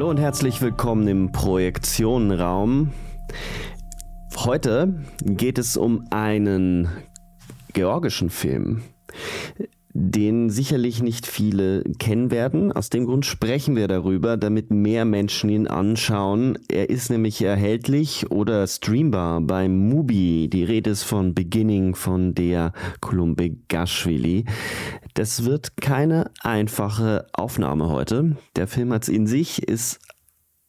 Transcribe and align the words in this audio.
Hallo 0.00 0.08
und 0.08 0.18
herzlich 0.18 0.62
willkommen 0.62 1.06
im 1.08 1.30
Projektionenraum. 1.30 2.90
Heute 4.34 4.94
geht 5.20 5.58
es 5.58 5.76
um 5.76 6.06
einen 6.08 6.88
georgischen 7.74 8.30
Film, 8.30 8.80
den 9.92 10.48
sicherlich 10.48 11.02
nicht 11.02 11.26
viele 11.26 11.82
kennen 11.98 12.30
werden. 12.30 12.72
Aus 12.72 12.88
dem 12.88 13.04
Grund 13.04 13.26
sprechen 13.26 13.76
wir 13.76 13.88
darüber, 13.88 14.38
damit 14.38 14.70
mehr 14.70 15.04
Menschen 15.04 15.50
ihn 15.50 15.66
anschauen. 15.66 16.58
Er 16.70 16.88
ist 16.88 17.10
nämlich 17.10 17.42
erhältlich 17.42 18.30
oder 18.30 18.66
streambar 18.66 19.42
bei 19.42 19.68
Mubi. 19.68 20.48
Die 20.50 20.64
Rede 20.64 20.88
ist 20.88 21.02
von 21.02 21.34
Beginning 21.34 21.94
von 21.94 22.34
der 22.34 22.72
Gashvili. 23.68 24.46
Das 25.14 25.44
wird 25.44 25.76
keine 25.76 26.30
einfache 26.40 27.26
Aufnahme 27.32 27.88
heute. 27.88 28.36
Der 28.56 28.66
Film 28.66 28.92
hat 28.92 29.04
es 29.04 29.08
in 29.08 29.26
sich, 29.26 29.62
ist 29.62 30.00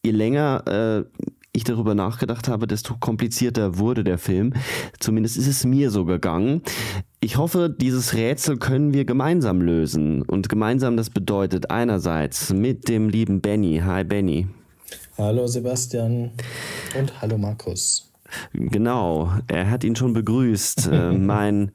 je 0.03 0.11
länger 0.11 0.63
äh, 0.67 1.25
ich 1.53 1.63
darüber 1.63 1.95
nachgedacht 1.95 2.47
habe, 2.47 2.65
desto 2.65 2.95
komplizierter 2.97 3.77
wurde 3.77 4.03
der 4.03 4.17
Film. 4.17 4.53
Zumindest 4.99 5.37
ist 5.37 5.47
es 5.47 5.65
mir 5.65 5.91
so 5.91 6.05
gegangen. 6.05 6.61
Ich 7.19 7.37
hoffe, 7.37 7.69
dieses 7.69 8.13
Rätsel 8.13 8.57
können 8.57 8.93
wir 8.93 9.05
gemeinsam 9.05 9.61
lösen. 9.61 10.21
Und 10.21 10.47
gemeinsam, 10.47 10.95
das 10.95 11.09
bedeutet 11.09 11.69
einerseits 11.69 12.53
mit 12.53 12.87
dem 12.87 13.09
lieben 13.09 13.41
Benny. 13.41 13.81
Hi 13.83 14.03
Benny. 14.03 14.47
Hallo 15.17 15.45
Sebastian 15.45 16.31
und 16.97 17.21
hallo 17.21 17.37
Markus. 17.37 18.11
Genau, 18.53 19.31
er 19.47 19.69
hat 19.69 19.83
ihn 19.83 19.95
schon 19.95 20.13
begrüßt. 20.13 20.87
Äh, 20.87 21.11
mein 21.17 21.71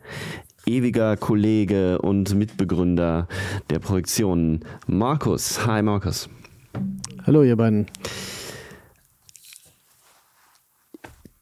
ewiger 0.66 1.16
Kollege 1.16 2.00
und 2.00 2.34
Mitbegründer 2.34 3.28
der 3.70 3.78
Projektion, 3.78 4.60
Markus. 4.86 5.64
Hi, 5.66 5.82
Markus. 5.82 6.28
Hallo, 7.24 7.42
ihr 7.44 7.56
beiden. 7.56 7.86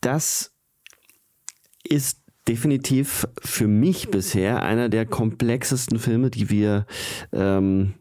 Das 0.01 0.53
ist 1.83 2.21
definitiv 2.47 3.27
für 3.43 3.67
mich 3.67 4.11
bisher 4.11 4.63
einer 4.63 4.91
der 4.91 5.07
komplexesten 5.07 5.99
Filme, 5.99 6.31
die 6.31 6.51
wir 6.51 6.87
ähm, 7.33 7.95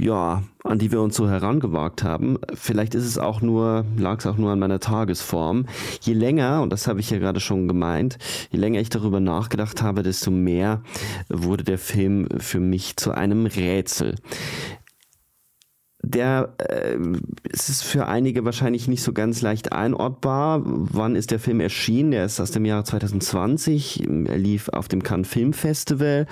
ja, 0.00 0.42
an 0.64 0.78
die 0.78 0.92
wir 0.92 1.00
uns 1.00 1.16
so 1.16 1.28
herangewagt 1.28 2.02
haben. 2.02 2.38
Vielleicht 2.54 2.94
ist 2.94 3.04
es 3.04 3.18
auch 3.18 3.40
nur, 3.40 3.84
lag 3.96 4.18
es 4.18 4.26
auch 4.26 4.36
nur 4.36 4.50
an 4.50 4.58
meiner 4.58 4.80
Tagesform. 4.80 5.66
Je 6.00 6.14
länger, 6.14 6.62
und 6.62 6.70
das 6.70 6.86
habe 6.86 7.00
ich 7.00 7.10
ja 7.10 7.18
gerade 7.18 7.40
schon 7.40 7.68
gemeint, 7.68 8.18
je 8.50 8.58
länger 8.58 8.80
ich 8.80 8.88
darüber 8.88 9.20
nachgedacht 9.20 9.82
habe, 9.82 10.02
desto 10.02 10.30
mehr 10.30 10.82
wurde 11.28 11.64
der 11.64 11.78
Film 11.78 12.28
für 12.38 12.60
mich 12.60 12.96
zu 12.96 13.12
einem 13.12 13.46
Rätsel 13.46 14.16
der 16.06 16.54
äh, 16.58 16.96
es 17.50 17.68
ist 17.68 17.82
für 17.82 18.06
einige 18.06 18.44
wahrscheinlich 18.44 18.86
nicht 18.86 19.02
so 19.02 19.12
ganz 19.12 19.42
leicht 19.42 19.72
einordbar. 19.72 20.62
Wann 20.64 21.16
ist 21.16 21.30
der 21.30 21.40
Film 21.40 21.60
erschienen? 21.60 22.12
Er 22.12 22.24
ist 22.24 22.40
aus 22.40 22.52
dem 22.52 22.64
Jahr 22.64 22.84
2020. 22.84 24.06
Er 24.26 24.38
lief 24.38 24.68
auf 24.68 24.88
dem 24.88 25.02
Cannes 25.02 25.28
Film 25.28 25.52
Festival. 25.52 26.26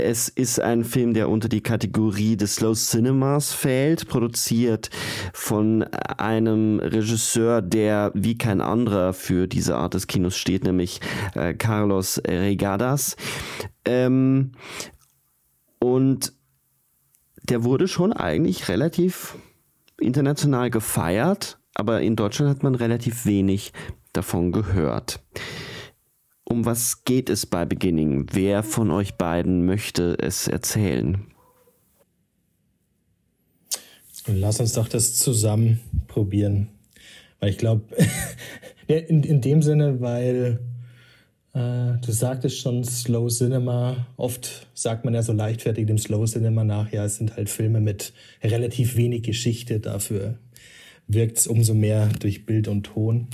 Es 0.00 0.28
ist 0.28 0.60
ein 0.60 0.84
Film, 0.84 1.14
der 1.14 1.28
unter 1.28 1.48
die 1.48 1.62
Kategorie 1.62 2.36
des 2.36 2.56
Slow 2.56 2.74
Cinemas 2.74 3.52
fällt, 3.52 4.08
produziert 4.08 4.90
von 5.32 5.82
einem 5.82 6.80
Regisseur, 6.80 7.62
der 7.62 8.10
wie 8.14 8.38
kein 8.38 8.60
anderer 8.60 9.12
für 9.12 9.46
diese 9.46 9.76
Art 9.76 9.94
des 9.94 10.06
Kinos 10.06 10.36
steht, 10.36 10.64
nämlich 10.64 11.00
äh, 11.34 11.54
Carlos 11.54 12.20
Regadas. 12.26 13.16
Ähm, 13.84 14.52
und 15.78 16.32
der 17.42 17.64
wurde 17.64 17.88
schon 17.88 18.12
eigentlich 18.12 18.68
relativ 18.68 19.36
international 20.00 20.70
gefeiert, 20.70 21.58
aber 21.74 22.00
in 22.00 22.16
Deutschland 22.16 22.50
hat 22.50 22.62
man 22.62 22.74
relativ 22.74 23.26
wenig 23.26 23.72
davon 24.12 24.52
gehört. 24.52 25.20
Um 26.50 26.64
was 26.64 27.04
geht 27.04 27.30
es 27.30 27.46
bei 27.46 27.64
Beginning? 27.64 28.26
Wer 28.32 28.64
von 28.64 28.90
euch 28.90 29.14
beiden 29.14 29.66
möchte 29.66 30.18
es 30.20 30.48
erzählen? 30.48 31.24
Lass 34.26 34.58
uns 34.58 34.72
doch 34.72 34.88
das 34.88 35.14
zusammen 35.14 35.78
probieren. 36.08 36.66
Weil 37.38 37.50
ich 37.50 37.58
glaube, 37.58 37.84
in, 38.88 39.22
in 39.22 39.40
dem 39.40 39.62
Sinne, 39.62 40.00
weil 40.00 40.58
äh, 41.52 41.92
du 42.04 42.10
sagtest 42.10 42.58
schon 42.58 42.82
Slow 42.82 43.28
Cinema. 43.28 44.08
Oft 44.16 44.66
sagt 44.74 45.04
man 45.04 45.14
ja 45.14 45.22
so 45.22 45.32
leichtfertig 45.32 45.86
dem 45.86 45.98
Slow 45.98 46.26
Cinema 46.26 46.64
nach, 46.64 46.92
ja, 46.92 47.04
es 47.04 47.14
sind 47.14 47.36
halt 47.36 47.48
Filme 47.48 47.80
mit 47.80 48.12
relativ 48.42 48.96
wenig 48.96 49.22
Geschichte. 49.22 49.78
Dafür 49.78 50.40
wirkt 51.06 51.38
es 51.38 51.46
umso 51.46 51.74
mehr 51.74 52.08
durch 52.18 52.44
Bild 52.44 52.66
und 52.66 52.86
Ton. 52.86 53.28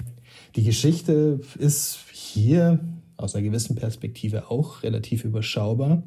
Die 0.55 0.65
Geschichte 0.65 1.41
ist 1.59 2.01
hier 2.13 2.79
aus 3.17 3.35
einer 3.35 3.45
gewissen 3.45 3.77
Perspektive 3.77 4.51
auch 4.51 4.83
relativ 4.83 5.25
überschaubar. 5.25 6.03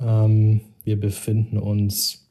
Ähm, 0.00 0.60
wir 0.84 0.98
befinden 0.98 1.58
uns 1.58 2.28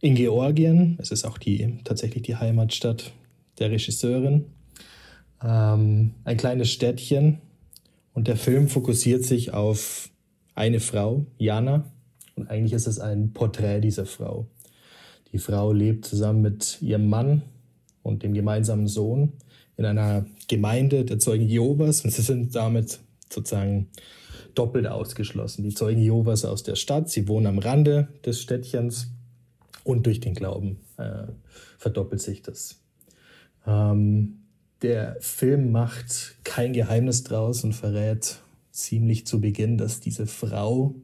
in 0.00 0.14
Georgien. 0.14 0.98
Es 1.00 1.10
ist 1.10 1.24
auch 1.24 1.38
die, 1.38 1.78
tatsächlich 1.84 2.22
die 2.22 2.36
Heimatstadt 2.36 3.12
der 3.58 3.70
Regisseurin. 3.70 4.46
Ähm, 5.42 6.12
ein 6.24 6.36
kleines 6.36 6.70
Städtchen 6.70 7.38
und 8.12 8.28
der 8.28 8.36
Film 8.36 8.68
fokussiert 8.68 9.24
sich 9.24 9.52
auf 9.52 10.10
eine 10.54 10.80
Frau, 10.80 11.26
Jana. 11.38 11.90
Und 12.36 12.48
eigentlich 12.50 12.72
ist 12.72 12.86
es 12.86 12.98
ein 12.98 13.32
Porträt 13.32 13.80
dieser 13.80 14.06
Frau. 14.06 14.46
Die 15.32 15.38
Frau 15.38 15.72
lebt 15.72 16.04
zusammen 16.04 16.42
mit 16.42 16.80
ihrem 16.80 17.08
Mann 17.08 17.42
und 18.02 18.22
dem 18.22 18.34
gemeinsamen 18.34 18.86
Sohn 18.86 19.32
in 19.76 19.84
einer 19.84 20.26
Gemeinde 20.48 21.04
der 21.04 21.18
Zeugen 21.18 21.46
Jehovas 21.46 22.04
und 22.04 22.10
sie 22.10 22.22
sind 22.22 22.54
damit 22.54 23.00
sozusagen 23.32 23.88
doppelt 24.54 24.86
ausgeschlossen. 24.86 25.64
Die 25.64 25.74
Zeugen 25.74 26.00
Jehovas 26.00 26.44
aus 26.44 26.62
der 26.62 26.76
Stadt, 26.76 27.10
sie 27.10 27.28
wohnen 27.28 27.46
am 27.46 27.58
Rande 27.58 28.08
des 28.24 28.40
Städtchens 28.40 29.08
und 29.82 30.06
durch 30.06 30.20
den 30.20 30.34
Glauben 30.34 30.78
äh, 30.96 31.24
verdoppelt 31.78 32.20
sich 32.20 32.42
das. 32.42 32.80
Ähm, 33.66 34.40
der 34.82 35.16
Film 35.20 35.72
macht 35.72 36.36
kein 36.44 36.72
Geheimnis 36.72 37.24
draus 37.24 37.64
und 37.64 37.72
verrät 37.72 38.40
ziemlich 38.70 39.26
zu 39.26 39.40
Beginn, 39.40 39.78
dass 39.78 40.00
diese 40.00 40.26
Frau 40.26 40.94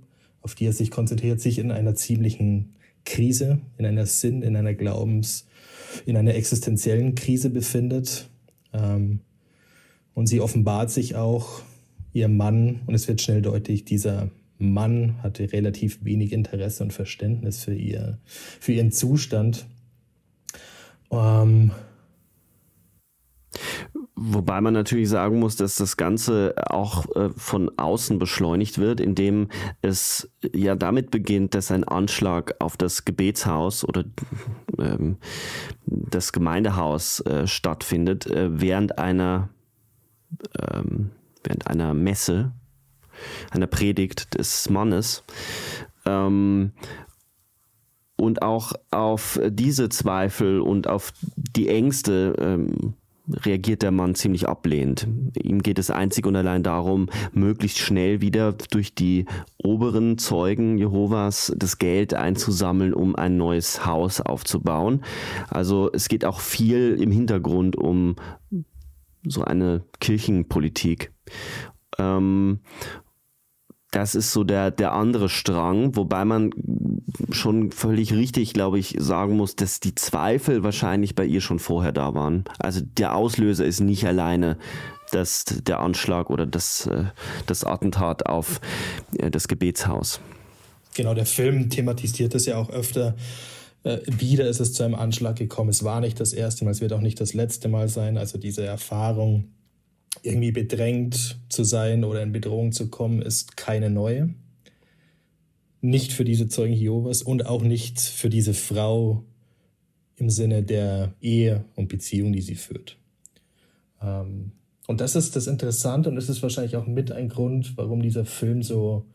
auf 0.43 0.55
die 0.55 0.67
er 0.67 0.72
sich 0.72 0.90
konzentriert, 0.90 1.40
sich 1.40 1.58
in 1.58 1.70
einer 1.70 1.94
ziemlichen 1.94 2.75
Krise, 3.05 3.61
in 3.78 3.87
einer 3.87 4.06
Sinn, 4.06 4.43
in 4.43 4.56
einer 4.56 4.75
Glaubens, 4.75 5.46
in 6.06 6.17
einer 6.17 6.34
existenziellen 6.34 7.14
Krise 7.14 7.50
befindet. 7.50 8.30
Ähm, 8.72 9.20
und 10.14 10.26
sie 10.26 10.40
offenbart 10.40 10.90
sich 10.90 11.17
auch 11.17 11.62
ihr 12.12 12.28
Mann, 12.28 12.81
und 12.87 12.94
es 12.94 13.08
wird 13.08 13.20
schnell 13.20 13.43
deutlich, 13.43 13.84
dieser 13.84 14.31
Mann 14.58 15.22
hatte 15.22 15.52
relativ 15.52 16.05
wenig 16.05 16.32
Interesse 16.32 16.82
und 16.84 16.93
Verständnis 16.93 17.64
für, 17.64 17.75
ihr, 17.75 18.19
für 18.26 18.72
ihren 18.72 18.93
Zustand. 18.93 19.67
Ähm, 21.11 21.70
Wobei 24.22 24.61
man 24.61 24.75
natürlich 24.75 25.08
sagen 25.08 25.38
muss, 25.38 25.56
dass 25.56 25.76
das 25.76 25.96
Ganze 25.96 26.55
auch 26.69 27.06
äh, 27.17 27.31
von 27.34 27.70
außen 27.78 28.19
beschleunigt 28.19 28.76
wird, 28.76 29.00
indem 29.00 29.49
es 29.81 30.31
ja 30.52 30.75
damit 30.75 31.11
beginnt, 31.11 31.55
dass 31.55 31.70
ein 31.70 31.84
Anschlag 31.84 32.55
auf 32.58 32.76
das 32.76 33.06
Gebetshaus 33.06 33.82
oder 33.82 34.05
ähm, 34.78 35.17
das 35.87 36.32
Gemeindehaus 36.32 37.20
äh, 37.20 37.46
stattfindet, 37.46 38.26
äh, 38.26 38.61
während 38.61 38.99
einer 38.99 39.49
ähm, 40.70 41.12
während 41.43 41.67
einer 41.67 41.94
Messe, 41.94 42.52
einer 43.50 43.69
Predigt 43.69 44.37
des 44.38 44.69
Mannes. 44.69 45.25
Ähm, 46.05 46.72
und 48.17 48.43
auch 48.43 48.75
auf 48.90 49.40
diese 49.49 49.88
Zweifel 49.88 50.61
und 50.61 50.88
auf 50.88 51.14
die 51.37 51.69
Ängste 51.69 52.34
ähm, 52.38 52.96
reagiert 53.35 53.82
der 53.82 53.91
Mann 53.91 54.15
ziemlich 54.15 54.49
ablehnend. 54.49 55.06
Ihm 55.43 55.62
geht 55.62 55.79
es 55.79 55.91
einzig 55.91 56.27
und 56.27 56.37
allein 56.37 56.62
darum, 56.62 57.09
möglichst 57.32 57.79
schnell 57.79 58.21
wieder 58.21 58.53
durch 58.71 58.94
die 58.94 59.27
oberen 59.59 60.19
Zeugen 60.19 60.79
Jehovas 60.79 61.53
das 61.56 61.79
Geld 61.79 62.15
einzusammeln, 62.15 62.94
um 62.94 63.17
ein 63.17 63.37
neues 63.37 63.87
Haus 63.87 64.21
aufzubauen. 64.21 65.03
Also 65.49 65.91
es 65.93 66.09
geht 66.09 66.25
auch 66.25 66.41
viel 66.41 66.97
im 67.00 67.11
Hintergrund 67.11 67.77
um 67.77 68.17
so 69.25 69.44
eine 69.44 69.85
Kirchenpolitik. 70.00 71.12
Ähm, 71.99 72.61
das 73.91 74.15
ist 74.15 74.33
so 74.33 74.45
der, 74.45 74.71
der 74.71 74.93
andere 74.93 75.29
Strang, 75.29 75.97
wobei 75.97 76.25
man 76.25 76.53
schon 77.31 77.73
völlig 77.73 78.13
richtig, 78.13 78.53
glaube 78.53 78.79
ich, 78.79 78.95
sagen 78.99 79.37
muss, 79.37 79.57
dass 79.57 79.81
die 79.81 79.95
Zweifel 79.95 80.63
wahrscheinlich 80.63 81.15
bei 81.15 81.25
ihr 81.25 81.41
schon 81.41 81.59
vorher 81.59 81.93
da 81.93 82.15
waren. 82.15 82.45
Also 82.59 82.81
der 82.83 83.15
Auslöser 83.17 83.65
ist 83.65 83.81
nicht 83.81 84.07
alleine 84.07 84.59
das, 85.11 85.45
der 85.45 85.81
Anschlag 85.81 86.31
oder 86.31 86.47
das, 86.47 86.87
äh, 86.87 87.05
das 87.47 87.65
Attentat 87.65 88.27
auf 88.27 88.61
äh, 89.19 89.31
das 89.31 89.49
Gebetshaus. 89.49 90.21
Genau, 90.95 91.15
der 91.15 91.27
Film 91.27 91.71
thematisiert 91.71 92.35
das 92.35 92.47
ja 92.47 92.57
auch 92.57 92.71
öfter. 92.71 93.17
Äh, 93.83 93.99
wieder 94.07 94.47
ist 94.47 94.61
es 94.61 94.73
zu 94.73 94.85
einem 94.85 94.95
Anschlag 94.95 95.37
gekommen. 95.37 95.71
Es 95.71 95.83
war 95.83 96.01
nicht 96.01 96.21
das 96.21 96.33
erste 96.33 96.65
Mal, 96.65 96.73
es 96.73 96.81
wird 96.81 96.93
auch 96.93 97.01
nicht 97.01 97.21
das 97.21 97.35
letzte 97.35 97.69
Mal 97.69 97.89
sein. 97.89 98.19
Also 98.19 98.39
diese 98.39 98.65
Erfahrung, 98.65 99.49
irgendwie 100.23 100.53
bedrängt 100.53 101.39
zu 101.49 101.65
sein 101.65 102.05
oder 102.05 102.23
in 102.23 102.33
Bedrohung 102.33 102.73
zu 102.73 102.89
kommen, 102.89 103.23
ist 103.23 103.57
keine 103.57 103.91
neue. 103.91 104.35
Nicht 105.81 106.12
für 106.12 106.25
diese 106.25 106.49
Zeugen 106.49 106.75
Jehovas 106.75 107.23
und 107.23 107.47
auch 107.47 107.62
nicht 107.62 108.01
für 108.01 108.29
diese 108.29 108.55
Frau 108.55 109.25
im 110.17 110.29
Sinne 110.29 110.62
der 110.62 111.15
Ehe 111.21 111.65
und 111.77 111.89
Beziehung, 111.89 112.33
die 112.33 112.43
sie 112.43 112.57
führt. 112.57 112.99
Ähm, 114.03 114.53
und 114.87 115.01
das 115.01 115.15
ist 115.15 115.37
das 115.37 115.47
Interessante 115.47 116.11
und 116.11 116.17
das 116.17 116.29
ist 116.29 116.43
wahrscheinlich 116.43 116.77
auch 116.77 116.87
mit 116.87 117.13
ein 117.13 117.29
Grund, 117.29 117.77
warum 117.77 118.03
dieser 118.03 118.25
Film 118.25 118.63
so 118.63 119.06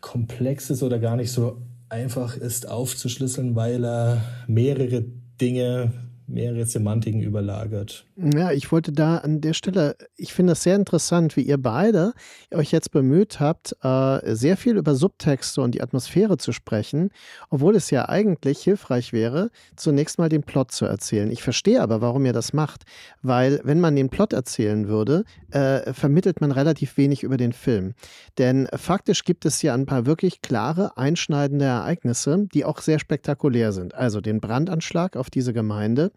komplex 0.00 0.70
ist 0.70 0.82
oder 0.82 0.98
gar 0.98 1.16
nicht 1.16 1.30
so 1.30 1.60
einfach 1.88 2.36
ist 2.36 2.68
aufzuschlüsseln, 2.68 3.54
weil 3.54 3.84
er 3.84 4.22
mehrere 4.46 5.04
Dinge 5.40 5.92
mehrere 6.32 6.66
Semantiken 6.66 7.22
überlagert. 7.22 8.06
Ja, 8.16 8.52
ich 8.52 8.72
wollte 8.72 8.92
da 8.92 9.18
an 9.18 9.40
der 9.40 9.52
Stelle, 9.52 9.96
ich 10.16 10.32
finde 10.32 10.52
es 10.52 10.62
sehr 10.62 10.76
interessant, 10.76 11.36
wie 11.36 11.42
ihr 11.42 11.58
beide 11.58 12.12
euch 12.52 12.72
jetzt 12.72 12.90
bemüht 12.90 13.40
habt, 13.40 13.76
äh, 13.82 14.34
sehr 14.34 14.56
viel 14.56 14.76
über 14.76 14.94
Subtexte 14.94 15.60
und 15.60 15.74
die 15.74 15.82
Atmosphäre 15.82 16.38
zu 16.38 16.52
sprechen, 16.52 17.10
obwohl 17.50 17.76
es 17.76 17.90
ja 17.90 18.08
eigentlich 18.08 18.62
hilfreich 18.62 19.12
wäre, 19.12 19.50
zunächst 19.76 20.18
mal 20.18 20.28
den 20.28 20.42
Plot 20.42 20.72
zu 20.72 20.84
erzählen. 20.86 21.30
Ich 21.30 21.42
verstehe 21.42 21.80
aber, 21.80 22.00
warum 22.00 22.24
ihr 22.26 22.32
das 22.32 22.52
macht, 22.52 22.84
weil 23.22 23.60
wenn 23.64 23.80
man 23.80 23.96
den 23.96 24.08
Plot 24.08 24.32
erzählen 24.32 24.88
würde, 24.88 25.24
äh, 25.50 25.92
vermittelt 25.92 26.40
man 26.40 26.52
relativ 26.52 26.96
wenig 26.96 27.22
über 27.22 27.36
den 27.36 27.52
Film. 27.52 27.94
Denn 28.38 28.68
faktisch 28.74 29.24
gibt 29.24 29.44
es 29.44 29.62
ja 29.62 29.74
ein 29.74 29.86
paar 29.86 30.06
wirklich 30.06 30.42
klare, 30.42 30.96
einschneidende 30.96 31.64
Ereignisse, 31.64 32.46
die 32.54 32.64
auch 32.64 32.80
sehr 32.80 32.98
spektakulär 32.98 33.72
sind. 33.72 33.94
Also 33.94 34.20
den 34.20 34.40
Brandanschlag 34.40 35.16
auf 35.16 35.30
diese 35.30 35.52
Gemeinde, 35.52 36.12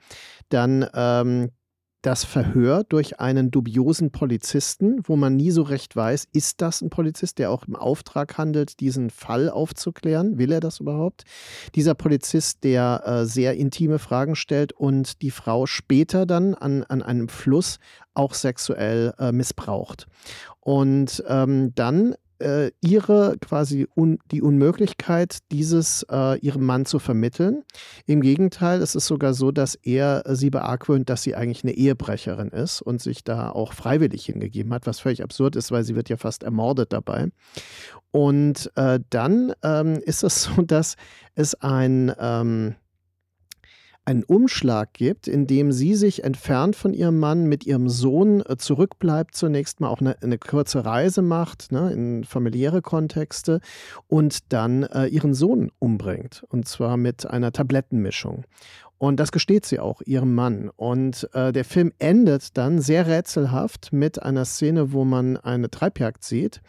dann 0.50 0.88
ähm, 0.94 1.52
das 2.06 2.24
Verhör 2.24 2.84
durch 2.84 3.20
einen 3.20 3.50
dubiosen 3.50 4.12
Polizisten, 4.12 5.00
wo 5.04 5.16
man 5.16 5.36
nie 5.36 5.50
so 5.50 5.64
recht 5.64 5.96
weiß, 5.96 6.28
ist 6.34 6.62
das 6.62 6.82
ein 6.82 6.92
Polizist, 6.92 7.40
der 7.40 7.50
auch 7.50 7.68
im 7.68 7.76
Auftrag 7.76 8.38
handelt, 8.38 8.80
diesen 8.80 9.10
Fall 9.10 9.50
aufzuklären? 9.50 10.38
Will 10.38 10.52
er 10.52 10.60
das 10.60 10.80
überhaupt? 10.80 11.24
Dieser 11.74 11.96
Polizist, 11.96 12.64
der 12.64 13.02
äh, 13.06 13.26
sehr 13.26 13.56
intime 13.56 13.98
Fragen 13.98 14.36
stellt 14.36 14.72
und 14.72 15.24
die 15.24 15.32
Frau 15.32 15.66
später 15.66 16.28
dann 16.28 16.54
an, 16.54 16.84
an 16.84 17.02
einem 17.02 17.28
Fluss 17.28 17.80
auch 18.14 18.36
sexuell 18.36 19.16
äh, 19.18 19.32
missbraucht. 19.32 20.06
Und 20.60 21.24
ähm, 21.28 21.74
dann 21.74 22.14
äh, 22.40 22.72
ihre 22.82 23.38
quasi 23.40 23.88
un, 23.96 24.20
die 24.32 24.42
Unmöglichkeit, 24.42 25.40
dieses 25.52 26.06
äh, 26.10 26.38
ihrem 26.40 26.66
Mann 26.66 26.86
zu 26.86 27.00
vermitteln. 27.00 27.64
Im 28.06 28.22
Gegenteil, 28.22 28.82
es 28.82 28.96
ist 28.96 29.08
sogar 29.08 29.34
so, 29.34 29.52
dass 29.52 29.76
er 29.76 30.24
sie 30.36 30.50
beargwöhnt, 30.50 31.10
dass 31.10 31.24
sie 31.24 31.36
eigentlich 31.36 31.64
eine 31.64 31.74
Ehebrecherin 31.74 32.50
ist 32.50 32.82
und 32.82 33.02
sich 33.02 33.24
da 33.24 33.50
auch 33.50 33.74
freiwillig 33.74 34.26
hingegeben 34.26 34.74
hat, 34.74 34.88
was 34.88 35.00
völlig 35.00 35.24
absurd 35.24 35.56
ist, 35.56 35.72
weil 35.72 35.84
sie 35.84 35.96
wird 35.96 36.10
ja 36.10 36.18
fast 36.18 36.44
ermordet 36.44 36.94
dabei. 36.94 37.30
Und 38.12 38.72
äh, 38.76 39.00
dann 39.10 39.54
ähm, 39.64 39.96
ist 40.04 40.24
es 40.24 40.44
so, 40.44 40.62
dass 40.62 40.96
es 41.36 41.56
ein 41.56 42.14
ähm, 42.20 42.76
einen 44.06 44.24
Umschlag 44.24 44.94
gibt, 44.94 45.28
in 45.28 45.48
dem 45.48 45.72
sie 45.72 45.96
sich 45.96 46.24
entfernt 46.24 46.76
von 46.76 46.94
ihrem 46.94 47.20
Mann 47.20 47.46
mit 47.46 47.66
ihrem 47.66 47.90
Sohn 47.90 48.42
äh, 48.42 48.56
zurückbleibt, 48.58 49.36
zunächst 49.36 49.80
mal 49.80 49.90
auch 49.90 50.00
eine, 50.00 50.22
eine 50.22 50.38
kurze 50.38 50.86
Reise 50.86 51.24
macht, 51.24 51.72
ne, 51.72 51.92
in 51.92 52.24
familiäre 52.24 52.84
Kontexte 52.84 53.60
und 54.08 54.54
dann 54.54 54.84
äh, 54.84 55.08
ihren 55.08 55.34
Sohn 55.34 55.72
umbringt. 55.80 56.46
Und 56.50 56.68
zwar 56.68 56.98
mit 56.98 57.26
einer 57.26 57.52
Tablettenmischung. 57.52 58.46
Und 58.98 59.20
das 59.20 59.32
gesteht 59.32 59.66
sie 59.66 59.80
auch 59.80 60.02
ihrem 60.06 60.34
Mann. 60.36 60.70
Und 60.76 61.30
äh, 61.34 61.52
der 61.52 61.66
Film 61.66 61.92
endet 62.00 62.58
dann 62.58 62.80
sehr 62.80 63.08
rätselhaft 63.08 63.92
mit 63.92 64.24
einer 64.24 64.46
Szene, 64.46 64.94
wo 64.94 65.04
man 65.04 65.38
eine 65.38 65.70
Treibjagd 65.70 66.24
sieht, 66.24 66.62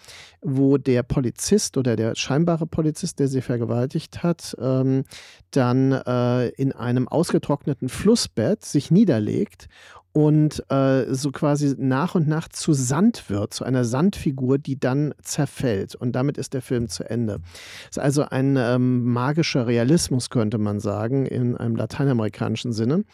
wo 0.43 0.77
der 0.77 1.03
Polizist 1.05 1.77
oder 1.77 1.95
der 1.95 2.17
scheinbare 2.17 2.67
Polizist, 2.67 3.21
der 3.21 3.29
sie 3.29 3.43
vergewaltigt 3.43 4.25
hat, 4.25 4.57
ähm, 4.61 5.05
dann 5.53 5.93
äh, 5.93 6.49
in 6.49 6.73
einem 6.73 7.07
ausgetrockneten 7.07 7.89
Flussbett 7.89 8.65
sich 8.65 8.91
niederlegt 8.91 9.69
und 10.17 10.65
äh, 10.71 11.13
so 11.13 11.31
quasi 11.31 11.75
nach 11.77 12.15
und 12.15 12.27
nach 12.27 12.49
zu 12.49 12.73
Sand 12.73 13.29
wird, 13.29 13.53
zu 13.53 13.65
einer 13.65 13.85
Sandfigur, 13.85 14.57
die 14.57 14.81
dann 14.81 15.13
zerfällt. 15.21 15.95
Und 15.95 16.13
damit 16.13 16.39
ist 16.39 16.55
der 16.55 16.63
Film 16.63 16.89
zu 16.89 17.05
Ende. 17.05 17.41
Es 17.91 17.99
ist 17.99 18.03
also 18.03 18.23
ein 18.23 18.57
ähm, 18.57 19.05
magischer 19.05 19.67
Realismus, 19.67 20.31
könnte 20.31 20.57
man 20.57 20.81
sagen, 20.81 21.27
in 21.27 21.55
einem 21.55 21.77
lateinamerikanischen 21.77 22.73
Sinne. 22.73 23.05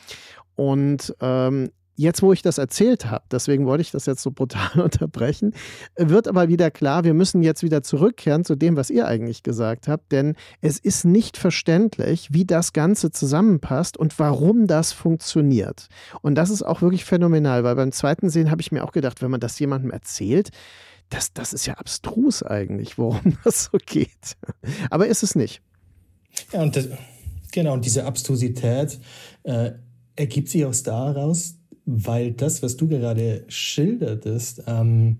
Und 0.54 1.12
ähm, 1.20 1.70
Jetzt, 1.94 2.22
wo 2.22 2.32
ich 2.32 2.40
das 2.40 2.56
erzählt 2.56 3.10
habe, 3.10 3.24
deswegen 3.30 3.66
wollte 3.66 3.82
ich 3.82 3.90
das 3.90 4.06
jetzt 4.06 4.22
so 4.22 4.30
brutal 4.30 4.80
unterbrechen, 4.82 5.54
wird 5.96 6.26
aber 6.26 6.48
wieder 6.48 6.70
klar, 6.70 7.04
wir 7.04 7.12
müssen 7.12 7.42
jetzt 7.42 7.62
wieder 7.62 7.82
zurückkehren 7.82 8.44
zu 8.44 8.54
dem, 8.56 8.76
was 8.76 8.88
ihr 8.88 9.06
eigentlich 9.06 9.42
gesagt 9.42 9.88
habt, 9.88 10.10
denn 10.10 10.34
es 10.60 10.78
ist 10.78 11.04
nicht 11.04 11.36
verständlich, 11.36 12.28
wie 12.32 12.46
das 12.46 12.72
Ganze 12.72 13.10
zusammenpasst 13.10 13.96
und 13.98 14.18
warum 14.18 14.66
das 14.66 14.92
funktioniert. 14.92 15.88
Und 16.22 16.36
das 16.36 16.48
ist 16.48 16.62
auch 16.62 16.80
wirklich 16.80 17.04
phänomenal, 17.04 17.62
weil 17.62 17.76
beim 17.76 17.92
zweiten 17.92 18.30
Sehen 18.30 18.50
habe 18.50 18.62
ich 18.62 18.72
mir 18.72 18.84
auch 18.84 18.92
gedacht, 18.92 19.20
wenn 19.20 19.30
man 19.30 19.40
das 19.40 19.58
jemandem 19.58 19.90
erzählt, 19.90 20.50
das, 21.10 21.34
das 21.34 21.52
ist 21.52 21.66
ja 21.66 21.74
abstrus 21.74 22.42
eigentlich, 22.42 22.96
warum 22.96 23.36
das 23.44 23.64
so 23.64 23.78
geht. 23.84 24.36
Aber 24.90 25.06
ist 25.06 25.22
es 25.22 25.34
nicht. 25.34 25.60
Ja, 26.52 26.62
und 26.62 26.74
das, 26.74 26.88
genau, 27.52 27.74
und 27.74 27.84
diese 27.84 28.04
Abstrusität 28.06 28.98
äh, 29.42 29.72
ergibt 30.16 30.48
sich 30.48 30.64
aus 30.64 30.82
daraus, 30.82 31.56
weil 31.84 32.32
das, 32.32 32.62
was 32.62 32.76
du 32.76 32.88
gerade 32.88 33.44
schildertest, 33.48 34.64
ähm, 34.66 35.18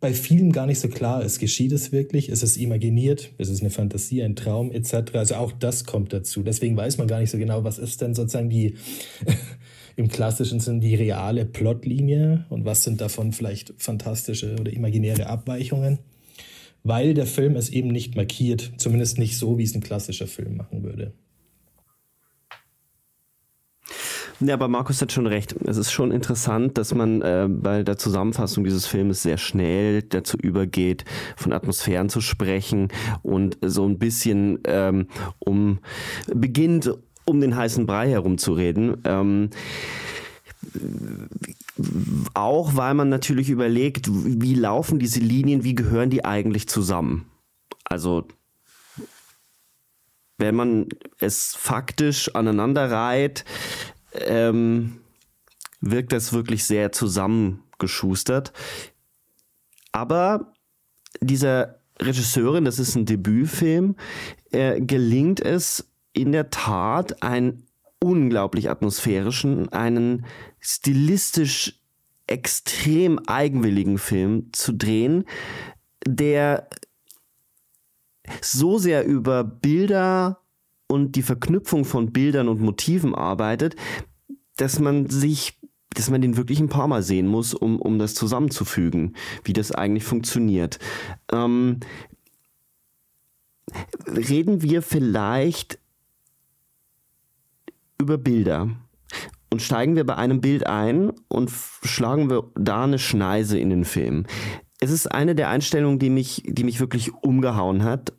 bei 0.00 0.12
vielen 0.14 0.50
gar 0.50 0.66
nicht 0.66 0.80
so 0.80 0.88
klar 0.88 1.22
ist. 1.22 1.38
Geschieht 1.38 1.70
es 1.70 1.92
wirklich? 1.92 2.28
Ist 2.28 2.42
es 2.42 2.56
imaginiert? 2.56 3.30
Ist 3.38 3.48
es 3.48 3.60
eine 3.60 3.70
Fantasie, 3.70 4.22
ein 4.22 4.34
Traum 4.34 4.72
etc.? 4.72 5.14
Also 5.14 5.36
auch 5.36 5.52
das 5.52 5.84
kommt 5.84 6.12
dazu. 6.12 6.42
Deswegen 6.42 6.76
weiß 6.76 6.98
man 6.98 7.06
gar 7.06 7.20
nicht 7.20 7.30
so 7.30 7.38
genau, 7.38 7.62
was 7.62 7.78
ist 7.78 8.00
denn 8.00 8.14
sozusagen 8.14 8.50
die 8.50 8.74
im 9.96 10.08
klassischen 10.08 10.58
Sinn 10.58 10.80
die 10.80 10.96
reale 10.96 11.44
Plotlinie 11.44 12.46
und 12.48 12.64
was 12.64 12.82
sind 12.82 13.00
davon 13.00 13.32
vielleicht 13.32 13.74
fantastische 13.76 14.56
oder 14.58 14.72
imaginäre 14.72 15.26
Abweichungen. 15.28 16.00
weil 16.84 17.14
der 17.14 17.26
Film 17.26 17.56
es 17.56 17.70
eben 17.70 17.88
nicht 17.88 18.16
markiert, 18.16 18.72
zumindest 18.76 19.18
nicht 19.18 19.36
so, 19.38 19.58
wie 19.58 19.62
es 19.62 19.74
ein 19.74 19.82
klassischer 19.82 20.26
Film 20.26 20.56
machen 20.56 20.82
würde. 20.82 21.12
Ja, 24.44 24.54
aber 24.54 24.66
Markus 24.66 25.00
hat 25.00 25.12
schon 25.12 25.28
recht. 25.28 25.54
Es 25.66 25.76
ist 25.76 25.92
schon 25.92 26.10
interessant, 26.10 26.76
dass 26.76 26.92
man 26.94 27.22
äh, 27.22 27.46
bei 27.48 27.84
der 27.84 27.96
Zusammenfassung 27.96 28.64
dieses 28.64 28.86
Filmes 28.86 29.22
sehr 29.22 29.38
schnell 29.38 30.02
dazu 30.02 30.36
übergeht, 30.36 31.04
von 31.36 31.52
Atmosphären 31.52 32.08
zu 32.08 32.20
sprechen 32.20 32.88
und 33.22 33.56
so 33.60 33.86
ein 33.86 34.00
bisschen 34.00 34.58
ähm, 34.64 35.06
um 35.38 35.78
beginnt, 36.26 36.92
um 37.24 37.40
den 37.40 37.54
heißen 37.54 37.86
Brei 37.86 38.10
herumzureden. 38.10 38.96
Ähm, 39.04 39.50
auch 42.34 42.74
weil 42.74 42.94
man 42.94 43.08
natürlich 43.08 43.48
überlegt, 43.48 44.08
wie 44.10 44.54
laufen 44.54 44.98
diese 44.98 45.20
Linien, 45.20 45.62
wie 45.62 45.76
gehören 45.76 46.10
die 46.10 46.24
eigentlich 46.24 46.68
zusammen? 46.68 47.26
Also 47.84 48.26
wenn 50.38 50.56
man 50.56 50.88
es 51.20 51.54
faktisch 51.54 52.34
aneinander 52.34 52.90
reiht, 52.90 53.44
ähm, 54.14 55.00
wirkt 55.80 56.12
das 56.12 56.32
wirklich 56.32 56.64
sehr 56.64 56.92
zusammengeschustert. 56.92 58.52
Aber 59.92 60.52
dieser 61.20 61.80
Regisseurin, 62.00 62.64
das 62.64 62.78
ist 62.78 62.96
ein 62.96 63.06
Debütfilm, 63.06 63.96
äh, 64.50 64.80
gelingt 64.80 65.40
es 65.40 65.88
in 66.12 66.32
der 66.32 66.50
Tat, 66.50 67.22
einen 67.22 67.66
unglaublich 68.00 68.68
atmosphärischen, 68.68 69.72
einen 69.72 70.26
stilistisch 70.60 71.80
extrem 72.26 73.18
eigenwilligen 73.26 73.98
Film 73.98 74.52
zu 74.52 74.72
drehen, 74.72 75.24
der 76.06 76.68
so 78.40 78.78
sehr 78.78 79.04
über 79.04 79.44
Bilder 79.44 80.41
und 80.92 81.16
die 81.16 81.22
Verknüpfung 81.22 81.86
von 81.86 82.12
Bildern 82.12 82.48
und 82.48 82.60
Motiven 82.60 83.14
arbeitet, 83.14 83.76
dass 84.56 84.78
man 84.78 85.08
sich, 85.08 85.58
dass 85.94 86.10
man 86.10 86.20
den 86.20 86.36
wirklich 86.36 86.60
ein 86.60 86.68
paar 86.68 86.86
Mal 86.86 87.02
sehen 87.02 87.26
muss, 87.26 87.54
um, 87.54 87.80
um 87.80 87.98
das 87.98 88.14
zusammenzufügen, 88.14 89.16
wie 89.42 89.54
das 89.54 89.72
eigentlich 89.72 90.04
funktioniert. 90.04 90.78
Ähm, 91.32 91.80
reden 94.06 94.60
wir 94.60 94.82
vielleicht 94.82 95.78
über 97.98 98.18
Bilder 98.18 98.68
und 99.50 99.62
steigen 99.62 99.96
wir 99.96 100.04
bei 100.04 100.16
einem 100.16 100.42
Bild 100.42 100.66
ein 100.66 101.12
und 101.28 101.50
schlagen 101.84 102.28
wir 102.28 102.50
da 102.54 102.84
eine 102.84 102.98
Schneise 102.98 103.58
in 103.58 103.70
den 103.70 103.86
Film. 103.86 104.26
Es 104.78 104.90
ist 104.90 105.06
eine 105.06 105.34
der 105.34 105.48
Einstellungen, 105.48 105.98
die 105.98 106.10
mich, 106.10 106.42
die 106.44 106.64
mich 106.64 106.80
wirklich 106.80 107.14
umgehauen 107.14 107.82
hat 107.82 108.12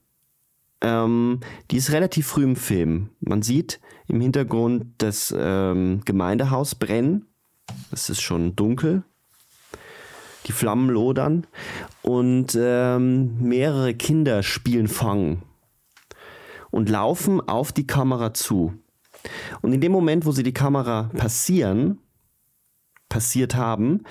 ähm, 0.84 1.40
die 1.72 1.78
ist 1.78 1.92
relativ 1.92 2.28
früh 2.28 2.44
im 2.44 2.56
Film. 2.56 3.10
Man 3.20 3.42
sieht 3.42 3.80
im 4.08 4.22
Hintergrund 4.22 4.86
das 5.00 5.34
ähm, 5.36 6.02
Gemeindehaus 6.06 6.76
brennen. 6.76 7.26
Es 7.92 8.10
ist 8.10 8.22
schon 8.22 8.56
dunkel. 8.56 9.04
Die 10.46 10.52
Flammen 10.52 10.90
lodern. 10.90 11.48
Und 12.02 12.58
ähm, 12.60 13.42
mehrere 13.42 13.94
Kinder 13.94 14.44
spielen 14.44 14.90
Fang 14.90 15.42
und 16.70 16.90
laufen 16.90 17.40
auf 17.40 17.72
die 17.72 17.88
Kamera 17.88 18.34
zu. 18.34 18.74
Und 19.62 19.72
in 19.72 19.80
dem 19.80 19.94
Moment, 19.94 20.26
wo 20.26 20.32
sie 20.32 20.44
die 20.44 20.54
Kamera 20.54 21.10
passieren, 21.16 22.00
passiert 23.08 23.56
haben, 23.56 24.04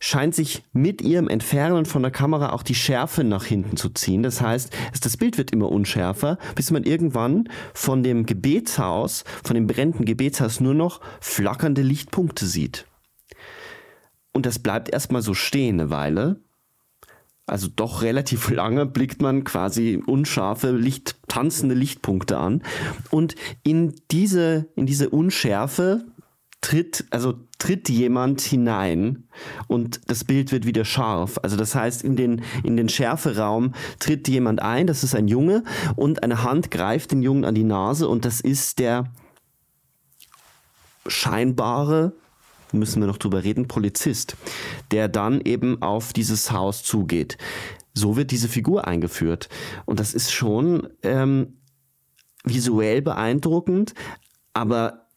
scheint 0.00 0.34
sich 0.34 0.62
mit 0.72 1.02
ihrem 1.02 1.28
Entfernen 1.28 1.84
von 1.84 2.02
der 2.02 2.10
Kamera 2.10 2.52
auch 2.52 2.62
die 2.62 2.74
Schärfe 2.74 3.24
nach 3.24 3.44
hinten 3.44 3.76
zu 3.76 3.90
ziehen. 3.90 4.22
Das 4.22 4.40
heißt, 4.40 4.72
das 5.00 5.16
Bild 5.16 5.38
wird 5.38 5.50
immer 5.50 5.70
unschärfer, 5.70 6.38
bis 6.54 6.70
man 6.70 6.84
irgendwann 6.84 7.48
von 7.74 8.02
dem 8.02 8.26
Gebetshaus, 8.26 9.24
von 9.44 9.54
dem 9.54 9.66
brennenden 9.66 10.04
Gebetshaus 10.04 10.60
nur 10.60 10.74
noch 10.74 11.00
flackernde 11.20 11.82
Lichtpunkte 11.82 12.46
sieht. 12.46 12.86
Und 14.32 14.46
das 14.46 14.60
bleibt 14.60 14.92
erstmal 14.92 15.22
so 15.22 15.34
stehen 15.34 15.80
eine 15.80 15.90
Weile. 15.90 16.40
Also 17.46 17.66
doch 17.74 18.02
relativ 18.02 18.50
lange 18.50 18.84
blickt 18.84 19.22
man 19.22 19.42
quasi 19.42 20.00
unscharfe, 20.06 20.70
Licht, 20.70 21.16
tanzende 21.28 21.74
Lichtpunkte 21.74 22.38
an. 22.38 22.62
Und 23.10 23.36
in 23.64 23.94
diese, 24.10 24.68
in 24.76 24.86
diese 24.86 25.08
Unschärfe 25.08 26.04
tritt, 26.60 27.04
also 27.10 27.34
tritt 27.58 27.88
jemand 27.88 28.40
hinein 28.40 29.28
und 29.68 30.00
das 30.08 30.24
Bild 30.24 30.52
wird 30.52 30.66
wieder 30.66 30.84
scharf. 30.84 31.38
Also 31.42 31.56
das 31.56 31.74
heißt, 31.74 32.02
in 32.02 32.16
den, 32.16 32.42
in 32.64 32.76
den 32.76 32.88
Schärferaum 32.88 33.74
tritt 33.98 34.28
jemand 34.28 34.60
ein, 34.60 34.86
das 34.86 35.04
ist 35.04 35.14
ein 35.14 35.28
Junge 35.28 35.64
und 35.96 36.22
eine 36.22 36.42
Hand 36.42 36.70
greift 36.70 37.12
den 37.12 37.22
Jungen 37.22 37.44
an 37.44 37.54
die 37.54 37.64
Nase 37.64 38.08
und 38.08 38.24
das 38.24 38.40
ist 38.40 38.78
der 38.78 39.04
scheinbare, 41.06 42.12
müssen 42.72 43.00
wir 43.00 43.06
noch 43.06 43.18
drüber 43.18 43.44
reden, 43.44 43.68
Polizist, 43.68 44.36
der 44.90 45.08
dann 45.08 45.40
eben 45.40 45.80
auf 45.80 46.12
dieses 46.12 46.50
Haus 46.50 46.82
zugeht. 46.82 47.38
So 47.94 48.16
wird 48.16 48.30
diese 48.30 48.48
Figur 48.48 48.86
eingeführt. 48.86 49.48
Und 49.86 50.00
das 50.00 50.12
ist 50.12 50.32
schon 50.32 50.88
ähm, 51.02 51.58
visuell 52.44 53.00
beeindruckend, 53.00 53.94
aber 54.52 55.07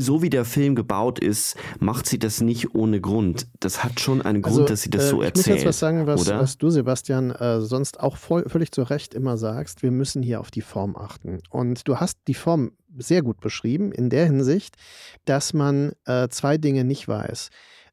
so 0.00 0.22
wie 0.22 0.30
der 0.30 0.44
Film 0.44 0.74
gebaut 0.74 1.18
ist, 1.18 1.56
macht 1.78 2.06
sie 2.06 2.18
das 2.18 2.40
nicht 2.40 2.74
ohne 2.74 3.00
Grund. 3.00 3.46
Das 3.60 3.84
hat 3.84 4.00
schon 4.00 4.22
einen 4.22 4.42
Grund, 4.42 4.60
also, 4.60 4.66
dass 4.66 4.82
sie 4.82 4.90
das 4.90 5.04
äh, 5.04 5.08
so 5.08 5.22
erzählt. 5.22 5.46
Ich 5.46 5.52
muss 5.52 5.56
jetzt 5.56 5.66
was 5.66 5.78
sagen, 5.78 6.06
was, 6.06 6.28
was 6.28 6.58
du, 6.58 6.70
Sebastian, 6.70 7.30
äh, 7.30 7.60
sonst 7.60 8.00
auch 8.00 8.16
voll, 8.16 8.48
völlig 8.48 8.72
zu 8.72 8.82
Recht 8.82 9.14
immer 9.14 9.36
sagst. 9.36 9.82
Wir 9.82 9.90
müssen 9.90 10.22
hier 10.22 10.40
auf 10.40 10.50
die 10.50 10.62
Form 10.62 10.96
achten. 10.96 11.40
Und 11.50 11.86
du 11.88 11.96
hast 11.96 12.18
die 12.26 12.34
Form 12.34 12.72
sehr 12.98 13.22
gut 13.22 13.40
beschrieben, 13.40 13.92
in 13.92 14.10
der 14.10 14.26
Hinsicht, 14.26 14.76
dass 15.24 15.52
man 15.52 15.92
äh, 16.06 16.28
zwei 16.28 16.58
Dinge 16.58 16.84
nicht 16.84 17.06
weiß. 17.06 17.50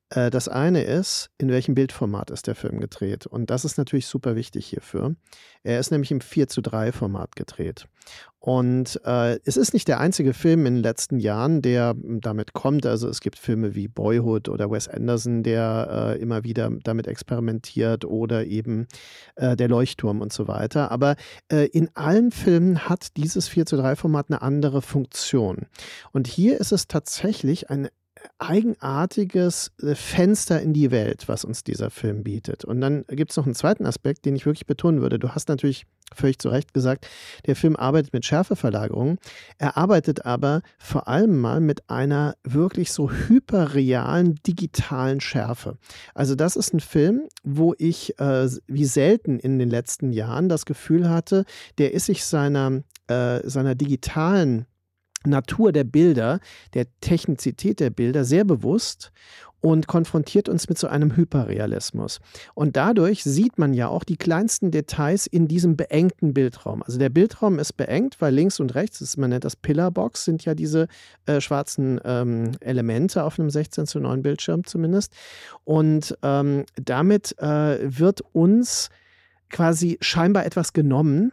Äh, 0.10 0.30
das 0.30 0.48
eine 0.48 0.84
ist, 0.84 1.30
in 1.38 1.50
welchem 1.50 1.76
Bildformat 1.76 2.32
ist 2.32 2.48
der 2.48 2.56
Film 2.56 2.80
gedreht. 2.80 3.26
Und 3.26 3.50
das 3.50 3.66
ist 3.66 3.78
natürlich 3.78 4.08
super 4.08 4.36
wichtig 4.36 4.68
hierfür. 4.68 5.16
Er 5.64 5.80
ist 5.80 5.92
nämlich 5.92 6.12
im 6.12 6.22
4 6.22 6.48
zu 6.48 6.62
3 6.62 6.92
Format 6.92 7.36
gedreht. 7.36 7.88
Und 8.48 9.01
äh, 9.04 9.42
es 9.44 9.58
ist 9.58 9.74
nicht 9.74 9.89
der 9.89 10.00
einzige 10.00 10.34
Film 10.34 10.66
in 10.66 10.75
den 10.75 10.82
letzten 10.82 11.20
Jahren, 11.20 11.62
der 11.62 11.96
damit 11.98 12.54
kommt. 12.54 12.86
Also 12.86 13.10
es 13.10 13.20
gibt 13.20 13.38
Filme 13.38 13.75
wie 13.75 13.89
Boyhood 13.89 14.48
oder 14.48 14.72
Wes 14.72 14.88
Anderson, 14.88 15.44
der 15.44 16.16
äh, 16.16 16.22
immer 16.22 16.46
wieder 16.46 16.72
damit 16.82 17.08
experimentiert 17.08 18.06
oder 18.06 18.46
eben 18.46 18.88
äh, 19.36 19.58
Der 19.58 19.68
Leuchtturm 19.68 20.22
und 20.22 20.32
so 20.32 20.48
weiter. 20.48 20.92
Aber 20.92 21.18
äh, 21.51 21.66
in 21.66 21.89
allen 21.94 22.32
Filmen 22.32 22.88
hat 22.88 23.18
dieses 23.18 23.50
4 23.50 23.66
zu 23.66 23.75
3 23.75 23.98
Format 23.98 24.27
eine 24.30 24.42
andere 24.42 24.82
Funktion. 24.82 25.66
Und 26.13 26.25
hier 26.25 26.62
ist 26.62 26.72
es 26.72 26.88
tatsächlich 26.88 27.70
ein 27.70 27.89
eigenartiges 28.39 29.72
äh, 29.82 29.96
Fenster 29.96 30.62
in 30.62 30.74
die 30.74 30.91
Welt, 30.91 31.27
was 31.27 31.44
uns 31.44 31.63
dieser 31.63 31.89
Film 31.89 32.24
bietet. 32.24 32.65
Und 32.65 32.82
dann 32.82 33.06
gibt 33.10 33.32
es 33.32 33.38
noch 33.38 33.46
einen 33.46 33.56
zweiten 33.56 33.86
Aspekt, 33.86 34.25
den 34.25 34.36
ich 34.36 34.46
wirklich 34.46 34.67
betonen 34.67 35.01
würde. 35.01 35.20
Du 35.20 35.29
hast 35.29 35.50
natürlich 35.50 35.86
völlig 36.13 36.39
zu 36.39 36.50
Recht 36.50 36.74
gesagt, 36.74 37.08
der 37.46 37.56
Film 37.56 37.75
arbeitet 37.75 38.13
mit 38.13 38.25
Schärfeverlagerungen. 38.25 39.17
Er 39.58 39.77
arbeitet 39.77 40.25
aber 40.25 40.62
vor 40.77 41.08
allem 41.08 41.39
mal 41.39 41.60
mit 41.60 41.89
einer 41.89 42.36
wirklich 42.44 42.91
so 42.91 43.12
hyperrealen 43.12 44.36
digitalen 44.46 45.20
Schärfe. 45.20 45.77
Also 46.13 46.36
das 46.36 46.56
ist 46.56 46.74
ein 46.74 46.79
Film, 46.79 47.27
wo 47.44 47.74
ich 47.77 48.20
äh, 48.20 48.50
wie 48.67 48.86
selten 48.86 49.39
in 49.39 49.60
den 49.60 49.70
letzten 49.70 50.13
Jahren 50.13 50.48
das 50.48 50.65
Gefühl 50.65 51.10
hatte, 51.10 51.46
der 51.77 51.94
ist 51.94 52.06
sich 52.06 52.24
seiner, 52.24 52.84
äh, 53.08 53.48
seiner 53.48 53.75
digitalen 53.75 54.65
Natur 55.26 55.72
der 55.72 55.84
Bilder, 55.84 56.40
der 56.74 56.86
Technizität 57.02 57.80
der 57.80 57.90
Bilder 57.90 58.24
sehr 58.24 58.44
bewusst 58.44 59.12
und 59.60 59.88
konfrontiert 59.88 60.50
uns 60.50 60.70
mit 60.70 60.78
so 60.78 60.88
einem 60.88 61.16
Hyperrealismus. 61.16 62.20
Und 62.54 62.76
dadurch 62.78 63.24
sieht 63.24 63.58
man 63.58 63.74
ja 63.74 63.88
auch 63.88 64.04
die 64.04 64.18
kleinsten 64.18 64.72
Details 64.72 65.26
in 65.26 65.48
diesem 65.48 65.76
beengten 65.76 66.34
Bildraum. 66.34 66.84
Also 66.84 67.00
der 67.00 67.10
Bildraum 67.10 67.58
ist 67.58 67.74
beengt, 67.74 68.18
weil 68.22 68.34
links 68.34 68.60
und 68.60 68.76
rechts, 68.76 69.02
ist, 69.02 69.18
man 69.18 69.32
nennt 69.32 69.46
das 69.46 69.56
Pillarbox, 69.56 70.26
sind 70.26 70.46
ja 70.46 70.54
diese 70.54 70.88
äh, 71.26 71.42
schwarzen 71.42 72.00
ähm, 72.06 72.52
Elemente 72.60 73.24
auf 73.24 73.40
einem 73.40 73.50
16 73.50 73.88
zu 73.88 74.00
9 74.00 74.22
Bildschirm 74.22 74.64
zumindest. 74.64 75.14
Und 75.64 76.16
ähm, 76.22 76.66
damit 76.76 77.38
äh, 77.40 77.80
wird 77.82 78.22
uns 78.34 78.90
quasi 79.50 79.98
scheinbar 80.02 80.46
etwas 80.46 80.74
genommen, 80.74 81.32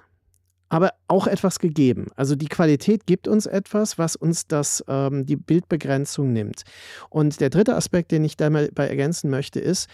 aber 0.74 0.90
auch 1.06 1.28
etwas 1.28 1.60
gegeben. 1.60 2.08
Also 2.16 2.34
die 2.34 2.48
Qualität 2.48 3.06
gibt 3.06 3.28
uns 3.28 3.46
etwas, 3.46 3.96
was 3.96 4.16
uns 4.16 4.48
das, 4.48 4.84
ähm, 4.88 5.24
die 5.24 5.36
Bildbegrenzung 5.36 6.32
nimmt. 6.32 6.64
Und 7.10 7.40
der 7.40 7.48
dritte 7.48 7.76
Aspekt, 7.76 8.10
den 8.10 8.24
ich 8.24 8.36
da 8.36 8.50
mal 8.50 8.68
bei 8.74 8.88
ergänzen 8.88 9.30
möchte, 9.30 9.60
ist, 9.60 9.88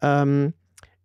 ähm, 0.00 0.54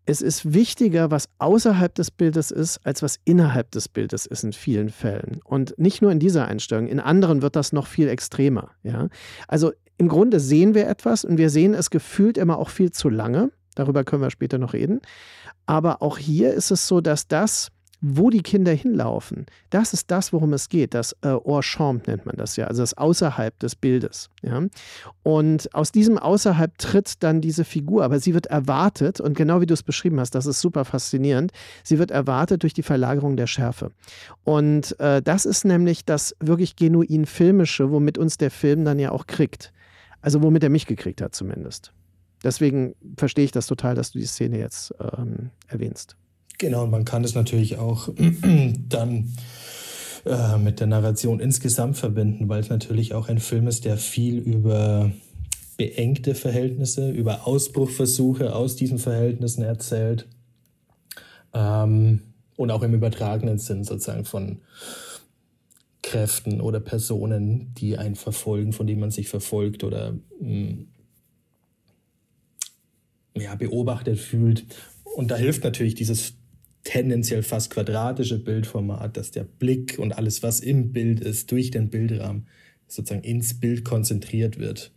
es 0.06 0.22
ist 0.22 0.54
wichtiger, 0.54 1.12
was 1.12 1.28
außerhalb 1.40 1.94
des 1.94 2.10
Bildes 2.10 2.52
ist, 2.52 2.80
als 2.86 3.04
was 3.04 3.20
innerhalb 3.26 3.70
des 3.72 3.90
Bildes 3.90 4.26
ist 4.26 4.46
in 4.46 4.54
vielen 4.54 4.88
Fällen. 4.88 5.42
Und 5.44 5.78
nicht 5.78 6.02
nur 6.02 6.14
in 6.14 6.20
dieser 6.20 6.48
Einstellung, 6.48 6.88
in 6.88 7.02
anderen 7.02 7.42
wird 7.42 7.58
das 7.58 7.74
noch 7.74 7.88
viel 7.88 8.08
extremer. 8.08 8.72
Ja? 8.84 9.10
Also 9.50 9.74
im 9.98 10.08
Grunde 10.08 10.40
sehen 10.40 10.74
wir 10.74 10.88
etwas 10.88 11.26
und 11.26 11.38
wir 11.38 11.50
sehen 11.50 11.74
es 11.74 11.90
gefühlt 11.90 12.38
immer 12.38 12.60
auch 12.60 12.70
viel 12.70 12.92
zu 12.92 13.10
lange. 13.10 13.52
Darüber 13.76 14.06
können 14.06 14.22
wir 14.22 14.30
später 14.30 14.58
noch 14.58 14.72
reden. 14.72 15.02
Aber 15.66 16.02
auch 16.02 16.18
hier 16.18 16.54
ist 16.54 16.72
es 16.72 16.88
so, 16.88 17.02
dass 17.02 17.28
das 17.28 17.74
wo 18.00 18.30
die 18.30 18.44
Kinder 18.44 18.72
hinlaufen, 18.74 19.48
das 19.70 19.94
ist 19.94 20.12
das, 20.12 20.32
worum 20.32 20.54
es 20.54 20.70
geht. 20.70 20.94
Das 20.94 21.14
äh, 21.22 21.30
Hors-Champ 21.30 22.08
nennt 22.08 22.26
man 22.26 22.36
das 22.36 22.56
ja, 22.56 22.68
also 22.68 22.84
das 22.84 22.96
Außerhalb 22.96 23.58
des 23.60 23.76
Bildes. 23.76 24.30
Ja? 24.44 24.64
Und 25.24 25.74
aus 25.74 25.92
diesem 25.92 26.18
Außerhalb 26.18 26.78
tritt 26.78 27.24
dann 27.24 27.42
diese 27.42 27.66
Figur, 27.66 28.04
aber 28.04 28.20
sie 28.20 28.34
wird 28.34 28.48
erwartet, 28.48 29.20
und 29.20 29.36
genau 29.36 29.62
wie 29.62 29.66
du 29.66 29.74
es 29.74 29.84
beschrieben 29.84 30.20
hast, 30.20 30.36
das 30.36 30.46
ist 30.46 30.62
super 30.62 30.86
faszinierend, 30.86 31.52
sie 31.84 31.98
wird 31.98 32.12
erwartet 32.12 32.64
durch 32.64 32.74
die 32.74 32.84
Verlagerung 32.84 33.36
der 33.36 33.48
Schärfe. 33.48 33.92
Und 34.44 35.00
äh, 35.00 35.22
das 35.22 35.46
ist 35.46 35.66
nämlich 35.66 36.06
das 36.06 36.36
wirklich 36.40 36.76
genuin 36.76 37.26
Filmische, 37.26 37.92
womit 37.92 38.18
uns 38.18 38.38
der 38.38 38.52
Film 38.52 38.86
dann 38.86 39.00
ja 39.00 39.12
auch 39.12 39.26
kriegt. 39.26 39.74
Also 40.22 40.44
womit 40.44 40.64
er 40.64 40.70
mich 40.70 40.86
gekriegt 40.86 41.22
hat 41.22 41.34
zumindest. 41.34 41.94
Deswegen 42.44 42.96
verstehe 43.18 43.46
ich 43.46 43.52
das 43.52 43.66
total, 43.66 43.96
dass 43.96 44.12
du 44.12 44.20
die 44.20 44.26
Szene 44.26 44.60
jetzt 44.60 44.94
ähm, 45.00 45.50
erwähnst. 45.68 46.16
Genau, 46.58 46.84
und 46.84 46.92
man 46.92 47.06
kann 47.06 47.24
es 47.24 47.36
natürlich 47.36 47.78
auch 47.78 48.10
dann 48.90 49.34
äh, 50.26 50.58
mit 50.58 50.80
der 50.80 50.88
Narration 50.88 51.40
insgesamt 51.40 51.98
verbinden, 51.98 52.50
weil 52.50 52.62
es 52.62 52.70
natürlich 52.70 53.14
auch 53.14 53.30
ein 53.30 53.40
Film 53.40 53.68
ist, 53.68 53.86
der 53.86 53.98
viel 53.98 54.40
über 54.40 55.12
beengte 55.78 56.34
Verhältnisse, 56.34 57.12
über 57.12 57.46
Ausbruchversuche 57.46 58.56
aus 58.56 58.76
diesen 58.76 58.98
Verhältnissen 58.98 59.64
erzählt. 59.64 60.28
Ähm, 61.54 62.22
und 62.56 62.72
auch 62.72 62.82
im 62.82 62.96
übertragenen 62.96 63.60
Sinn 63.60 63.84
sozusagen 63.84 64.26
von 64.26 64.62
Kräften 66.02 66.60
oder 66.60 66.80
Personen, 66.80 67.74
die 67.76 67.98
einen 67.98 68.16
verfolgen, 68.16 68.74
von 68.74 68.88
denen 68.88 69.00
man 69.00 69.12
sich 69.12 69.30
verfolgt 69.30 69.84
oder 69.84 70.14
mh, 70.40 70.50
mm, 70.50 70.88
ja, 73.36 73.54
beobachtet 73.54 74.18
fühlt. 74.18 74.66
Und 75.04 75.30
da 75.30 75.36
hilft 75.36 75.64
natürlich 75.64 75.94
dieses 75.94 76.34
tendenziell 76.88 77.44
fast 77.44 77.70
quadratische 77.70 78.40
Bildformat, 78.40 79.18
dass 79.18 79.32
der 79.32 79.44
Blick 79.44 80.00
und 80.00 80.14
alles, 80.14 80.42
was 80.42 80.62
im 80.62 80.94
Bild 80.94 81.20
ist, 81.20 81.52
durch 81.52 81.70
den 81.70 81.90
Bildrahmen 81.90 82.48
sozusagen 82.88 83.26
ins 83.26 83.60
Bild 83.60 83.84
konzentriert 83.84 84.58
wird, 84.58 84.94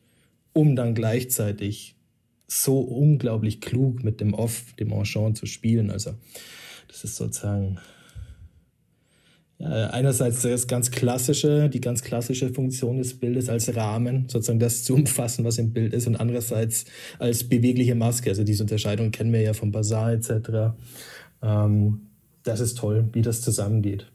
um 0.53 0.77
dann 0.77 0.95
gleichzeitig 0.95 1.97
so 2.47 2.79
unglaublich 2.79 3.61
klug 3.61 4.05
mit 4.05 4.21
dem 4.21 4.35
Off, 4.35 4.73
dem 4.79 4.93
Enchant 4.93 5.37
zu 5.37 5.47
spielen. 5.47 5.91
Also 5.91 6.15
das 6.87 7.03
ist 7.03 7.17
sozusagen 7.17 7.81
ja, 9.59 9.91
einerseits 9.91 10.43
das 10.43 10.69
ganz 10.69 10.93
klassische, 10.93 11.69
die 11.69 11.81
ganz 11.81 12.03
klassische 12.03 12.51
Funktion 12.51 12.99
des 12.99 13.19
Bildes 13.19 13.49
als 13.49 13.75
Rahmen, 13.75 14.29
sozusagen 14.29 14.61
das 14.61 14.85
zu 14.85 14.95
umfassen, 14.95 15.45
was 15.45 15.59
im 15.59 15.73
Bild 15.73 15.93
ist, 15.93 16.07
und 16.07 16.15
andererseits 16.17 16.85
als 17.19 17.45
bewegliche 17.45 17.97
Maske. 17.97 18.31
Also 18.31 18.45
diese 18.45 18.63
Unterscheidung 18.63 19.11
kennen 19.11 19.33
wir 19.33 19.43
ja 19.43 19.53
vom 19.53 19.73
Basar 19.73 20.13
etc. 20.13 20.73
Ähm, 21.43 22.11
das 22.43 22.61
ist 22.61 22.79
toll, 22.79 23.09
wie 23.13 23.23
das 23.23 23.43
zusammengeht. 23.43 24.11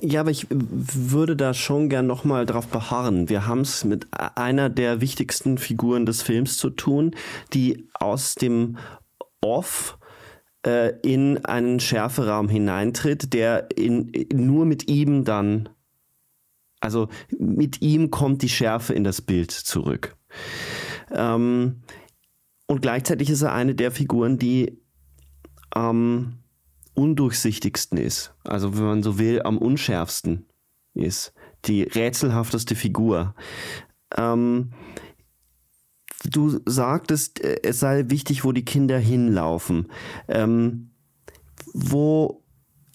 Ja, 0.00 0.20
aber 0.20 0.30
ich 0.30 0.46
würde 0.50 1.36
da 1.36 1.54
schon 1.54 1.88
gern 1.88 2.06
nochmal 2.06 2.46
drauf 2.46 2.68
beharren. 2.68 3.28
Wir 3.28 3.46
haben 3.46 3.60
es 3.60 3.84
mit 3.84 4.08
einer 4.12 4.68
der 4.68 5.00
wichtigsten 5.00 5.58
Figuren 5.58 6.06
des 6.06 6.22
Films 6.22 6.56
zu 6.56 6.70
tun, 6.70 7.14
die 7.52 7.88
aus 7.94 8.34
dem 8.34 8.78
Off 9.40 9.98
äh, 10.66 10.92
in 11.02 11.44
einen 11.44 11.80
Schärferaum 11.80 12.48
hineintritt, 12.48 13.32
der 13.32 13.68
in, 13.76 14.12
nur 14.32 14.66
mit 14.66 14.88
ihm 14.88 15.24
dann, 15.24 15.68
also 16.80 17.08
mit 17.38 17.80
ihm 17.80 18.10
kommt 18.10 18.42
die 18.42 18.48
Schärfe 18.48 18.94
in 18.94 19.04
das 19.04 19.20
Bild 19.20 19.50
zurück. 19.50 20.16
Ähm, 21.10 21.82
und 22.66 22.82
gleichzeitig 22.82 23.30
ist 23.30 23.42
er 23.42 23.52
eine 23.52 23.74
der 23.74 23.90
Figuren, 23.90 24.38
die 24.38 24.79
am 25.70 26.38
undurchsichtigsten 26.94 27.96
ist. 27.96 28.34
Also 28.44 28.76
wenn 28.76 28.84
man 28.84 29.02
so 29.02 29.18
will, 29.18 29.42
am 29.42 29.58
unschärfsten 29.58 30.46
ist. 30.94 31.32
Die 31.66 31.82
rätselhafteste 31.82 32.74
Figur. 32.74 33.34
Ähm, 34.16 34.72
du 36.24 36.60
sagtest, 36.66 37.40
äh, 37.40 37.60
es 37.62 37.80
sei 37.80 38.04
wichtig, 38.08 38.44
wo 38.44 38.52
die 38.52 38.64
Kinder 38.64 38.98
hinlaufen. 38.98 39.88
Ähm, 40.28 40.90
wo 41.72 42.39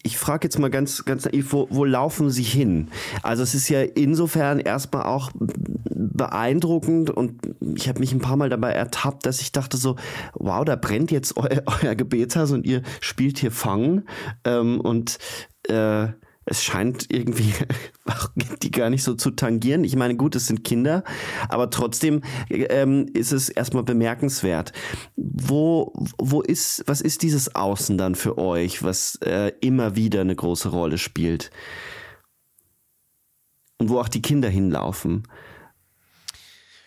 ich 0.06 0.20
frage 0.20 0.46
jetzt 0.46 0.60
mal 0.60 0.70
ganz, 0.70 1.04
ganz 1.04 1.26
naiv, 1.26 1.52
wo, 1.52 1.68
wo 1.72 1.84
laufen 1.84 2.30
sie 2.30 2.44
hin? 2.44 2.90
Also 3.24 3.42
es 3.42 3.56
ist 3.56 3.70
ja 3.70 3.82
insofern 3.82 4.60
erstmal 4.60 5.04
auch 5.04 5.32
beeindruckend 5.36 7.10
und 7.10 7.42
ich 7.76 7.90
habe 7.90 8.00
mich 8.00 8.14
ein 8.14 8.20
paar 8.20 8.38
Mal 8.38 8.50
dabei 8.50 8.72
ertappt, 8.72 9.26
dass 9.26 9.42
ich 9.42 9.52
dachte 9.52 9.78
so, 9.78 9.96
wow, 10.36 10.64
da 10.64 10.76
brennt 10.76 11.10
jetzt 11.10 11.36
eu 11.38 11.44
euer 11.82 11.96
Gebetshaus 11.96 12.52
und 12.52 12.68
ihr 12.68 12.84
spielt 13.02 13.40
hier 13.40 13.52
Fang 13.52 14.04
ähm, 14.44 14.80
und 14.80 15.18
äh, 15.68 16.10
es 16.46 16.64
scheint 16.64 17.12
irgendwie 17.12 17.54
die 18.62 18.72
gar 18.72 18.90
nicht 18.90 19.04
so 19.04 19.16
zu 19.16 19.32
tangieren. 19.32 19.84
Ich 19.84 19.96
meine, 19.96 20.16
gut, 20.16 20.36
es 20.36 20.48
sind 20.48 20.64
Kinder, 20.64 21.04
aber 21.50 21.70
trotzdem 21.70 22.22
ähm, 22.50 23.08
ist 23.14 23.32
es 23.32 23.50
erstmal 23.50 23.84
bemerkenswert. 23.84 24.72
Wo, 25.16 25.94
wo 26.18 26.42
ist, 26.42 26.84
was 26.88 27.02
ist 27.02 27.24
dieses 27.24 27.56
Außen 27.56 27.98
dann 27.98 28.16
für 28.16 28.38
euch, 28.38 28.84
was 28.84 29.16
äh, 29.22 29.52
immer 29.62 29.96
wieder 29.96 30.22
eine 30.22 30.36
große 30.36 30.70
Rolle 30.70 30.98
spielt? 30.98 31.50
Und 33.78 33.90
wo 33.90 34.00
auch 34.00 34.08
die 34.08 34.22
Kinder 34.22 34.50
hinlaufen? 34.50 35.24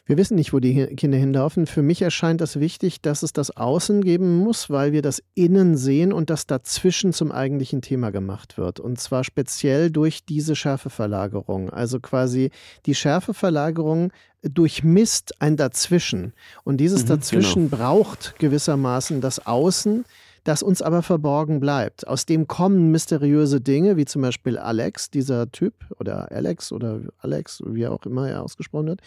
Wir 0.08 0.16
wissen 0.16 0.36
nicht, 0.36 0.54
wo 0.54 0.58
die 0.58 0.86
Kinder 0.96 1.18
hinlaufen. 1.18 1.66
Für 1.66 1.82
mich 1.82 2.00
erscheint 2.00 2.40
das 2.40 2.58
wichtig, 2.58 3.02
dass 3.02 3.22
es 3.22 3.34
das 3.34 3.54
Außen 3.54 4.00
geben 4.00 4.38
muss, 4.38 4.70
weil 4.70 4.92
wir 4.92 5.02
das 5.02 5.22
Innen 5.34 5.76
sehen 5.76 6.14
und 6.14 6.30
das 6.30 6.46
dazwischen 6.46 7.12
zum 7.12 7.30
eigentlichen 7.30 7.82
Thema 7.82 8.10
gemacht 8.10 8.56
wird. 8.56 8.80
Und 8.80 8.98
zwar 8.98 9.22
speziell 9.22 9.90
durch 9.90 10.24
diese 10.24 10.56
Schärfeverlagerung. 10.56 11.68
Also 11.68 12.00
quasi 12.00 12.50
die 12.86 12.94
Schärfeverlagerung 12.94 14.10
durchmisst 14.40 15.42
ein 15.42 15.58
Dazwischen. 15.58 16.32
Und 16.64 16.78
dieses 16.78 17.02
mhm, 17.02 17.08
Dazwischen 17.08 17.68
genau. 17.68 17.76
braucht 17.76 18.38
gewissermaßen 18.38 19.20
das 19.20 19.44
Außen, 19.46 20.06
das 20.44 20.62
uns 20.62 20.82
aber 20.82 21.02
verborgen 21.02 21.60
bleibt. 21.60 22.06
Aus 22.06 22.26
dem 22.26 22.46
kommen 22.46 22.90
mysteriöse 22.90 23.60
Dinge, 23.60 23.96
wie 23.96 24.04
zum 24.04 24.22
Beispiel 24.22 24.58
Alex, 24.58 25.10
dieser 25.10 25.50
Typ, 25.50 25.74
oder 25.98 26.30
Alex 26.32 26.72
oder 26.72 27.00
Alex, 27.18 27.62
wie 27.66 27.86
auch 27.86 28.04
immer 28.06 28.28
er 28.28 28.42
ausgesprochen 28.42 28.86
wird. 28.86 29.00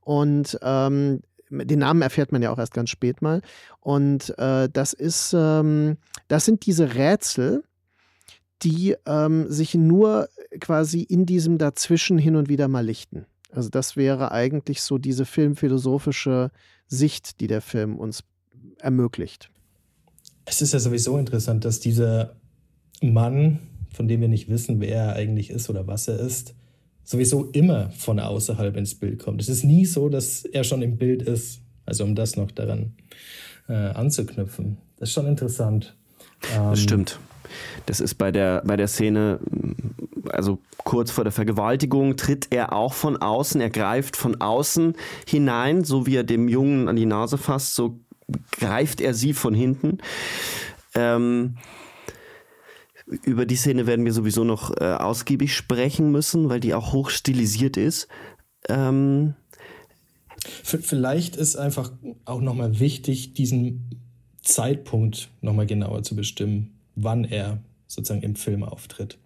Und 0.00 0.58
ähm, 0.62 1.20
den 1.50 1.78
Namen 1.78 2.02
erfährt 2.02 2.32
man 2.32 2.42
ja 2.42 2.50
auch 2.50 2.58
erst 2.58 2.74
ganz 2.74 2.90
spät 2.90 3.22
mal. 3.22 3.42
Und 3.80 4.36
äh, 4.38 4.68
das 4.72 4.92
ist, 4.92 5.34
ähm, 5.36 5.96
das 6.28 6.44
sind 6.44 6.66
diese 6.66 6.94
Rätsel, 6.94 7.64
die 8.62 8.96
ähm, 9.06 9.50
sich 9.50 9.74
nur 9.74 10.28
quasi 10.60 11.02
in 11.02 11.26
diesem 11.26 11.58
Dazwischen 11.58 12.18
hin 12.18 12.36
und 12.36 12.48
wieder 12.48 12.68
mal 12.68 12.84
lichten. 12.84 13.26
Also 13.50 13.68
das 13.68 13.96
wäre 13.96 14.32
eigentlich 14.32 14.82
so 14.82 14.98
diese 14.98 15.24
filmphilosophische 15.24 16.50
Sicht, 16.86 17.40
die 17.40 17.46
der 17.46 17.60
Film 17.60 17.96
uns 17.96 18.24
ermöglicht 18.78 19.50
es 20.44 20.62
ist 20.62 20.72
ja 20.72 20.78
sowieso 20.78 21.18
interessant, 21.18 21.64
dass 21.64 21.80
dieser 21.80 22.36
Mann, 23.02 23.60
von 23.92 24.08
dem 24.08 24.20
wir 24.20 24.28
nicht 24.28 24.48
wissen, 24.48 24.80
wer 24.80 24.96
er 24.96 25.12
eigentlich 25.14 25.50
ist 25.50 25.70
oder 25.70 25.86
was 25.86 26.08
er 26.08 26.18
ist, 26.18 26.54
sowieso 27.04 27.44
immer 27.44 27.90
von 27.90 28.18
außerhalb 28.18 28.76
ins 28.76 28.94
Bild 28.94 29.18
kommt. 29.22 29.40
Es 29.40 29.48
ist 29.48 29.64
nie 29.64 29.84
so, 29.84 30.08
dass 30.08 30.44
er 30.44 30.64
schon 30.64 30.82
im 30.82 30.96
Bild 30.96 31.22
ist. 31.22 31.60
Also 31.86 32.04
um 32.04 32.14
das 32.14 32.36
noch 32.36 32.50
daran 32.50 32.94
äh, 33.68 33.74
anzuknüpfen. 33.74 34.78
Das 34.96 35.10
ist 35.10 35.14
schon 35.14 35.26
interessant. 35.26 35.94
Ähm, 36.54 36.70
das 36.70 36.80
stimmt. 36.80 37.18
Das 37.86 38.00
ist 38.00 38.14
bei 38.14 38.32
der, 38.32 38.62
bei 38.64 38.76
der 38.76 38.88
Szene, 38.88 39.38
also 40.30 40.58
kurz 40.78 41.10
vor 41.10 41.24
der 41.24 41.32
Vergewaltigung, 41.32 42.16
tritt 42.16 42.48
er 42.50 42.72
auch 42.72 42.94
von 42.94 43.18
außen, 43.18 43.60
er 43.60 43.70
greift 43.70 44.16
von 44.16 44.40
außen 44.40 44.94
hinein, 45.26 45.84
so 45.84 46.06
wie 46.06 46.16
er 46.16 46.24
dem 46.24 46.48
Jungen 46.48 46.88
an 46.88 46.96
die 46.96 47.06
Nase 47.06 47.38
fasst, 47.38 47.74
so 47.74 48.00
greift 48.52 49.00
er 49.00 49.14
sie 49.14 49.32
von 49.32 49.54
hinten. 49.54 49.98
Ähm, 50.94 51.56
über 53.06 53.44
die 53.44 53.56
Szene 53.56 53.86
werden 53.86 54.04
wir 54.04 54.12
sowieso 54.12 54.44
noch 54.44 54.70
äh, 54.80 54.84
ausgiebig 54.84 55.54
sprechen 55.54 56.10
müssen, 56.10 56.48
weil 56.48 56.60
die 56.60 56.74
auch 56.74 56.92
hoch 56.92 57.10
stilisiert 57.10 57.76
ist. 57.76 58.08
Ähm, 58.68 59.34
Vielleicht 60.62 61.36
ist 61.36 61.56
einfach 61.56 61.92
auch 62.24 62.40
nochmal 62.40 62.78
wichtig, 62.78 63.32
diesen 63.34 64.00
Zeitpunkt 64.42 65.30
nochmal 65.40 65.66
genauer 65.66 66.02
zu 66.02 66.16
bestimmen, 66.16 66.78
wann 66.96 67.24
er 67.24 67.62
sozusagen 67.86 68.22
im 68.22 68.36
Film 68.36 68.62
auftritt. 68.62 69.18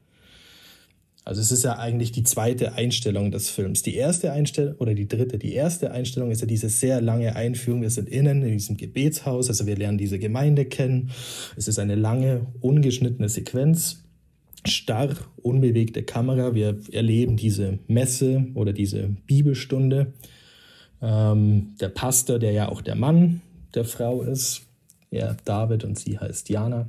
Also 1.29 1.43
es 1.43 1.53
ist 1.53 1.63
ja 1.63 1.79
eigentlich 1.79 2.11
die 2.11 2.23
zweite 2.23 2.73
Einstellung 2.73 3.31
des 3.31 3.51
Films. 3.51 3.83
Die 3.83 3.95
erste 3.97 4.33
Einstellung 4.33 4.77
oder 4.77 4.95
die 4.95 5.09
dritte, 5.09 5.37
die 5.39 5.53
erste 5.53 5.91
Einstellung 5.91 6.31
ist 6.31 6.41
ja 6.41 6.47
diese 6.47 6.71
sehr 6.71 7.03
lange 7.03 7.37
Einführung. 7.37 7.83
Wir 7.83 7.91
sind 7.91 8.09
innen 8.09 8.41
in 8.41 8.53
diesem 8.53 8.79
Gebetshaus, 8.79 9.51
also 9.51 9.67
wir 9.67 9.77
lernen 9.77 9.99
diese 9.99 10.19
Gemeinde 10.19 10.65
kennen. 10.65 11.11
Es 11.55 11.69
ist 11.69 11.79
eine 11.79 11.97
lange, 11.97 12.47
ungeschnittene 12.63 13.29
Sequenz. 13.29 14.05
Starr, 14.65 15.17
unbewegte 15.43 16.03
Kamera. 16.03 16.55
Wir 16.55 16.79
erleben 16.93 17.37
diese 17.37 17.79
Messe 17.89 18.47
oder 18.55 18.73
diese 18.73 19.11
Bibelstunde. 19.27 20.15
Ähm, 21.03 21.75
der 21.79 21.91
Pastor, 21.91 22.39
der 22.39 22.53
ja 22.53 22.71
auch 22.71 22.81
der 22.81 22.95
Mann 22.95 23.43
der 23.75 23.85
Frau 23.85 24.23
ist, 24.23 24.63
er 25.11 25.37
David 25.45 25.85
und 25.85 25.99
sie 25.99 26.19
heißt 26.19 26.49
Jana. 26.49 26.89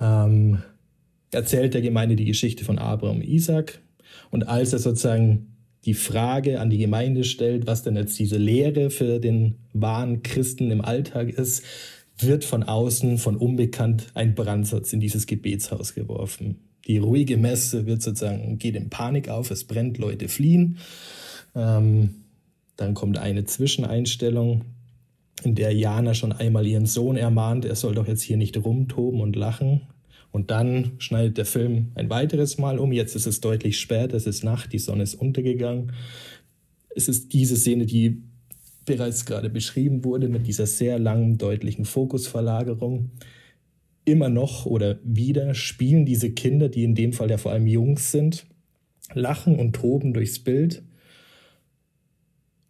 Ähm, 0.00 0.58
erzählt 1.32 1.74
der 1.74 1.82
Gemeinde 1.82 2.16
die 2.16 2.24
Geschichte 2.24 2.64
von 2.64 2.78
Abraham 2.78 3.16
und 3.16 3.24
Isaac. 3.24 3.80
Und 4.30 4.48
als 4.48 4.72
er 4.72 4.78
sozusagen 4.78 5.56
die 5.84 5.94
Frage 5.94 6.60
an 6.60 6.70
die 6.70 6.78
Gemeinde 6.78 7.24
stellt, 7.24 7.66
was 7.66 7.82
denn 7.82 7.96
jetzt 7.96 8.18
diese 8.18 8.38
Lehre 8.38 8.90
für 8.90 9.18
den 9.18 9.56
wahren 9.72 10.22
Christen 10.22 10.70
im 10.70 10.80
Alltag 10.80 11.30
ist, 11.30 11.64
wird 12.18 12.44
von 12.44 12.62
außen, 12.62 13.18
von 13.18 13.36
unbekannt, 13.36 14.06
ein 14.14 14.34
Brandsatz 14.34 14.92
in 14.92 15.00
dieses 15.00 15.26
Gebetshaus 15.26 15.94
geworfen. 15.94 16.60
Die 16.86 16.98
ruhige 16.98 17.36
Messe 17.36 17.86
wird 17.86 18.02
sozusagen, 18.02 18.58
geht 18.58 18.76
in 18.76 18.90
Panik 18.90 19.28
auf, 19.28 19.50
es 19.50 19.64
brennt, 19.64 19.98
Leute 19.98 20.28
fliehen. 20.28 20.78
Ähm, 21.54 22.22
dann 22.76 22.94
kommt 22.94 23.18
eine 23.18 23.44
Zwischeneinstellung, 23.44 24.64
in 25.42 25.54
der 25.54 25.72
Jana 25.72 26.14
schon 26.14 26.32
einmal 26.32 26.66
ihren 26.66 26.86
Sohn 26.86 27.16
ermahnt, 27.16 27.64
er 27.64 27.74
soll 27.74 27.94
doch 27.94 28.06
jetzt 28.06 28.22
hier 28.22 28.36
nicht 28.36 28.56
rumtoben 28.56 29.20
und 29.20 29.34
lachen. 29.34 29.82
Und 30.32 30.50
dann 30.50 30.92
schneidet 30.98 31.36
der 31.36 31.44
Film 31.44 31.92
ein 31.94 32.08
weiteres 32.08 32.56
Mal 32.58 32.78
um. 32.78 32.90
Jetzt 32.90 33.14
ist 33.14 33.26
es 33.26 33.40
deutlich 33.40 33.78
spät, 33.78 34.14
es 34.14 34.26
ist 34.26 34.42
Nacht, 34.42 34.72
die 34.72 34.78
Sonne 34.78 35.02
ist 35.02 35.14
untergegangen. 35.14 35.92
Es 36.96 37.06
ist 37.06 37.34
diese 37.34 37.56
Szene, 37.56 37.84
die 37.84 38.22
bereits 38.86 39.26
gerade 39.26 39.50
beschrieben 39.50 40.04
wurde, 40.04 40.28
mit 40.28 40.46
dieser 40.46 40.66
sehr 40.66 40.98
langen, 40.98 41.36
deutlichen 41.36 41.84
Fokusverlagerung. 41.84 43.10
Immer 44.04 44.30
noch 44.30 44.66
oder 44.66 44.98
wieder 45.04 45.54
spielen 45.54 46.06
diese 46.06 46.32
Kinder, 46.32 46.70
die 46.70 46.82
in 46.82 46.94
dem 46.94 47.12
Fall 47.12 47.30
ja 47.30 47.38
vor 47.38 47.52
allem 47.52 47.66
Jungs 47.66 48.10
sind, 48.10 48.46
lachen 49.12 49.58
und 49.58 49.74
toben 49.74 50.14
durchs 50.14 50.38
Bild. 50.38 50.82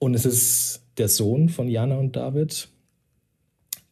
Und 0.01 0.15
es 0.15 0.27
ist 0.27 0.83
der 0.99 1.09
Sohn 1.09 1.49
von 1.49 1.69
Jana 1.69 1.97
und 1.97 2.17
David, 2.17 2.69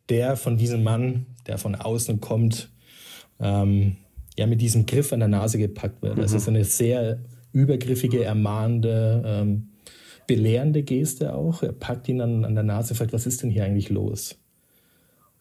der 0.08 0.36
von 0.36 0.58
diesem 0.58 0.82
Mann, 0.82 1.26
der 1.46 1.56
von 1.56 1.76
außen 1.76 2.20
kommt, 2.20 2.68
ähm, 3.40 3.96
ja 4.38 4.46
mit 4.46 4.60
diesem 4.60 4.86
Griff 4.86 5.12
an 5.12 5.20
der 5.20 5.28
Nase 5.28 5.58
gepackt 5.58 6.02
wird. 6.02 6.16
Mhm. 6.16 6.20
Das 6.20 6.32
ist 6.32 6.48
eine 6.48 6.64
sehr 6.64 7.20
übergriffige, 7.52 8.24
ermahnende, 8.24 9.22
ähm, 9.26 9.68
belehrende 10.26 10.82
Geste 10.82 11.34
auch. 11.34 11.62
Er 11.62 11.72
packt 11.72 12.08
ihn 12.08 12.20
an, 12.20 12.44
an 12.44 12.54
der 12.54 12.64
Nase 12.64 12.92
und 12.92 12.96
fragt, 12.96 13.12
was 13.12 13.26
ist 13.26 13.42
denn 13.42 13.50
hier 13.50 13.64
eigentlich 13.64 13.90
los? 13.90 14.38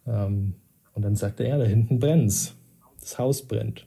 Ähm, 0.08 0.56
und 0.94 1.04
dann 1.04 1.16
sagt 1.16 1.40
er, 1.40 1.48
ja, 1.48 1.58
da 1.58 1.66
hinten 1.66 2.00
brennt's. 2.00 2.56
Das 3.00 3.18
Haus 3.18 3.44
brennt. 3.44 3.86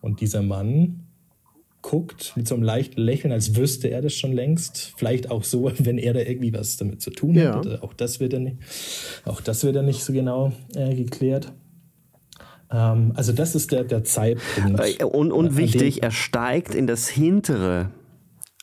Und 0.00 0.20
dieser 0.20 0.42
Mann 0.42 1.08
guckt 1.82 2.32
mit 2.36 2.48
so 2.48 2.54
einem 2.54 2.64
leichten 2.64 3.00
Lächeln, 3.00 3.32
als 3.32 3.56
wüsste 3.56 3.88
er 3.88 4.02
das 4.02 4.14
schon 4.14 4.32
längst. 4.32 4.94
Vielleicht 4.96 5.30
auch 5.30 5.44
so, 5.44 5.70
wenn 5.78 5.98
er 5.98 6.14
da 6.14 6.20
irgendwie 6.20 6.52
was 6.52 6.76
damit 6.76 7.02
zu 7.02 7.10
tun 7.10 7.34
ja. 7.34 7.56
hat. 7.56 7.82
Auch 7.82 7.94
das 7.94 8.20
wird 8.20 8.32
er 8.32 8.40
nicht, 8.40 8.56
auch 9.24 9.40
das 9.40 9.64
wird 9.64 9.76
er 9.76 9.82
nicht 9.82 10.02
so 10.02 10.12
genau 10.12 10.52
äh, 10.74 10.94
geklärt. 10.94 11.52
Ähm, 12.70 13.12
also 13.14 13.32
das 13.32 13.54
ist 13.54 13.72
der, 13.72 13.84
der 13.84 14.04
Zeitpunkt. 14.04 14.80
Äh, 14.80 15.04
und, 15.04 15.32
und 15.32 15.56
wichtig, 15.56 16.02
er 16.02 16.10
steigt 16.10 16.74
in 16.74 16.86
das 16.86 17.08
hintere 17.08 17.90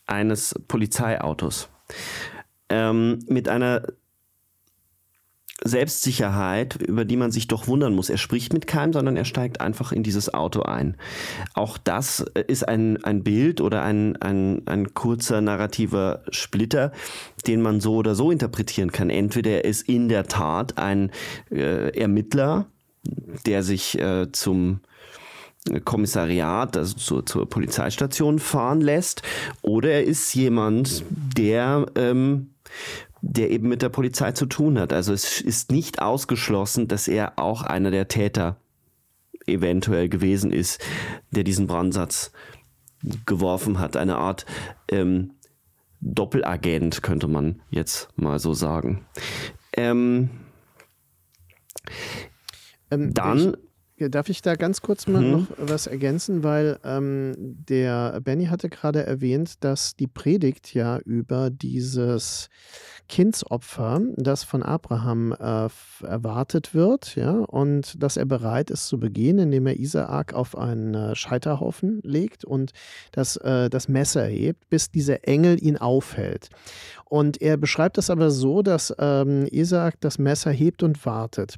eines 0.08 0.56
Polizeiautos 0.68 1.70
ähm, 2.70 3.20
mit 3.28 3.50
einer 3.50 3.84
Selbstsicherheit, 5.64 6.76
über 6.82 7.06
die 7.06 7.16
man 7.16 7.32
sich 7.32 7.48
doch 7.48 7.68
wundern 7.68 7.96
muss. 7.96 8.10
Er 8.10 8.18
spricht 8.18 8.54
mit 8.54 8.68
keinem, 8.68 8.92
sondern 8.92 9.16
er 9.16 9.24
steigt 9.24 9.62
einfach 9.62 9.94
in 9.94 10.04
dieses 10.04 10.34
Auto 10.34 10.64
ein. 10.64 10.98
Auch 11.54 11.78
das 11.78 12.26
ist 12.48 12.68
ein, 12.68 13.04
ein 13.04 13.24
Bild 13.24 13.62
oder 13.62 13.82
ein, 13.82 14.18
ein, 14.18 14.64
ein 14.68 14.94
kurzer 14.94 15.40
narrativer 15.40 16.24
Splitter, 16.30 16.92
den 17.48 17.62
man 17.62 17.80
so 17.80 17.96
oder 17.96 18.16
so 18.16 18.32
interpretieren 18.32 18.92
kann. 18.92 19.10
Entweder 19.10 19.52
er 19.52 19.66
ist 19.66 19.88
in 19.88 20.10
der 20.10 20.26
Tat 20.26 20.78
ein 20.78 21.12
äh, 21.50 21.98
Ermittler, 21.98 22.68
der 23.46 23.64
sich 23.64 24.00
äh, 24.00 24.32
zum 24.32 24.82
Kommissariat, 25.84 26.78
also 26.78 26.96
zur, 26.96 27.26
zur, 27.26 27.50
Polizeistation 27.50 28.40
fahren 28.40 28.82
lässt, 28.82 29.24
oder 29.62 29.90
er 29.92 30.04
ist 30.04 30.34
jemand, 30.36 31.04
der, 31.10 31.88
ähm, 31.96 32.52
der 33.22 33.50
eben 33.50 33.70
mit 33.70 33.82
der 33.82 33.90
Polizei 33.90 34.32
zu 34.34 34.46
tun 34.46 34.78
hat. 34.80 34.94
Also 34.94 35.12
es 35.12 35.42
ist 35.42 35.72
nicht 35.72 36.02
ausgeschlossen, 36.02 36.88
dass 36.88 37.08
er 37.08 37.40
auch 37.40 37.64
einer 37.64 37.90
der 37.90 38.08
Täter 38.08 38.58
eventuell 39.48 40.08
gewesen 40.10 40.52
ist, 40.52 40.82
der 41.32 41.44
diesen 41.44 41.68
Brandsatz 41.68 42.32
geworfen 43.26 43.80
hat. 43.80 43.98
Eine 43.98 44.18
Art 44.18 44.46
ähm, 44.90 45.32
Doppelagent, 46.02 47.02
könnte 47.02 47.28
man 47.28 47.62
jetzt 47.70 48.10
mal 48.16 48.38
so 48.38 48.54
sagen. 48.54 49.06
Ähm, 49.74 50.30
ähm, 52.96 53.14
Dann. 53.14 53.58
Ich, 53.98 54.10
darf 54.10 54.28
ich 54.28 54.42
da 54.42 54.56
ganz 54.56 54.82
kurz 54.82 55.08
mal 55.08 55.22
mhm. 55.22 55.32
noch 55.32 55.48
was 55.58 55.88
ergänzen, 55.88 56.44
weil 56.44 56.80
ähm, 56.84 57.34
der 57.38 58.20
Benny 58.20 58.48
hatte 58.48 58.68
gerade 58.68 59.06
erwähnt, 59.06 59.64
dass 59.64 59.96
die 59.96 60.08
Predigt 60.08 60.74
ja 60.74 60.98
über 61.00 61.50
dieses 61.50 62.50
Kindsopfer, 63.08 64.02
das 64.18 64.44
von 64.44 64.64
Abraham 64.64 65.32
äh, 65.34 65.70
erwartet 66.04 66.74
wird, 66.74 67.16
ja, 67.16 67.32
und 67.32 68.02
dass 68.02 68.18
er 68.18 68.26
bereit 68.26 68.72
ist 68.72 68.88
zu 68.88 69.00
begehen, 69.00 69.38
indem 69.38 69.68
er 69.68 69.80
Isaak 69.80 70.34
auf 70.34 70.58
einen 70.58 70.96
äh, 70.96 71.16
Scheiterhaufen 71.16 72.00
legt 72.04 72.46
und 72.46 72.72
das, 73.12 73.38
äh, 73.38 73.70
das 73.70 73.88
Messer 73.88 74.26
hebt, 74.26 74.68
bis 74.70 74.90
dieser 74.90 75.28
Engel 75.28 75.64
ihn 75.64 75.78
aufhält. 75.78 76.50
Und 77.08 77.42
er 77.42 77.58
beschreibt 77.58 77.98
das 77.98 78.10
aber 78.10 78.32
so, 78.32 78.64
dass 78.64 78.94
ähm, 78.98 79.48
Isaak 79.52 79.96
das 80.02 80.18
Messer 80.18 80.52
hebt 80.52 80.82
und 80.82 81.06
wartet. 81.06 81.56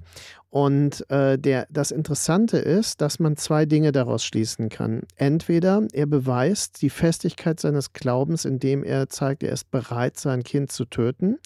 Und 0.50 1.10
äh, 1.10 1.38
der, 1.38 1.68
das 1.70 1.92
Interessante 1.92 2.58
ist, 2.58 3.02
dass 3.02 3.20
man 3.20 3.38
zwei 3.38 3.66
Dinge 3.66 3.92
daraus 3.92 4.24
schließen 4.26 4.70
kann. 4.70 5.04
Entweder 5.16 5.88
er 5.94 6.06
beweist 6.06 6.82
die 6.82 6.90
Festigkeit 6.90 7.60
seines 7.60 7.94
Glaubens, 7.94 8.44
indem 8.44 8.84
er 8.84 9.10
zeigt, 9.10 9.44
er 9.44 9.52
ist 9.52 9.72
bereit, 9.72 10.18
sein 10.18 10.44
Kind 10.44 10.72
zu 10.72 10.86
töten. 10.86 11.38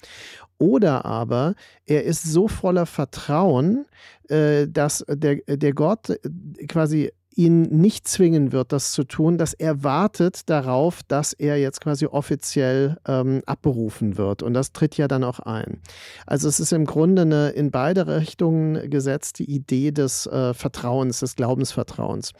Oder 0.58 1.04
aber 1.04 1.54
er 1.86 2.04
ist 2.04 2.22
so 2.22 2.48
voller 2.48 2.86
Vertrauen, 2.86 3.86
äh, 4.28 4.66
dass 4.68 5.04
der, 5.08 5.36
der 5.46 5.72
Gott 5.74 6.10
äh, 6.10 6.66
quasi 6.66 7.12
ihn 7.34 7.62
nicht 7.62 8.06
zwingen 8.06 8.52
wird, 8.52 8.72
das 8.72 8.92
zu 8.92 9.04
tun, 9.04 9.38
dass 9.38 9.54
er 9.54 9.82
wartet 9.82 10.48
darauf, 10.48 11.02
dass 11.08 11.32
er 11.32 11.58
jetzt 11.58 11.80
quasi 11.80 12.06
offiziell 12.06 12.98
ähm, 13.06 13.42
abberufen 13.46 14.16
wird. 14.18 14.42
Und 14.42 14.54
das 14.54 14.72
tritt 14.72 14.96
ja 14.96 15.08
dann 15.08 15.24
auch 15.24 15.40
ein. 15.40 15.80
Also 16.26 16.48
es 16.48 16.60
ist 16.60 16.72
im 16.72 16.84
Grunde 16.84 17.22
eine 17.22 17.50
in 17.50 17.70
beide 17.70 18.06
Richtungen 18.06 18.90
gesetzte 18.90 19.42
Idee 19.42 19.90
des 19.90 20.26
äh, 20.26 20.54
Vertrauens, 20.54 21.20
des 21.20 21.36
Glaubensvertrauens. 21.36 22.32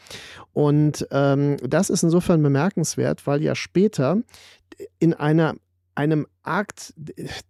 Und 0.53 1.07
ähm, 1.11 1.57
das 1.67 1.89
ist 1.89 2.03
insofern 2.03 2.41
bemerkenswert, 2.41 3.25
weil 3.25 3.41
ja 3.41 3.55
später 3.55 4.17
in 4.99 5.13
einer 5.13 5.55
einem 5.95 6.27
Akt 6.43 6.93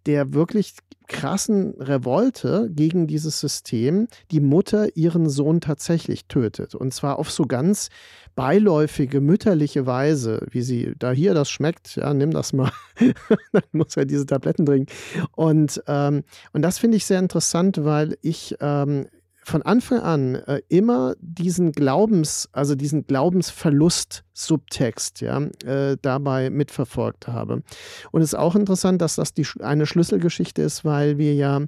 der 0.06 0.34
wirklich 0.34 0.74
krassen 1.06 1.74
Revolte 1.78 2.70
gegen 2.70 3.06
dieses 3.06 3.40
System 3.40 4.08
die 4.30 4.40
Mutter 4.40 4.96
ihren 4.96 5.28
Sohn 5.28 5.60
tatsächlich 5.60 6.26
tötet. 6.26 6.74
Und 6.74 6.94
zwar 6.94 7.18
auf 7.18 7.30
so 7.30 7.44
ganz 7.44 7.90
beiläufige, 8.34 9.20
mütterliche 9.20 9.86
Weise, 9.86 10.46
wie 10.50 10.62
sie, 10.62 10.94
da 10.98 11.12
hier 11.12 11.34
das 11.34 11.50
schmeckt, 11.50 11.96
ja, 11.96 12.14
nimm 12.14 12.30
das 12.30 12.52
mal, 12.52 12.72
dann 13.52 13.62
muss 13.72 13.96
er 13.96 14.06
diese 14.06 14.26
Tabletten 14.26 14.66
trinken. 14.66 14.92
Und, 15.32 15.82
ähm, 15.86 16.24
und 16.52 16.62
das 16.62 16.78
finde 16.78 16.96
ich 16.96 17.04
sehr 17.04 17.18
interessant, 17.18 17.84
weil 17.84 18.16
ich 18.22 18.56
ähm, 18.60 19.06
von 19.44 19.62
Anfang 19.62 20.00
an 20.00 20.34
äh, 20.36 20.62
immer 20.68 21.14
diesen 21.20 21.72
Glaubens, 21.72 22.48
also 22.52 22.74
diesen 22.74 23.06
Glaubensverlust-Subtext 23.06 25.20
ja, 25.20 25.42
äh, 25.64 25.98
dabei 26.00 26.48
mitverfolgt 26.50 27.28
habe. 27.28 27.62
Und 28.10 28.22
es 28.22 28.32
ist 28.32 28.38
auch 28.38 28.56
interessant, 28.56 29.02
dass 29.02 29.16
das 29.16 29.34
die, 29.34 29.46
eine 29.60 29.84
Schlüsselgeschichte 29.86 30.62
ist, 30.62 30.84
weil 30.84 31.18
wir 31.18 31.34
ja 31.34 31.60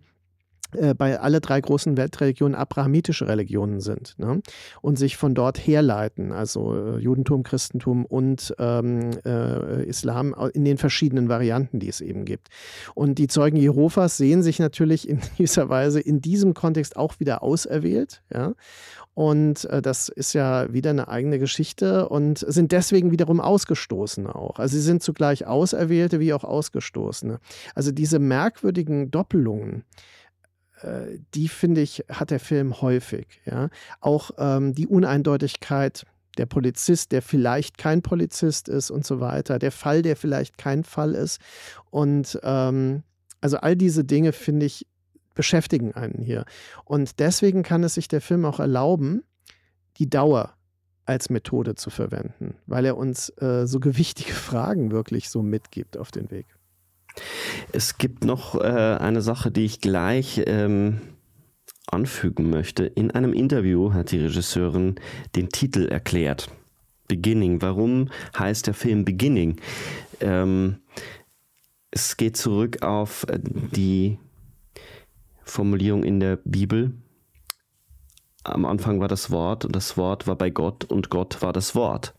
äh, 0.77 0.95
bei 0.95 1.19
alle 1.21 1.41
drei 1.41 1.61
großen 1.61 1.97
Weltreligionen 1.97 2.55
abrahamitische 2.55 3.29
Religionen 3.29 3.81
sind 3.81 4.15
ne? 4.19 4.41
und 4.83 4.99
sich 4.99 5.17
von 5.17 5.35
dort 5.35 5.59
herleiten, 5.59 6.33
also 6.33 6.75
äh, 6.75 6.99
Judentum, 6.99 7.43
Christentum 7.43 8.05
und 8.05 8.55
ähm, 8.59 9.11
äh, 9.25 9.85
Islam 9.85 10.35
in 10.55 10.65
den 10.65 10.79
verschiedenen 10.79 11.29
Varianten, 11.29 11.81
die 11.81 11.89
es 11.89 12.01
eben 12.01 12.25
gibt. 12.25 12.49
Und 12.95 13.19
die 13.19 13.29
Zeugen 13.29 13.57
Jehovas 13.57 14.17
sehen 14.17 14.43
sich 14.43 14.59
natürlich 14.59 15.09
in 15.09 15.21
dieser 15.39 15.69
Weise 15.69 16.01
in 16.01 16.21
diesem 16.21 16.55
Kontext 16.55 16.97
auch 16.97 17.19
wieder 17.21 17.43
auserwählt. 17.43 18.23
Ja? 18.33 18.55
Und 19.17 19.65
äh, 19.71 19.81
das 19.81 20.11
ist 20.11 20.35
ja 20.35 20.71
wieder 20.75 20.91
eine 20.91 21.09
eigene 21.09 21.39
Geschichte 21.39 22.07
und 22.11 22.39
sind 22.39 22.71
deswegen 22.71 23.13
wiederum 23.13 23.41
Ausgestoßene 23.41 24.35
auch. 24.35 24.59
Also 24.59 24.77
sie 24.77 24.83
sind 24.83 25.03
zugleich 25.03 25.47
Auserwählte 25.47 26.21
wie 26.21 26.35
auch 26.35 26.45
Ausgestoßene. 26.45 27.41
Also 27.75 27.93
diese 27.93 28.19
merkwürdigen 28.19 29.11
Doppelungen, 29.11 29.85
die 31.35 31.49
finde 31.49 31.81
ich, 31.81 32.05
hat 32.11 32.31
der 32.31 32.41
Film 32.41 32.81
häufig. 32.81 33.41
Ja? 33.45 33.71
Auch 34.01 34.31
ähm, 34.39 34.75
die 34.75 34.87
Uneindeutigkeit, 34.87 36.05
der 36.37 36.47
Polizist, 36.47 37.13
der 37.13 37.23
vielleicht 37.23 37.79
kein 37.79 38.03
Polizist 38.03 38.69
ist 38.69 38.91
und 38.91 39.07
so 39.07 39.21
weiter, 39.21 39.59
der 39.59 39.73
Fall, 39.73 40.03
der 40.03 40.17
vielleicht 40.17 40.59
kein 40.59 40.85
Fall 40.85 41.15
ist. 41.15 41.41
Und 41.91 42.39
ähm, 42.43 43.03
also 43.41 43.59
all 43.59 43.77
diese 43.77 44.05
Dinge 44.05 44.33
finde 44.33 44.67
ich 44.67 44.87
beschäftigen 45.35 45.93
einen 45.93 46.23
hier. 46.23 46.45
Und 46.85 47.21
deswegen 47.21 47.63
kann 47.63 47.85
es 47.85 47.95
sich 47.95 48.09
der 48.09 48.21
Film 48.21 48.45
auch 48.45 48.59
erlauben, 48.59 49.23
die 49.99 50.11
Dauer 50.11 50.55
als 51.05 51.31
Methode 51.31 51.77
zu 51.77 51.91
verwenden, 51.91 52.57
weil 52.67 52.85
er 52.85 52.97
uns 52.97 53.29
äh, 53.41 53.67
so 53.67 53.79
gewichtige 53.79 54.33
Fragen 54.33 54.91
wirklich 54.91 55.31
so 55.31 55.43
mitgibt 55.43 55.97
auf 55.97 56.11
den 56.11 56.31
Weg. 56.31 56.47
Es 57.73 57.99
gibt 57.99 58.25
noch 58.25 58.55
äh, 58.55 58.97
eine 59.01 59.23
Sache, 59.23 59.51
die 59.51 59.65
ich 59.65 59.81
gleich 59.81 60.43
ähm, 60.47 61.01
anfügen 61.87 62.51
möchte. 62.51 62.85
In 62.85 63.11
einem 63.11 63.33
Interview 63.33 63.93
hat 63.93 64.11
die 64.11 64.19
Regisseurin 64.19 64.97
den 65.35 65.49
Titel 65.49 65.87
erklärt. 65.87 66.51
Beginning. 67.09 67.63
Warum 67.63 68.11
heißt 68.37 68.67
der 68.67 68.75
Film 68.75 69.05
Beginning? 69.05 69.61
Ähm, 70.21 70.79
es 71.91 72.17
geht 72.17 72.37
zurück 72.37 72.83
auf 72.83 73.25
äh, 73.29 73.39
die 73.43 74.19
Formulierung 75.45 76.03
in 76.03 76.19
der 76.21 76.37
Bibel, 76.45 76.93
am 78.47 78.65
Anfang 78.65 79.01
war 79.01 79.09
das 79.09 79.31
Wort 79.31 79.65
und 79.65 79.75
das 79.75 79.97
Wort 79.97 80.27
war 80.27 80.37
bei 80.37 80.51
Gott 80.51 80.85
und 80.85 81.11
Gott 81.11 81.43
war 81.43 81.53
das 81.53 81.75
Wort. 81.75 82.15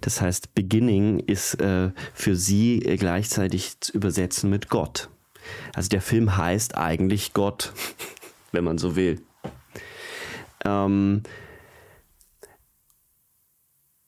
Das 0.00 0.20
heißt, 0.20 0.54
Beginning 0.54 1.18
ist 1.18 1.60
äh, 1.60 1.90
für 2.14 2.36
sie 2.36 2.80
gleichzeitig 2.98 3.80
zu 3.80 3.92
übersetzen 3.92 4.50
mit 4.50 4.68
Gott. 4.68 5.10
Also 5.74 5.88
der 5.88 6.00
Film 6.00 6.36
heißt 6.36 6.76
eigentlich 6.76 7.32
Gott, 7.32 7.72
wenn 8.52 8.64
man 8.64 8.78
so 8.78 8.96
will. 8.96 9.20
Ähm 10.64 11.22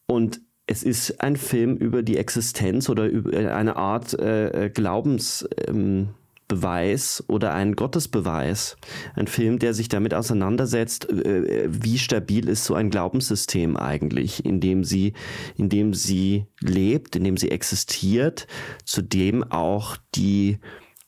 und 0.07 0.41
es 0.67 0.83
ist 0.83 1.21
ein 1.21 1.37
Film 1.37 1.77
über 1.77 2.03
die 2.03 2.17
Existenz 2.17 2.89
oder 2.89 3.07
über 3.07 3.55
eine 3.55 3.77
Art 3.77 4.15
äh, 4.15 4.71
Glaubens. 4.73 5.47
Ähm 5.67 6.15
Beweis 6.49 7.25
oder 7.29 7.55
ein 7.55 7.75
Gottesbeweis. 7.75 8.77
Ein 9.15 9.27
Film, 9.27 9.59
der 9.59 9.75
sich 9.75 9.89
damit 9.89 10.15
auseinandersetzt, 10.15 11.09
äh, 11.11 11.69
wie 11.69 11.99
stabil 11.99 12.49
ist 12.49 12.65
so 12.65 12.75
ein 12.75 12.91
Glaubenssystem 12.91 13.77
eigentlich, 13.77 14.45
in 14.45 14.61
dem 14.61 14.85
sie, 14.85 15.15
in 15.57 15.69
dem 15.69 15.95
sie 15.95 16.47
lebt, 16.61 17.17
in 17.17 17.25
dem 17.25 17.37
sie 17.37 17.51
existiert, 17.51 18.47
zu 18.85 19.03
dem 19.03 19.45
auch 19.45 19.97
die 20.15 20.59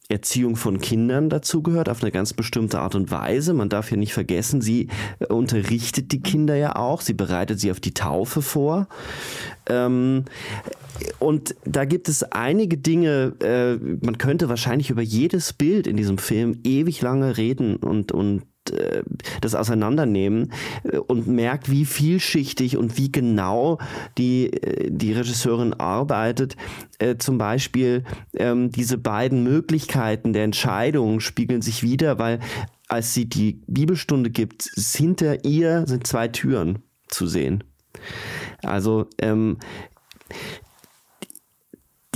Erziehung 0.09 0.57
von 0.57 0.81
Kindern 0.81 1.29
dazugehört, 1.29 1.89
auf 1.89 2.03
eine 2.03 2.13
ganz 2.13 2.33
bestimmte 2.33 2.79
Art 2.81 2.95
und 2.95 3.11
Weise. 3.11 3.55
Man 3.55 3.69
darf 3.69 3.91
ja 3.91 3.97
nicht 3.97 4.13
vergessen, 4.13 4.61
sie 4.61 4.89
unterrichtet 5.29 6.13
die 6.13 6.21
Kinder 6.21 6.55
ja 6.55 6.77
auch, 6.77 7.01
sie 7.01 7.15
bereitet 7.15 7.59
sie 7.59 7.71
auf 7.71 7.81
die 7.81 7.95
Taufe 7.95 8.41
vor. 8.43 8.89
Ähm, 9.69 10.25
und 11.19 11.57
da 11.65 11.85
gibt 11.85 12.09
es 12.09 12.23
einige 12.23 12.79
Dinge, 12.79 13.35
äh, 13.41 13.77
man 14.05 14.19
könnte 14.19 14.49
wahrscheinlich 14.49 14.91
über 14.91 15.03
jedes 15.03 15.53
Bild 15.53 15.87
in 15.87 15.97
diesem 15.97 16.19
Film 16.19 16.61
ewig 16.65 17.03
lange 17.03 17.37
reden 17.37 17.77
und, 17.77 18.13
und 18.13 18.43
äh, 18.43 18.56
das 19.41 19.55
auseinandernehmen 19.55 20.53
äh, 20.85 20.99
und 20.99 21.27
merkt, 21.27 21.71
wie 21.71 21.85
vielschichtig 21.85 22.77
und 22.77 22.97
wie 22.99 23.11
genau 23.11 23.79
die, 24.19 24.53
äh, 24.53 24.91
die 24.91 25.13
Regisseurin 25.13 25.75
arbeitet. 25.75 26.57
Äh, 26.99 27.17
zum 27.17 27.39
Beispiel 27.39 28.05
ähm, 28.35 28.71
diese 28.71 28.99
beiden 28.99 29.43
Möglichkeiten 29.43 30.33
der 30.33 30.45
Entscheidung 30.45 31.21
spiegeln 31.21 31.63
sich 31.63 31.83
wieder, 31.83 32.19
weil 32.19 32.41
als 32.89 33.15
sie 33.15 33.29
die 33.29 33.61
Bibelstunde 33.67 34.31
gibt, 34.31 34.71
hinter 34.77 35.45
ihr 35.45 35.87
sind 35.87 36.07
zwei 36.07 36.29
Türen 36.29 36.81
zu 37.09 37.27
sehen. 37.27 37.65
Also 38.63 39.09
ähm, 39.19 39.59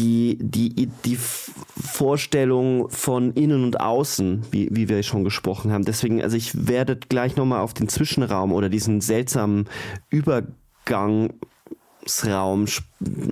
die, 0.00 0.38
die, 0.40 0.88
die 1.04 1.18
Vorstellung 1.18 2.88
von 2.88 3.34
innen 3.34 3.64
und 3.64 3.80
außen, 3.80 4.46
wie, 4.50 4.68
wie 4.72 4.88
wir 4.88 5.02
schon 5.02 5.24
gesprochen 5.24 5.72
haben. 5.72 5.84
Deswegen, 5.84 6.22
also 6.22 6.38
ich 6.38 6.66
werde 6.66 6.96
gleich 6.96 7.36
nochmal 7.36 7.60
auf 7.60 7.74
den 7.74 7.88
Zwischenraum 7.88 8.52
oder 8.52 8.70
diesen 8.70 9.02
seltsamen 9.02 9.68
Übergangsraum, 10.08 11.34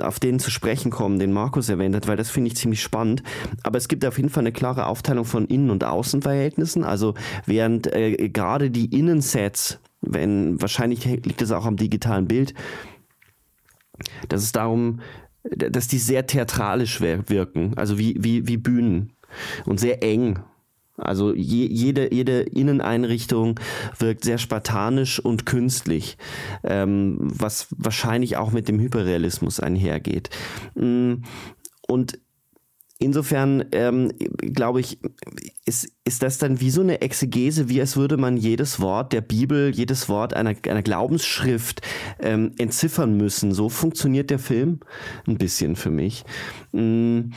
auf 0.01 0.21
den 0.21 0.39
zu 0.39 0.51
sprechen 0.51 0.91
kommen, 0.91 1.19
den 1.19 1.33
Markus 1.33 1.71
erwähnt 1.71 1.97
hat, 1.97 2.07
weil 2.07 2.19
das 2.19 2.29
finde 2.29 2.49
ich 2.49 2.57
ziemlich 2.57 2.83
spannend. 2.83 3.23
Aber 3.63 3.79
es 3.79 3.89
gibt 3.89 4.05
auf 4.05 4.19
jeden 4.19 4.29
Fall 4.29 4.43
eine 4.43 4.53
klare 4.53 4.87
Aufteilung 4.87 5.25
von 5.25 5.47
Innen- 5.47 5.71
und 5.71 5.85
Außenverhältnissen. 5.85 6.85
Also 6.85 7.15
während 7.47 7.87
äh, 7.95 8.29
gerade 8.29 8.71
die 8.71 8.95
Innensets, 8.95 9.79
wenn 10.03 10.61
wahrscheinlich 10.61 11.07
liegt 11.07 11.41
es 11.41 11.51
auch 11.51 11.65
am 11.65 11.77
digitalen 11.77 12.29
Bild, 12.29 12.53
dass 14.29 14.43
es 14.43 14.53
darum 14.53 15.01
dass 15.57 15.89
die 15.89 15.99
sehr 15.99 16.27
theatralisch 16.27 17.01
wirken, 17.01 17.73
also 17.77 17.99
wie, 17.99 18.17
wie, 18.19 18.47
wie 18.47 18.57
Bühnen 18.57 19.13
und 19.65 19.81
sehr 19.81 20.03
eng. 20.03 20.41
Also 20.97 21.33
je, 21.33 21.67
jede, 21.67 22.13
jede 22.13 22.41
Inneneinrichtung 22.41 23.61
wirkt 23.99 24.25
sehr 24.25 24.39
spartanisch 24.39 25.21
und 25.21 25.47
künstlich, 25.47 26.19
ähm, 26.65 27.19
was 27.21 27.69
wahrscheinlich 27.71 28.37
auch 28.37 28.51
mit 28.51 28.69
dem 28.69 28.81
Hyperrealismus 28.81 29.61
einhergeht. 29.61 30.31
Mm, 30.75 31.23
und 31.87 32.19
Insofern 33.01 33.65
ähm, 33.71 34.13
glaube 34.41 34.81
ich, 34.81 34.99
ist, 35.65 35.89
ist 36.05 36.25
das 36.25 36.39
dann 36.39 36.61
wie 36.61 36.71
so 36.71 36.81
eine 36.81 37.01
Exegese, 37.01 37.69
wie 37.69 37.81
als 37.81 37.97
würde 37.97 38.17
man 38.17 38.37
jedes 38.37 38.81
Wort 38.81 39.13
der 39.13 39.21
Bibel, 39.21 39.71
jedes 39.71 40.09
Wort 40.09 40.35
einer, 40.35 40.55
einer 40.69 40.83
Glaubensschrift 40.83 41.81
ähm, 42.19 42.53
entziffern 42.59 43.17
müssen. 43.17 43.53
So 43.53 43.69
funktioniert 43.69 44.31
der 44.31 44.41
Film 44.41 44.81
ein 45.29 45.39
bisschen 45.39 45.77
für 45.77 45.91
mich. 45.91 46.25
Mhm. 46.73 47.35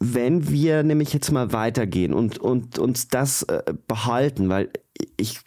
Wenn 0.00 0.48
wir 0.48 0.82
nämlich 0.82 1.12
jetzt 1.12 1.30
mal 1.30 1.52
weitergehen 1.52 2.14
und, 2.14 2.38
und 2.38 2.78
uns 2.78 3.08
das 3.08 3.42
äh, 3.42 3.74
behalten, 3.86 4.48
weil 4.48 4.70
ich 5.18 5.40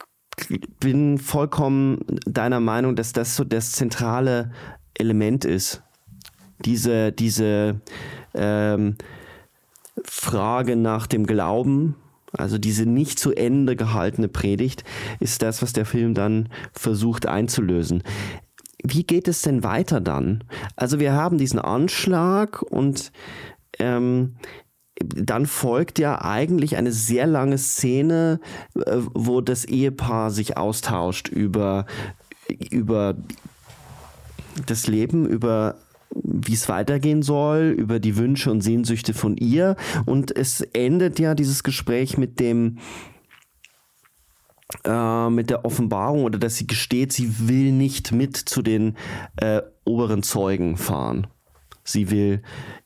bin 0.80 1.18
vollkommen 1.18 2.02
deiner 2.26 2.60
Meinung, 2.60 2.96
dass 2.96 3.14
das 3.14 3.36
so 3.36 3.44
das 3.44 3.72
zentrale 3.72 4.52
Element 4.94 5.44
ist 5.44 5.82
diese, 6.66 7.12
diese 7.12 7.82
ähm, 8.34 8.96
Frage 10.04 10.76
nach 10.76 11.08
dem 11.08 11.26
Glauben, 11.26 11.96
also 12.34 12.58
diese 12.58 12.86
nicht 12.86 13.20
zu 13.20 13.34
Ende 13.34 13.76
gehaltene 13.76 14.28
Predigt, 14.28 14.84
ist 15.20 15.42
das, 15.42 15.62
was 15.62 15.74
der 15.74 15.86
Film 15.86 16.14
dann 16.14 16.50
versucht 16.74 17.26
einzulösen. 17.26 18.04
Wie 18.84 19.04
geht 19.04 19.28
es 19.28 19.42
denn 19.42 19.64
weiter 19.64 20.00
dann? 20.02 20.44
Also 20.76 21.00
wir 21.00 21.14
haben 21.14 21.38
diesen 21.38 21.60
Anschlag 21.60 22.62
und 22.62 23.12
ähm, 23.80 24.36
dann 25.00 25.46
folgt 25.46 26.00
ja 26.00 26.22
eigentlich 26.22 26.76
eine 26.76 26.92
sehr 26.92 27.28
lange 27.28 27.58
Szene, 27.58 28.40
äh, 28.76 28.98
wo 29.14 29.42
das 29.42 29.66
Ehepaar 29.66 30.32
sich 30.32 30.58
austauscht 30.58 31.28
über, 31.28 31.86
über 32.72 33.16
das 34.66 34.88
Leben, 34.88 35.28
über 35.28 35.76
wie 36.12 36.54
es 36.54 36.70
weitergehen 36.70 37.22
soll, 37.22 37.76
über 37.78 38.00
die 38.00 38.18
Wünsche 38.18 38.52
und 38.52 38.62
Sehnsüchte 38.62 39.14
von 39.14 39.38
ihr. 39.38 39.76
Und 40.06 40.36
es 40.36 40.62
endet 40.62 41.20
ja 41.20 41.36
dieses 41.36 41.64
Gespräch 41.64 42.18
mit 42.18 42.40
dem, 42.40 42.78
äh, 44.84 45.30
mit 45.30 45.50
der 45.50 45.66
Offenbarung 45.66 46.24
oder 46.24 46.40
dass 46.40 46.56
sie 46.56 46.68
gesteht, 46.68 47.14
sie 47.14 47.48
will 47.48 47.72
nicht 47.72 48.12
mit 48.12 48.38
zu 48.38 48.62
den 48.62 48.96
äh, 49.38 49.62
oberen 49.86 50.24
Zeugen 50.24 50.78
fahren. 50.78 51.28
Sie 51.84 52.12
will 52.12 52.42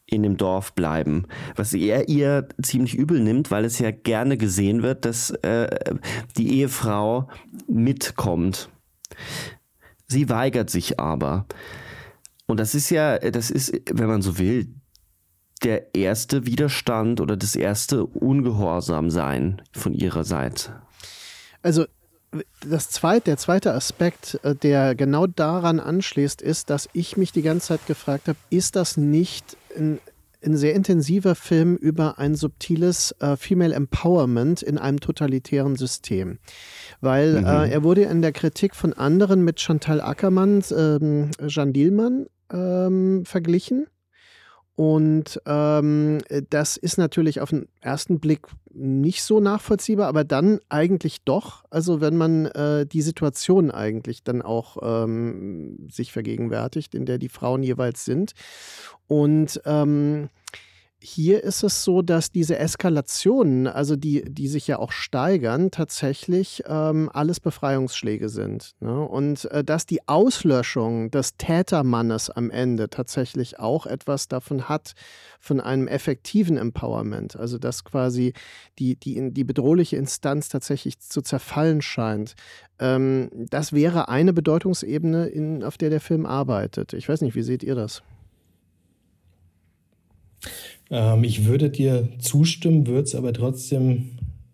in 0.06 0.24
dem 0.24 0.38
Dorf 0.38 0.74
bleiben. 0.74 1.26
Was 1.56 1.74
er 1.74 2.10
ihr 2.10 2.48
ziemlich 2.62 2.96
übel 2.96 3.22
nimmt, 3.22 3.50
weil 3.50 3.66
es 3.66 3.80
ja 3.80 3.92
gerne 3.92 4.38
gesehen 4.38 4.84
wird, 4.84 5.06
dass 5.06 5.32
äh, 5.32 5.96
die 6.38 6.60
Ehefrau 6.60 7.30
mitkommt. 7.68 8.70
Sie 10.08 10.30
weigert 10.30 10.70
sich 10.70 11.00
aber. 11.00 11.46
Und 12.52 12.60
das 12.60 12.76
ist 12.76 12.90
ja, 12.90 13.18
das 13.18 13.50
ist, 13.50 13.74
wenn 13.92 14.08
man 14.08 14.22
so 14.22 14.38
will, 14.38 14.68
der 15.64 15.96
erste 15.96 16.46
Widerstand 16.46 17.22
oder 17.22 17.38
das 17.38 17.56
erste 17.56 18.06
Ungehorsamsein 18.06 19.62
von 19.74 19.94
ihrer 19.94 20.24
Seite. 20.24 20.82
Also 21.62 21.86
das 22.66 22.90
zweite, 22.90 23.26
der 23.26 23.38
zweite 23.38 23.74
Aspekt, 23.74 24.40
äh, 24.44 24.56
der 24.56 24.96
genau 24.96 25.28
daran 25.28 25.80
anschließt, 25.80 26.42
ist, 26.42 26.70
dass 26.70 26.90
ich 26.94 27.18
mich 27.18 27.32
die 27.32 27.42
ganze 27.42 27.68
Zeit 27.68 27.86
gefragt 27.88 28.28
habe, 28.28 28.38
ist 28.50 28.76
das 28.76 28.96
nicht 28.98 29.58
ein, 29.78 30.00
ein 30.44 30.56
sehr 30.56 30.74
intensiver 30.74 31.36
Film 31.36 31.76
über 31.76 32.20
ein 32.20 32.36
subtiles 32.36 33.14
äh, 33.20 33.36
Female 33.36 33.76
Empowerment 33.76 34.62
in 34.62 34.78
einem 34.78 35.02
totalitären 35.02 35.76
System? 35.76 36.40
Weil 37.02 37.42
mhm. 37.42 37.46
äh, 37.46 37.70
er 37.70 37.84
wurde 37.84 38.04
in 38.04 38.22
der 38.22 38.32
Kritik 38.32 38.76
von 38.76 38.94
anderen 38.94 39.44
mit 39.44 39.60
Chantal 39.60 40.00
Ackermann, 40.00 40.64
ähm, 40.76 41.32
Jeanne 41.48 41.74
Dielmann 41.74 42.28
ähm, 42.52 43.26
verglichen. 43.26 43.88
Und 44.76 45.40
ähm, 45.46 46.20
das 46.50 46.78
ist 46.78 46.98
natürlich 46.98 47.42
auf 47.42 47.50
den 47.50 47.68
ersten 47.82 48.20
Blick 48.20 48.48
nicht 48.74 49.22
so 49.22 49.40
nachvollziehbar, 49.40 50.08
aber 50.08 50.24
dann 50.24 50.60
eigentlich 50.70 51.24
doch. 51.24 51.66
Also 51.70 52.02
wenn 52.02 52.18
man 52.18 52.46
äh, 52.48 52.86
die 52.86 53.02
Situation 53.02 53.70
eigentlich 53.70 54.24
dann 54.24 54.42
auch 54.42 54.78
ähm, 54.82 55.88
sich 55.92 56.12
vergegenwärtigt, 56.12 56.96
in 56.96 57.06
der 57.06 57.18
die 57.18 57.30
Frauen 57.30 57.64
jeweils 57.64 58.06
sind. 58.06 58.32
Und 59.08 59.62
ähm, 59.66 60.30
hier 61.04 61.44
ist 61.44 61.64
es 61.64 61.84
so, 61.84 62.04
dass 62.04 62.32
diese 62.32 62.60
Eskalationen, 62.60 63.66
also 63.66 63.96
die, 63.96 64.24
die 64.24 64.48
sich 64.48 64.68
ja 64.68 64.78
auch 64.78 64.92
steigern, 64.92 65.72
tatsächlich 65.72 66.64
ähm, 66.68 67.10
alles 67.12 67.40
Befreiungsschläge 67.40 68.30
sind. 68.30 68.76
Ne? 68.80 69.02
Und 69.02 69.46
äh, 69.46 69.64
dass 69.64 69.88
die 69.88 70.08
Auslöschung 70.08 71.10
des 71.10 71.38
Tätermannes 71.38 72.30
am 72.30 72.52
Ende 72.52 72.90
tatsächlich 72.90 73.60
auch 73.60 73.88
etwas 73.88 74.28
davon 74.28 74.70
hat, 74.70 74.94
von 75.40 75.60
einem 75.60 75.88
effektiven 75.88 76.58
Empowerment. 76.58 77.36
Also 77.36 77.58
dass 77.58 77.84
quasi 77.84 78.34
die, 78.78 78.96
die, 78.96 79.32
die 79.32 79.44
bedrohliche 79.44 79.98
Instanz 79.98 80.50
tatsächlich 80.50 81.00
zu 81.00 81.24
zerfallen 81.24 81.82
scheint. 81.82 82.36
Ähm, 82.78 83.30
das 83.34 83.74
wäre 83.74 84.08
eine 84.08 84.34
Bedeutungsebene, 84.34 85.26
in, 85.26 85.64
auf 85.64 85.80
der 85.80 85.90
der 85.90 86.02
Film 86.02 86.28
arbeitet. 86.28 86.94
Ich 86.94 87.10
weiß 87.10 87.22
nicht, 87.22 87.34
wie 87.34 87.42
seht 87.42 87.64
ihr 87.64 87.74
das? 87.74 88.04
Ähm, 90.92 91.24
ich 91.24 91.46
würde 91.46 91.70
dir 91.70 92.10
zustimmen, 92.20 92.86
würde 92.86 93.04
es 93.04 93.16
aber 93.16 93.34
trotzdem 93.34 94.12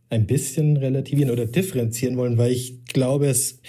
ein 0.10 0.28
bisschen 0.28 0.78
relativieren 0.78 1.32
oder 1.32 1.46
differenzieren 1.46 2.16
wollen, 2.16 2.38
weil 2.38 2.52
ich 2.52 2.86
glaube, 2.86 3.28
es 3.28 3.60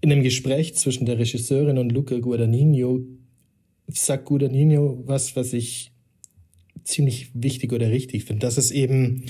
in 0.00 0.12
einem 0.12 0.22
Gespräch 0.22 0.76
zwischen 0.76 1.06
der 1.06 1.18
Regisseurin 1.18 1.78
und 1.78 1.90
Luca 1.90 2.16
Guadagnino 2.18 3.00
sagt 3.88 4.26
Guadagnino 4.26 5.02
was, 5.06 5.34
was 5.34 5.52
ich 5.52 5.90
ziemlich 6.84 7.30
wichtig 7.34 7.72
oder 7.72 7.90
richtig 7.90 8.24
finde. 8.24 8.40
Das 8.40 8.58
ist 8.58 8.70
eben 8.70 9.24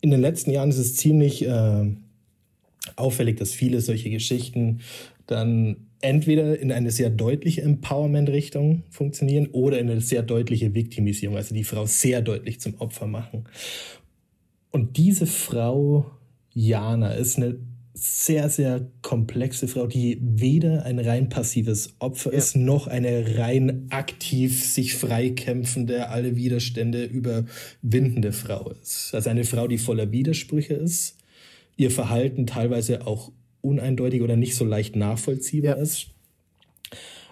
in 0.00 0.10
den 0.10 0.20
letzten 0.20 0.50
Jahren 0.50 0.70
ist 0.70 0.78
es 0.78 0.96
ziemlich 0.96 1.44
äh, 1.46 1.90
auffällig, 2.96 3.36
dass 3.36 3.52
viele 3.52 3.80
solche 3.80 4.10
Geschichten 4.10 4.80
dann 5.26 5.88
entweder 6.02 6.58
in 6.58 6.72
eine 6.72 6.90
sehr 6.90 7.10
deutliche 7.10 7.62
Empowerment-Richtung 7.62 8.82
funktionieren 8.90 9.48
oder 9.52 9.78
in 9.78 9.90
eine 9.90 10.00
sehr 10.00 10.22
deutliche 10.22 10.74
Viktimisierung, 10.74 11.36
also 11.36 11.54
die 11.54 11.64
Frau 11.64 11.86
sehr 11.86 12.20
deutlich 12.20 12.60
zum 12.60 12.74
Opfer 12.80 13.06
machen. 13.06 13.44
Und 14.70 14.96
diese 14.96 15.26
Frau, 15.26 16.10
Jana, 16.52 17.12
ist 17.12 17.36
eine 17.36 17.58
sehr, 17.94 18.48
sehr 18.48 18.88
komplexe 19.02 19.68
Frau, 19.68 19.86
die 19.86 20.18
weder 20.20 20.84
ein 20.84 20.98
rein 20.98 21.28
passives 21.28 21.94
Opfer 21.98 22.32
ja. 22.32 22.38
ist, 22.38 22.56
noch 22.56 22.86
eine 22.86 23.38
rein 23.38 23.86
aktiv 23.90 24.64
sich 24.64 24.94
freikämpfende, 24.94 26.08
alle 26.08 26.36
Widerstände 26.36 27.04
überwindende 27.04 28.32
Frau 28.32 28.70
ist. 28.70 29.14
Also 29.14 29.30
eine 29.30 29.44
Frau, 29.44 29.68
die 29.68 29.78
voller 29.78 30.10
Widersprüche 30.10 30.74
ist, 30.74 31.18
ihr 31.76 31.90
Verhalten 31.90 32.46
teilweise 32.46 33.06
auch 33.06 33.30
uneindeutig 33.62 34.22
oder 34.22 34.36
nicht 34.36 34.54
so 34.54 34.64
leicht 34.64 34.96
nachvollziehbar 34.96 35.76
ja. 35.76 35.82
ist. 35.82 36.08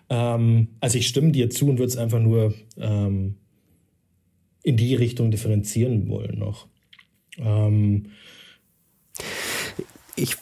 Ähm, 0.08 0.68
also 0.80 0.98
ich 0.98 1.06
stimme 1.06 1.32
dir 1.32 1.50
zu 1.50 1.68
und 1.68 1.78
würde 1.78 1.90
es 1.90 1.96
einfach 1.96 2.20
nur 2.20 2.54
ähm, 2.78 3.36
in 4.62 4.76
die 4.76 4.94
Richtung 4.94 5.30
differenzieren 5.30 6.08
wollen 6.08 6.38
noch. 6.38 6.66
Ähm, 7.38 8.06
ich 10.16 10.36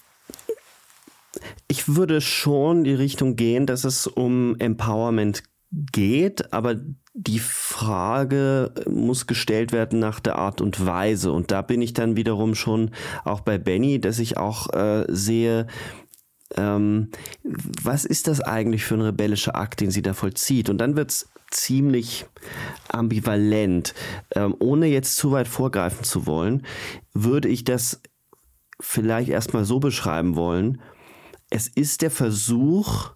ich 1.70 1.87
würde 1.87 2.20
schon 2.22 2.85
die 2.85 2.94
Richtung 2.94 3.37
gehen, 3.37 3.66
dass 3.66 3.85
es 3.85 4.07
um 4.07 4.57
Empowerment 4.59 5.42
geht, 5.70 6.53
aber 6.53 6.81
die 7.20 7.40
Frage 7.40 8.72
muss 8.88 9.26
gestellt 9.26 9.72
werden 9.72 9.98
nach 9.98 10.20
der 10.20 10.37
Art 10.37 10.61
und 10.61 10.87
Weise. 10.87 11.33
Und 11.33 11.50
da 11.50 11.62
bin 11.62 11.83
ich 11.83 11.92
dann 11.92 12.14
wiederum 12.14 12.54
schon 12.54 12.92
auch 13.24 13.40
bei 13.40 13.59
Benny, 13.59 14.00
dass 14.00 14.20
ich 14.20 14.37
auch 14.37 14.72
äh, 14.72 15.04
sehe, 15.09 15.66
ähm, 16.57 17.11
was 17.83 18.04
ist 18.04 18.28
das 18.28 18.40
eigentlich 18.40 18.85
für 18.85 18.94
ein 18.94 19.00
rebellischer 19.00 19.57
Akt, 19.57 19.81
den 19.81 19.90
sie 19.90 20.00
da 20.00 20.14
vollzieht? 20.14 20.70
Und 20.70 20.78
dann 20.78 20.94
wird 20.94 21.11
es 21.11 21.28
ziemlich 21.50 22.26
ambivalent. 22.88 23.94
Ähm, 24.37 24.54
ohne 24.61 24.87
jetzt 24.87 25.16
zu 25.16 25.33
weit 25.33 25.48
vorgreifen 25.48 26.04
zu 26.04 26.24
wollen, 26.24 26.64
würde 27.14 27.48
ich 27.48 27.64
das 27.64 28.00
vielleicht 28.78 29.28
erstmal 29.28 29.64
so 29.64 29.81
beschreiben 29.81 30.37
wollen. 30.37 30.81
Es 31.50 31.66
ist 31.66 32.02
der 32.02 32.12
Versuch, 32.12 33.11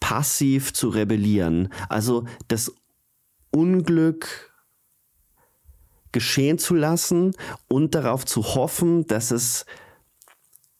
passiv 0.00 0.72
zu 0.72 0.88
rebellieren. 0.88 1.68
Also 1.88 2.24
das 2.48 2.72
Unglück 3.50 4.52
geschehen 6.12 6.58
zu 6.58 6.74
lassen 6.74 7.34
und 7.68 7.94
darauf 7.94 8.24
zu 8.24 8.54
hoffen, 8.54 9.06
dass 9.06 9.30
es 9.30 9.66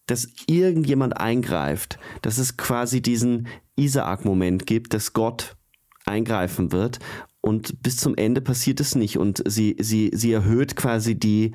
dass 0.07 0.27
irgendjemand 0.47 1.19
eingreift, 1.19 1.99
dass 2.23 2.39
es 2.39 2.57
quasi 2.57 3.03
diesen 3.03 3.47
Isaak-Moment 3.77 4.67
gibt, 4.67 4.95
dass 4.95 5.13
Gott 5.13 5.55
eingreifen 6.07 6.73
wird. 6.73 6.99
Und 7.43 7.83
bis 7.83 7.99
zum 7.99 8.17
Ende 8.17 8.41
passiert 8.41 8.81
es 8.81 8.95
nicht. 8.95 9.19
Und 9.19 9.43
sie, 9.47 9.77
sie, 9.79 10.11
sie 10.15 10.33
erhöht 10.33 10.77
quasi 10.77 11.15
die, 11.15 11.53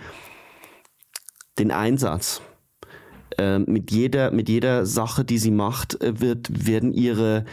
den 1.57 1.71
Einsatz 1.71 2.41
äh, 3.37 3.59
mit, 3.59 3.91
jeder, 3.91 4.31
mit 4.31 4.49
jeder 4.49 4.85
Sache, 4.85 5.25
die 5.25 5.37
sie 5.37 5.51
macht, 5.51 6.01
äh, 6.01 6.19
wird, 6.19 6.67
werden 6.67 6.93
ihre, 6.93 7.45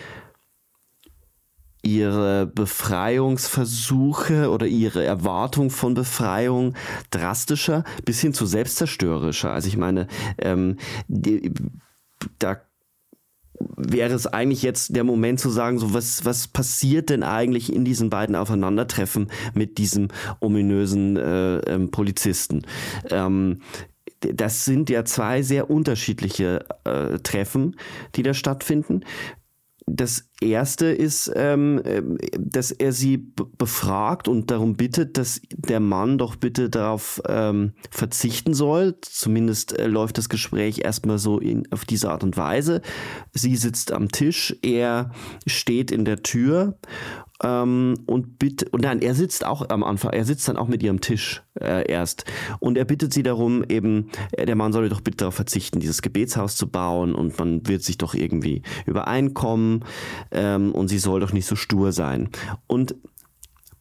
ihre 1.82 2.46
Befreiungsversuche 2.46 4.50
oder 4.50 4.66
ihre 4.66 5.04
Erwartung 5.04 5.70
von 5.70 5.94
Befreiung 5.94 6.74
drastischer 7.10 7.84
bis 8.04 8.20
hin 8.20 8.34
zu 8.34 8.46
selbstzerstörerischer. 8.46 9.50
Also 9.50 9.68
ich 9.68 9.76
meine, 9.76 10.06
ähm, 10.38 10.76
die, 11.08 11.52
da 12.38 12.60
wäre 13.76 14.14
es 14.14 14.26
eigentlich 14.26 14.62
jetzt 14.62 14.96
der 14.96 15.04
Moment 15.04 15.40
zu 15.40 15.50
sagen, 15.50 15.78
so 15.78 15.92
was, 15.92 16.24
was 16.24 16.48
passiert 16.48 17.10
denn 17.10 17.22
eigentlich 17.22 17.72
in 17.72 17.84
diesen 17.84 18.10
beiden 18.10 18.34
Aufeinandertreffen 18.34 19.30
mit 19.54 19.78
diesem 19.78 20.08
ominösen 20.40 21.16
äh, 21.16 21.58
ähm, 21.58 21.90
Polizisten? 21.90 22.62
Ähm, 23.10 23.60
das 24.20 24.64
sind 24.64 24.90
ja 24.90 25.04
zwei 25.04 25.42
sehr 25.42 25.70
unterschiedliche 25.70 26.64
äh, 26.84 27.18
Treffen, 27.18 27.76
die 28.14 28.22
da 28.22 28.34
stattfinden. 28.34 29.04
Das 29.92 30.28
erste 30.40 30.86
ist, 30.86 31.32
ähm, 31.34 32.18
dass 32.38 32.70
er 32.70 32.92
sie 32.92 33.32
befragt 33.58 34.28
und 34.28 34.50
darum 34.50 34.74
bittet, 34.76 35.18
dass 35.18 35.40
der 35.50 35.80
Mann 35.80 36.16
doch 36.16 36.36
bitte 36.36 36.70
darauf 36.70 37.20
ähm, 37.26 37.72
verzichten 37.90 38.54
soll. 38.54 38.96
Zumindest 39.00 39.76
äh, 39.76 39.86
läuft 39.86 40.18
das 40.18 40.28
Gespräch 40.28 40.84
erstmal 40.84 41.18
so 41.18 41.40
in, 41.40 41.64
auf 41.72 41.84
diese 41.84 42.10
Art 42.10 42.22
und 42.22 42.36
Weise. 42.36 42.82
Sie 43.32 43.56
sitzt 43.56 43.90
am 43.90 44.08
Tisch, 44.08 44.56
er 44.62 45.10
steht 45.46 45.90
in 45.90 46.04
der 46.04 46.22
Tür 46.22 46.78
ähm, 47.42 47.94
und 48.06 48.38
bittet, 48.38 48.72
und 48.72 48.82
nein, 48.82 49.00
er 49.00 49.14
sitzt 49.14 49.44
auch 49.44 49.68
am 49.70 49.82
Anfang, 49.82 50.12
er 50.12 50.24
sitzt 50.24 50.48
dann 50.48 50.56
auch 50.56 50.68
mit 50.68 50.82
ihrem 50.82 51.00
Tisch 51.00 51.42
äh, 51.60 51.90
erst 51.90 52.24
und 52.58 52.76
er 52.76 52.84
bittet 52.84 53.12
sie 53.12 53.22
darum, 53.22 53.64
eben, 53.68 54.10
äh, 54.32 54.46
der 54.46 54.56
Mann 54.56 54.72
solle 54.72 54.88
doch 54.88 55.00
bitte 55.00 55.18
darauf 55.18 55.34
verzichten, 55.34 55.80
dieses 55.80 56.02
Gebetshaus 56.02 56.56
zu 56.56 56.68
bauen 56.68 57.14
und 57.14 57.38
man 57.38 57.66
wird 57.66 57.82
sich 57.82 57.98
doch 57.98 58.14
irgendwie 58.14 58.62
übereinkommen 58.86 59.84
ähm, 60.30 60.72
und 60.72 60.88
sie 60.88 60.98
soll 60.98 61.20
doch 61.20 61.32
nicht 61.32 61.46
so 61.46 61.56
stur 61.56 61.92
sein. 61.92 62.28
Und 62.66 62.94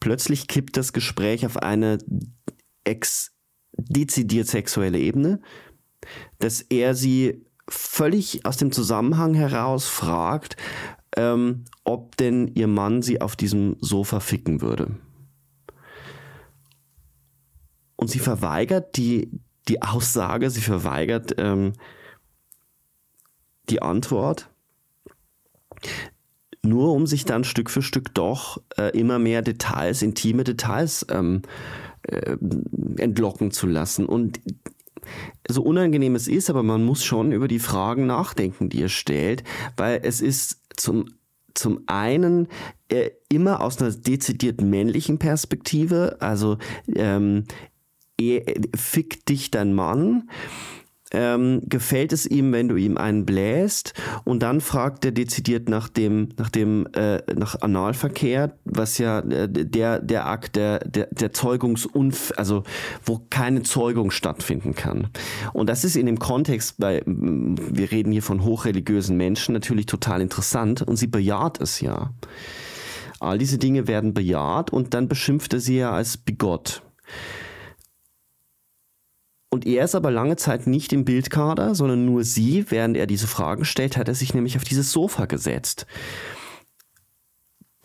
plötzlich 0.00 0.48
kippt 0.48 0.76
das 0.76 0.92
Gespräch 0.92 1.44
auf 1.44 1.58
eine 1.58 1.98
ex 2.84 3.32
dezidiert 3.76 4.48
sexuelle 4.48 4.98
Ebene, 4.98 5.40
dass 6.38 6.60
er 6.62 6.94
sie 6.94 7.44
völlig 7.68 8.44
aus 8.44 8.56
dem 8.56 8.72
Zusammenhang 8.72 9.34
heraus 9.34 9.86
fragt, 9.86 10.56
ähm, 11.16 11.64
ob 11.84 12.16
denn 12.16 12.48
ihr 12.54 12.66
Mann 12.66 13.02
sie 13.02 13.20
auf 13.20 13.36
diesem 13.36 13.76
Sofa 13.80 14.20
ficken 14.20 14.60
würde. 14.60 14.96
Und 17.96 18.08
sie 18.08 18.18
verweigert 18.18 18.96
die, 18.96 19.30
die 19.68 19.82
Aussage, 19.82 20.50
sie 20.50 20.62
verweigert 20.62 21.34
ähm, 21.38 21.74
die 23.68 23.82
Antwort, 23.82 24.48
nur 26.62 26.92
um 26.92 27.06
sich 27.06 27.24
dann 27.24 27.44
Stück 27.44 27.70
für 27.70 27.82
Stück 27.82 28.14
doch 28.14 28.60
äh, 28.76 28.96
immer 28.98 29.18
mehr 29.18 29.42
Details, 29.42 30.02
intime 30.02 30.44
Details 30.44 31.06
ähm, 31.10 31.42
äh, 32.02 32.36
entlocken 32.98 33.50
zu 33.50 33.66
lassen. 33.66 34.06
Und 34.06 34.40
so 35.48 35.62
unangenehm 35.62 36.14
es 36.14 36.28
ist, 36.28 36.50
aber 36.50 36.62
man 36.62 36.84
muss 36.84 37.04
schon 37.04 37.32
über 37.32 37.48
die 37.48 37.58
Fragen 37.58 38.06
nachdenken, 38.06 38.68
die 38.68 38.82
er 38.82 38.88
stellt, 38.88 39.44
weil 39.76 40.00
es 40.02 40.20
ist 40.20 40.59
zum 40.80 41.06
zum 41.54 41.82
einen 41.86 42.48
äh, 42.88 43.10
immer 43.28 43.60
aus 43.60 43.80
einer 43.80 43.90
dezidiert 43.90 44.60
männlichen 44.60 45.18
Perspektive, 45.18 46.16
also 46.20 46.58
ähm, 46.94 47.44
fick 48.76 49.26
dich 49.26 49.50
dein 49.50 49.74
Mann 49.74 50.28
ähm, 51.12 51.62
gefällt 51.66 52.12
es 52.12 52.26
ihm, 52.26 52.52
wenn 52.52 52.68
du 52.68 52.76
ihm 52.76 52.96
einen 52.96 53.26
bläst 53.26 53.94
und 54.24 54.42
dann 54.42 54.60
fragt 54.60 55.04
er 55.04 55.12
dezidiert 55.12 55.68
nach 55.68 55.88
dem, 55.88 56.28
nach 56.36 56.50
dem, 56.50 56.86
äh, 56.94 57.22
nach 57.34 57.60
Analverkehr, 57.60 58.52
was 58.64 58.98
ja 58.98 59.20
äh, 59.20 59.48
der, 59.48 60.00
der 60.00 60.26
Akt 60.26 60.56
der, 60.56 60.80
der, 60.80 61.08
der 61.10 61.32
Zeugungsunf, 61.32 62.32
also 62.36 62.62
wo 63.04 63.20
keine 63.30 63.62
Zeugung 63.62 64.10
stattfinden 64.10 64.74
kann. 64.74 65.08
Und 65.52 65.68
das 65.68 65.84
ist 65.84 65.96
in 65.96 66.06
dem 66.06 66.18
Kontext 66.18 66.76
bei, 66.78 67.02
wir 67.06 67.90
reden 67.90 68.12
hier 68.12 68.22
von 68.22 68.44
hochreligiösen 68.44 69.16
Menschen 69.16 69.52
natürlich 69.52 69.86
total 69.86 70.20
interessant 70.20 70.82
und 70.82 70.96
sie 70.96 71.08
bejaht 71.08 71.60
es 71.60 71.80
ja. 71.80 72.12
All 73.18 73.36
diese 73.36 73.58
Dinge 73.58 73.86
werden 73.86 74.14
bejaht 74.14 74.72
und 74.72 74.94
dann 74.94 75.08
beschimpft 75.08 75.52
er 75.52 75.60
sie 75.60 75.78
ja 75.78 75.92
als 75.92 76.16
bigott. 76.16 76.82
Und 79.50 79.66
er 79.66 79.84
ist 79.84 79.96
aber 79.96 80.12
lange 80.12 80.36
Zeit 80.36 80.68
nicht 80.68 80.92
im 80.92 81.04
Bildkader, 81.04 81.74
sondern 81.74 82.06
nur 82.06 82.22
sie. 82.22 82.70
Während 82.70 82.96
er 82.96 83.08
diese 83.08 83.26
Fragen 83.26 83.64
stellt, 83.64 83.96
hat 83.96 84.06
er 84.06 84.14
sich 84.14 84.32
nämlich 84.32 84.56
auf 84.56 84.62
dieses 84.62 84.92
Sofa 84.92 85.26
gesetzt. 85.26 85.86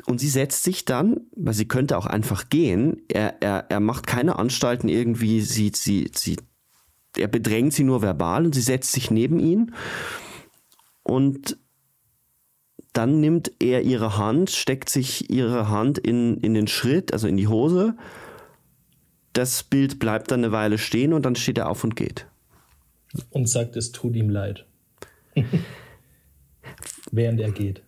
Und 0.05 0.19
sie 0.19 0.29
setzt 0.29 0.63
sich 0.63 0.85
dann, 0.85 1.21
weil 1.35 1.55
sie 1.55 1.67
könnte 1.67 1.97
auch 1.97 2.05
einfach 2.05 2.49
gehen, 2.49 3.01
er, 3.07 3.41
er, 3.41 3.65
er 3.69 3.79
macht 3.79 4.05
keine 4.05 4.37
Anstalten 4.37 4.87
irgendwie, 4.87 5.41
sie, 5.41 5.71
sie, 5.73 6.11
sie, 6.13 6.37
er 7.17 7.27
bedrängt 7.27 7.73
sie 7.73 7.83
nur 7.83 8.03
verbal 8.03 8.45
und 8.45 8.53
sie 8.53 8.61
setzt 8.61 8.91
sich 8.91 9.09
neben 9.09 9.39
ihn. 9.39 9.73
Und 11.01 11.57
dann 12.93 13.19
nimmt 13.19 13.51
er 13.59 13.81
ihre 13.81 14.17
Hand, 14.17 14.51
steckt 14.51 14.89
sich 14.89 15.31
ihre 15.31 15.69
Hand 15.69 15.97
in, 15.97 16.37
in 16.37 16.53
den 16.53 16.67
Schritt, 16.67 17.11
also 17.11 17.27
in 17.27 17.37
die 17.37 17.47
Hose 17.47 17.97
das 19.37 19.63
Bild 19.63 19.99
bleibt 19.99 20.31
dann 20.31 20.43
eine 20.43 20.51
Weile 20.51 20.77
stehen 20.77 21.13
und 21.13 21.25
dann 21.25 21.35
steht 21.35 21.57
er 21.57 21.69
auf 21.69 21.83
und 21.83 21.95
geht. 21.95 22.25
Und 23.29 23.47
sagt, 23.47 23.75
es 23.75 23.91
tut 23.91 24.15
ihm 24.15 24.29
leid. 24.29 24.65
Während 27.11 27.39
er 27.39 27.51
geht. 27.51 27.83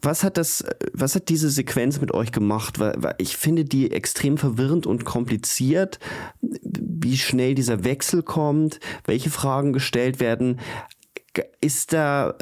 Was 0.00 0.24
hat 0.24 0.36
das, 0.36 0.64
was 0.92 1.14
hat 1.14 1.28
diese 1.28 1.50
Sequenz 1.50 2.00
mit 2.00 2.12
euch 2.12 2.32
gemacht? 2.32 2.80
Weil, 2.80 3.14
ich 3.18 3.36
finde 3.36 3.64
die 3.64 3.92
extrem 3.92 4.38
verwirrend 4.38 4.86
und 4.86 5.04
kompliziert, 5.04 6.00
wie 6.40 7.16
schnell 7.16 7.54
dieser 7.54 7.84
Wechsel 7.84 8.22
kommt, 8.22 8.80
welche 9.04 9.30
Fragen 9.30 9.72
gestellt 9.72 10.18
werden. 10.18 10.58
Ist 11.60 11.92
da, 11.92 12.34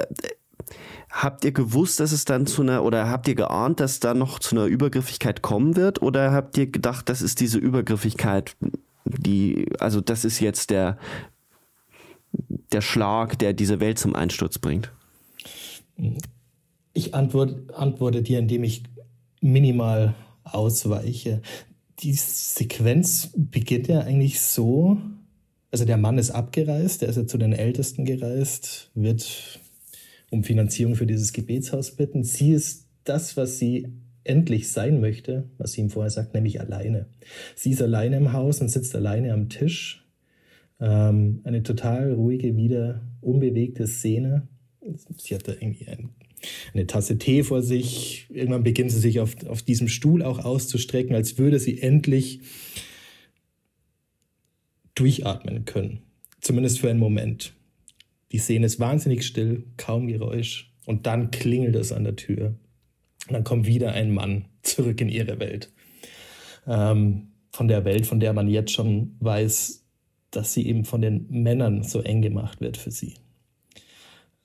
Habt 1.10 1.44
ihr 1.44 1.52
gewusst, 1.52 1.98
dass 2.00 2.12
es 2.12 2.24
dann 2.24 2.46
zu 2.46 2.62
einer, 2.62 2.84
oder 2.84 3.08
habt 3.10 3.26
ihr 3.26 3.34
geahnt, 3.34 3.80
dass 3.80 4.00
da 4.00 4.14
noch 4.14 4.38
zu 4.38 4.54
einer 4.54 4.66
Übergriffigkeit 4.66 5.42
kommen 5.42 5.76
wird? 5.76 6.02
Oder 6.02 6.32
habt 6.32 6.56
ihr 6.56 6.66
gedacht, 6.66 7.08
das 7.08 7.20
ist 7.20 7.40
diese 7.40 7.58
Übergriffigkeit, 7.58 8.56
die, 9.04 9.66
also 9.80 10.00
das 10.00 10.24
ist 10.24 10.40
jetzt 10.40 10.70
der, 10.70 10.98
der 12.72 12.80
Schlag, 12.80 13.38
der 13.38 13.52
diese 13.52 13.80
Welt 13.80 13.98
zum 13.98 14.14
Einsturz 14.14 14.58
bringt? 14.58 14.92
Ich 16.92 17.14
antworte, 17.14 17.74
antworte 17.74 18.22
dir, 18.22 18.38
indem 18.38 18.64
ich 18.64 18.84
minimal 19.40 20.14
ausweiche. 20.44 21.42
Die 22.00 22.12
Sequenz 22.12 23.30
beginnt 23.34 23.88
ja 23.88 24.00
eigentlich 24.00 24.40
so, 24.40 24.98
also 25.70 25.84
der 25.84 25.96
Mann 25.96 26.18
ist 26.18 26.30
abgereist, 26.30 27.02
der 27.02 27.08
ist 27.08 27.16
ja 27.16 27.26
zu 27.26 27.38
den 27.38 27.52
Ältesten 27.52 28.04
gereist, 28.04 28.90
wird 28.94 29.59
um 30.30 30.44
Finanzierung 30.44 30.94
für 30.94 31.06
dieses 31.06 31.32
Gebetshaus 31.32 31.96
bitten. 31.96 32.24
Sie 32.24 32.52
ist 32.52 32.86
das, 33.04 33.36
was 33.36 33.58
sie 33.58 33.88
endlich 34.24 34.70
sein 34.70 35.00
möchte, 35.00 35.48
was 35.58 35.72
sie 35.72 35.80
ihm 35.80 35.90
vorher 35.90 36.10
sagt, 36.10 36.34
nämlich 36.34 36.60
alleine. 36.60 37.06
Sie 37.56 37.70
ist 37.70 37.82
alleine 37.82 38.16
im 38.16 38.32
Haus 38.32 38.60
und 38.60 38.68
sitzt 38.68 38.94
alleine 38.94 39.32
am 39.32 39.48
Tisch. 39.48 40.06
Ähm, 40.80 41.40
eine 41.44 41.62
total 41.62 42.12
ruhige, 42.12 42.56
wieder 42.56 43.02
unbewegte 43.20 43.86
Szene. 43.86 44.48
Sie 45.16 45.34
hat 45.34 45.48
da 45.48 45.52
irgendwie 45.52 45.88
ein, 45.88 46.10
eine 46.72 46.86
Tasse 46.86 47.18
Tee 47.18 47.42
vor 47.42 47.62
sich. 47.62 48.26
Irgendwann 48.30 48.62
beginnt 48.62 48.92
sie 48.92 49.00
sich 49.00 49.20
auf, 49.20 49.34
auf 49.46 49.62
diesem 49.62 49.88
Stuhl 49.88 50.22
auch 50.22 50.38
auszustrecken, 50.38 51.14
als 51.14 51.38
würde 51.38 51.58
sie 51.58 51.80
endlich 51.80 52.40
durchatmen 54.94 55.64
können. 55.64 56.00
Zumindest 56.40 56.78
für 56.78 56.90
einen 56.90 57.00
Moment. 57.00 57.54
Die 58.32 58.38
Szene 58.38 58.66
ist 58.66 58.80
wahnsinnig 58.80 59.26
still, 59.26 59.64
kaum 59.76 60.06
Geräusch. 60.06 60.72
Und 60.86 61.06
dann 61.06 61.30
klingelt 61.30 61.76
es 61.76 61.92
an 61.92 62.04
der 62.04 62.16
Tür. 62.16 62.54
Und 63.28 63.34
dann 63.34 63.44
kommt 63.44 63.66
wieder 63.66 63.92
ein 63.92 64.12
Mann 64.12 64.46
zurück 64.62 65.00
in 65.00 65.08
ihre 65.08 65.38
Welt. 65.38 65.72
Ähm, 66.66 67.28
von 67.52 67.68
der 67.68 67.84
Welt, 67.84 68.06
von 68.06 68.20
der 68.20 68.32
man 68.32 68.48
jetzt 68.48 68.72
schon 68.72 69.16
weiß, 69.20 69.84
dass 70.30 70.54
sie 70.54 70.66
eben 70.66 70.84
von 70.84 71.00
den 71.00 71.26
Männern 71.28 71.82
so 71.82 72.00
eng 72.00 72.22
gemacht 72.22 72.60
wird 72.60 72.76
für 72.76 72.90
sie. 72.90 73.14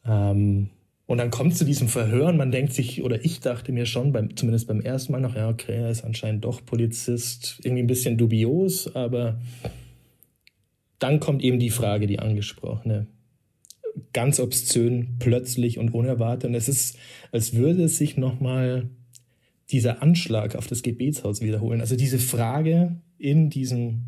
Ähm, 0.06 0.70
und 1.08 1.20
dann 1.20 1.30
kommt 1.30 1.56
zu 1.56 1.66
diesem 1.66 1.88
Verhör 1.88 2.30
und 2.30 2.38
man 2.38 2.52
denkt 2.52 2.74
sich, 2.74 3.04
oder 3.04 3.24
ich 3.24 3.40
dachte 3.40 3.72
mir 3.72 3.86
schon, 3.86 4.12
beim, 4.12 4.36
zumindest 4.36 4.68
beim 4.68 4.82
ersten 4.82 5.12
Mal 5.12 5.22
noch, 5.22 5.36
ja, 5.36 5.50
okay, 5.50 5.76
er 5.76 5.92
ist 5.92 6.04
anscheinend 6.04 6.46
doch 6.46 6.66
Polizist, 6.66 7.60
irgendwie 7.64 7.84
ein 7.84 7.88
bisschen 7.88 8.18
dubios, 8.18 8.96
aber 8.96 9.40
dann 10.98 11.20
kommt 11.20 11.44
eben 11.44 11.60
die 11.60 11.70
Frage, 11.70 12.08
die 12.08 12.18
angesprochene 12.18 13.06
ganz 14.14 14.40
obszön, 14.40 15.16
plötzlich 15.20 15.78
und 15.78 15.94
unerwartet. 15.94 16.50
Und 16.50 16.56
es 16.56 16.68
ist, 16.68 16.98
als 17.32 17.54
würde 17.54 17.88
sich 17.88 18.18
nochmal 18.18 18.90
dieser 19.72 20.02
Anschlag 20.02 20.56
auf 20.56 20.68
das 20.68 20.84
Gebetshaus 20.84 21.42
wiederholen. 21.42 21.82
Also 21.82 21.96
diese 21.96 22.20
Frage 22.20 22.98
in 23.18 23.50
diesem 23.50 24.04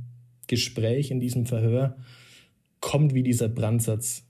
Gespräch, 0.48 1.12
in 1.12 1.20
diesem 1.20 1.46
Verhör, 1.46 1.98
kommt 2.80 3.14
wie 3.14 3.24
dieser 3.24 3.50
Brandsatz 3.50 4.24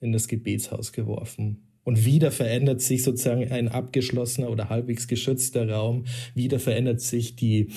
in 0.00 0.12
das 0.12 0.28
Gebetshaus 0.28 0.92
geworfen. 0.92 1.62
Und 1.84 2.04
wieder 2.04 2.30
verändert 2.30 2.80
sich 2.80 3.02
sozusagen 3.02 3.50
ein 3.50 3.68
abgeschlossener 3.68 4.50
oder 4.50 4.68
halbwegs 4.68 5.08
geschützter 5.08 5.68
Raum. 5.68 6.04
Wieder 6.34 6.60
verändert 6.60 7.00
sich 7.00 7.36
die 7.36 7.68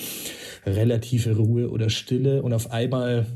relative 0.64 1.36
Ruhe 1.36 1.70
oder 1.70 1.90
Stille. 1.90 2.42
Und 2.42 2.52
auf 2.52 2.70
einmal 2.70 3.26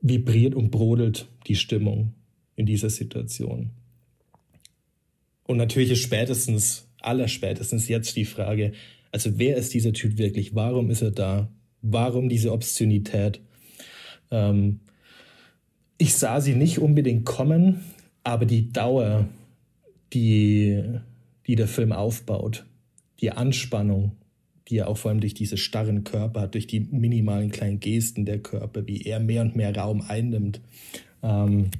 vibriert 0.00 0.54
und 0.54 0.70
brodelt 0.70 1.28
die 1.46 1.56
Stimmung 1.56 2.14
in 2.58 2.66
dieser 2.66 2.90
Situation. 2.90 3.70
Und 5.44 5.56
natürlich 5.56 5.92
ist 5.92 6.00
spätestens, 6.00 6.88
allerspätestens 7.00 7.88
jetzt 7.88 8.16
die 8.16 8.24
Frage, 8.24 8.72
also 9.12 9.38
wer 9.38 9.56
ist 9.56 9.72
dieser 9.72 9.92
Typ 9.92 10.18
wirklich? 10.18 10.54
Warum 10.56 10.90
ist 10.90 11.00
er 11.00 11.12
da? 11.12 11.48
Warum 11.82 12.28
diese 12.28 12.52
Obszönität? 12.52 13.40
Ähm, 14.32 14.80
ich 15.98 16.14
sah 16.14 16.40
sie 16.40 16.54
nicht 16.54 16.80
unbedingt 16.80 17.24
kommen, 17.24 17.80
aber 18.24 18.44
die 18.44 18.72
Dauer, 18.72 19.28
die, 20.12 20.82
die 21.46 21.54
der 21.54 21.68
Film 21.68 21.92
aufbaut, 21.92 22.66
die 23.20 23.30
Anspannung, 23.30 24.16
die 24.66 24.78
er 24.78 24.88
auch 24.88 24.98
vor 24.98 25.12
allem 25.12 25.20
durch 25.20 25.34
diese 25.34 25.56
starren 25.56 26.02
Körper 26.02 26.42
hat, 26.42 26.54
durch 26.54 26.66
die 26.66 26.80
minimalen 26.80 27.50
kleinen 27.52 27.78
Gesten 27.78 28.26
der 28.26 28.40
Körper, 28.40 28.86
wie 28.88 29.02
er 29.02 29.20
mehr 29.20 29.42
und 29.42 29.54
mehr 29.54 29.74
Raum 29.74 30.02
einnimmt, 30.02 30.60
ähm, 31.22 31.70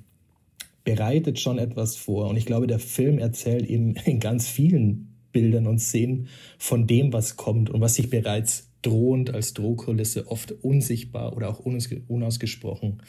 bereitet 0.88 1.38
schon 1.38 1.58
etwas 1.58 1.96
vor. 1.96 2.28
Und 2.28 2.36
ich 2.36 2.46
glaube, 2.46 2.66
der 2.66 2.78
Film 2.78 3.18
erzählt 3.18 3.66
eben 3.66 3.94
in 4.06 4.20
ganz 4.20 4.48
vielen 4.48 5.18
Bildern 5.32 5.66
und 5.66 5.80
Szenen 5.80 6.28
von 6.58 6.86
dem, 6.86 7.12
was 7.12 7.36
kommt 7.36 7.68
und 7.68 7.82
was 7.82 7.96
sich 7.96 8.08
bereits 8.08 8.70
drohend 8.80 9.34
als 9.34 9.52
Drohkulisse 9.52 10.28
oft 10.28 10.52
unsichtbar 10.52 11.36
oder 11.36 11.50
auch 11.50 11.58
unausgesprochen 11.60 13.02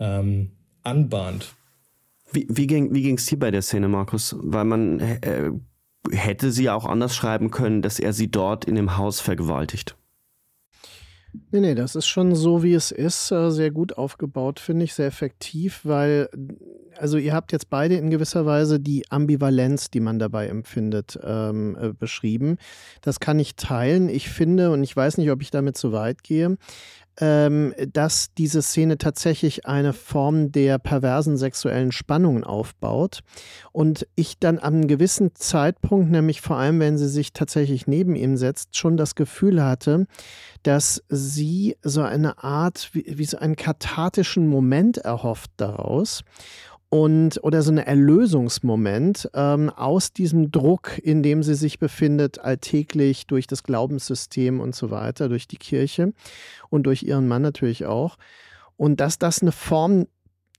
ähm, 0.00 0.52
anbahnt. 0.82 1.54
Wie, 2.32 2.46
wie 2.48 2.66
ging 2.66 3.16
es 3.16 3.26
dir 3.26 3.38
bei 3.38 3.50
der 3.50 3.62
Szene, 3.62 3.88
Markus? 3.88 4.34
Weil 4.40 4.64
man 4.64 5.00
äh, 5.00 5.50
hätte 6.10 6.50
sie 6.50 6.70
auch 6.70 6.86
anders 6.86 7.14
schreiben 7.14 7.50
können, 7.50 7.82
dass 7.82 7.98
er 7.98 8.14
sie 8.14 8.30
dort 8.30 8.64
in 8.64 8.74
dem 8.74 8.96
Haus 8.96 9.20
vergewaltigt. 9.20 9.96
Nee, 11.50 11.60
nee, 11.60 11.74
das 11.74 11.94
ist 11.94 12.06
schon 12.06 12.34
so, 12.34 12.62
wie 12.62 12.74
es 12.74 12.90
ist, 12.90 13.30
äh, 13.30 13.50
sehr 13.50 13.70
gut 13.70 13.96
aufgebaut, 13.98 14.60
finde 14.60 14.84
ich, 14.84 14.94
sehr 14.94 15.06
effektiv, 15.06 15.80
weil, 15.84 16.28
also 16.98 17.18
ihr 17.18 17.32
habt 17.32 17.52
jetzt 17.52 17.70
beide 17.70 17.96
in 17.96 18.10
gewisser 18.10 18.46
Weise 18.46 18.80
die 18.80 19.04
Ambivalenz, 19.10 19.90
die 19.90 20.00
man 20.00 20.18
dabei 20.18 20.48
empfindet, 20.48 21.18
ähm, 21.22 21.76
äh, 21.80 21.92
beschrieben. 21.92 22.58
Das 23.00 23.20
kann 23.20 23.38
ich 23.38 23.56
teilen. 23.56 24.08
Ich 24.08 24.28
finde, 24.28 24.70
und 24.70 24.82
ich 24.82 24.94
weiß 24.94 25.18
nicht, 25.18 25.30
ob 25.30 25.42
ich 25.42 25.50
damit 25.50 25.76
zu 25.76 25.92
weit 25.92 26.22
gehe, 26.22 26.56
ähm, 27.20 27.74
dass 27.92 28.32
diese 28.34 28.62
Szene 28.62 28.96
tatsächlich 28.98 29.66
eine 29.66 29.92
Form 29.92 30.52
der 30.52 30.78
perversen 30.78 31.36
sexuellen 31.36 31.90
Spannungen 31.90 32.44
aufbaut. 32.44 33.20
Und 33.72 34.06
ich 34.14 34.38
dann 34.38 34.58
an 34.58 34.74
einem 34.74 34.88
gewissen 34.88 35.34
Zeitpunkt, 35.34 36.10
nämlich 36.10 36.40
vor 36.40 36.56
allem, 36.56 36.78
wenn 36.80 36.98
sie 36.98 37.08
sich 37.08 37.32
tatsächlich 37.32 37.86
neben 37.86 38.14
ihm 38.14 38.36
setzt, 38.36 38.76
schon 38.76 38.96
das 38.96 39.14
Gefühl 39.14 39.62
hatte, 39.62 40.06
dass 40.62 41.02
sie 41.08 41.76
so 41.82 42.02
eine 42.02 42.42
Art, 42.42 42.90
wie, 42.92 43.04
wie 43.06 43.24
so 43.24 43.38
einen 43.38 43.56
kathartischen 43.56 44.46
Moment 44.46 44.98
erhofft 44.98 45.50
daraus 45.56 46.22
und 46.90 47.42
oder 47.42 47.62
so 47.62 47.70
ein 47.70 47.78
Erlösungsmoment 47.78 49.30
ähm, 49.34 49.70
aus 49.70 50.12
diesem 50.12 50.50
Druck, 50.50 50.98
in 50.98 51.22
dem 51.22 51.42
sie 51.42 51.54
sich 51.54 51.78
befindet, 51.78 52.38
alltäglich 52.38 53.26
durch 53.26 53.46
das 53.46 53.62
Glaubenssystem 53.62 54.60
und 54.60 54.74
so 54.74 54.90
weiter, 54.90 55.28
durch 55.28 55.46
die 55.46 55.58
Kirche 55.58 56.12
und 56.70 56.84
durch 56.84 57.02
ihren 57.02 57.28
Mann 57.28 57.42
natürlich 57.42 57.84
auch. 57.84 58.16
Und 58.76 59.00
dass 59.00 59.18
das 59.18 59.42
eine 59.42 59.52
Form 59.52 60.06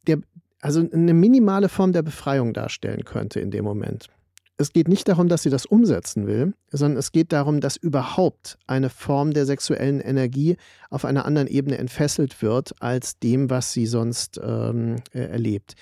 der, 0.06 0.20
also 0.62 0.82
eine 0.82 1.14
minimale 1.14 1.70
Form 1.70 1.94
der 1.94 2.04
Befreiung 2.04 2.54
darstellen 2.54 3.06
könnte 3.06 3.40
in 3.40 3.50
dem 3.50 3.64
Moment 3.64 4.10
es 4.60 4.74
geht 4.74 4.90
nicht 4.90 5.08
darum, 5.08 5.30
dass 5.30 5.44
sie 5.44 5.50
das 5.50 5.66
umsetzen 5.66 6.28
will, 6.28 6.54
sondern 6.70 6.98
es 6.98 7.14
geht 7.14 7.32
darum, 7.32 7.62
dass 7.62 7.78
überhaupt 7.78 8.58
eine 8.68 8.90
Form 8.90 9.32
der 9.32 9.46
sexuellen 9.46 10.02
Energie 10.02 10.58
auf 10.90 11.06
einer 11.06 11.24
anderen 11.24 11.48
Ebene 11.48 11.78
entfesselt 11.78 12.42
wird 12.42 12.74
als 12.82 13.18
dem, 13.20 13.50
was 13.50 13.72
sie 13.72 13.86
sonst 13.86 14.40
ähm, 14.44 14.98
äh, 15.14 15.22
erlebt. 15.22 15.76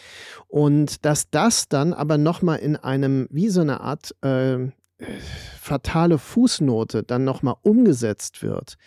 Und 0.48 1.06
dass 1.06 1.32
das 1.32 1.68
dann 1.68 1.92
aber 1.92 2.20
nochmal 2.20 2.60
in 2.60 2.76
einem, 2.76 3.28
wie 3.32 3.50
so 3.50 3.62
eine 3.62 3.82
Art 3.82 4.16
äh, 4.22 4.68
fatale 5.60 6.20
Fußnote 6.20 7.02
dann 7.02 7.24
nochmal 7.24 7.56
umgesetzt 7.64 8.44
wird, 8.44 8.78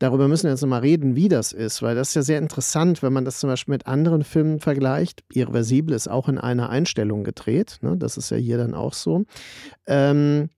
darüber 0.00 0.26
müssen 0.26 0.44
wir 0.44 0.50
jetzt 0.50 0.62
nochmal 0.62 0.80
reden, 0.80 1.14
wie 1.14 1.28
das 1.28 1.52
ist, 1.52 1.82
weil 1.82 1.94
das 1.94 2.08
ist 2.08 2.14
ja 2.14 2.22
sehr 2.22 2.38
interessant, 2.38 3.02
wenn 3.02 3.12
man 3.12 3.24
das 3.24 3.38
zum 3.38 3.48
Beispiel 3.48 3.74
mit 3.74 3.86
anderen 3.86 4.24
Filmen 4.24 4.58
vergleicht. 4.58 5.22
Irreversible 5.32 5.94
ist 5.94 6.08
auch 6.08 6.28
in 6.28 6.38
einer 6.38 6.70
Einstellung 6.70 7.22
gedreht, 7.22 7.78
ne? 7.82 7.96
das 7.96 8.16
ist 8.16 8.30
ja 8.30 8.36
hier 8.36 8.58
dann 8.58 8.74
auch 8.74 8.94
so. 8.94 9.24
Ähm, 9.86 10.48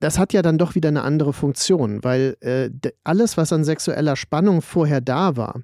das 0.00 0.18
hat 0.18 0.32
ja 0.32 0.42
dann 0.42 0.58
doch 0.58 0.74
wieder 0.74 0.88
eine 0.88 1.02
andere 1.02 1.32
Funktion, 1.32 2.02
weil 2.02 2.36
äh, 2.40 2.70
alles, 3.04 3.36
was 3.36 3.52
an 3.52 3.64
sexueller 3.64 4.16
Spannung 4.16 4.62
vorher 4.62 5.00
da 5.00 5.36
war, 5.36 5.60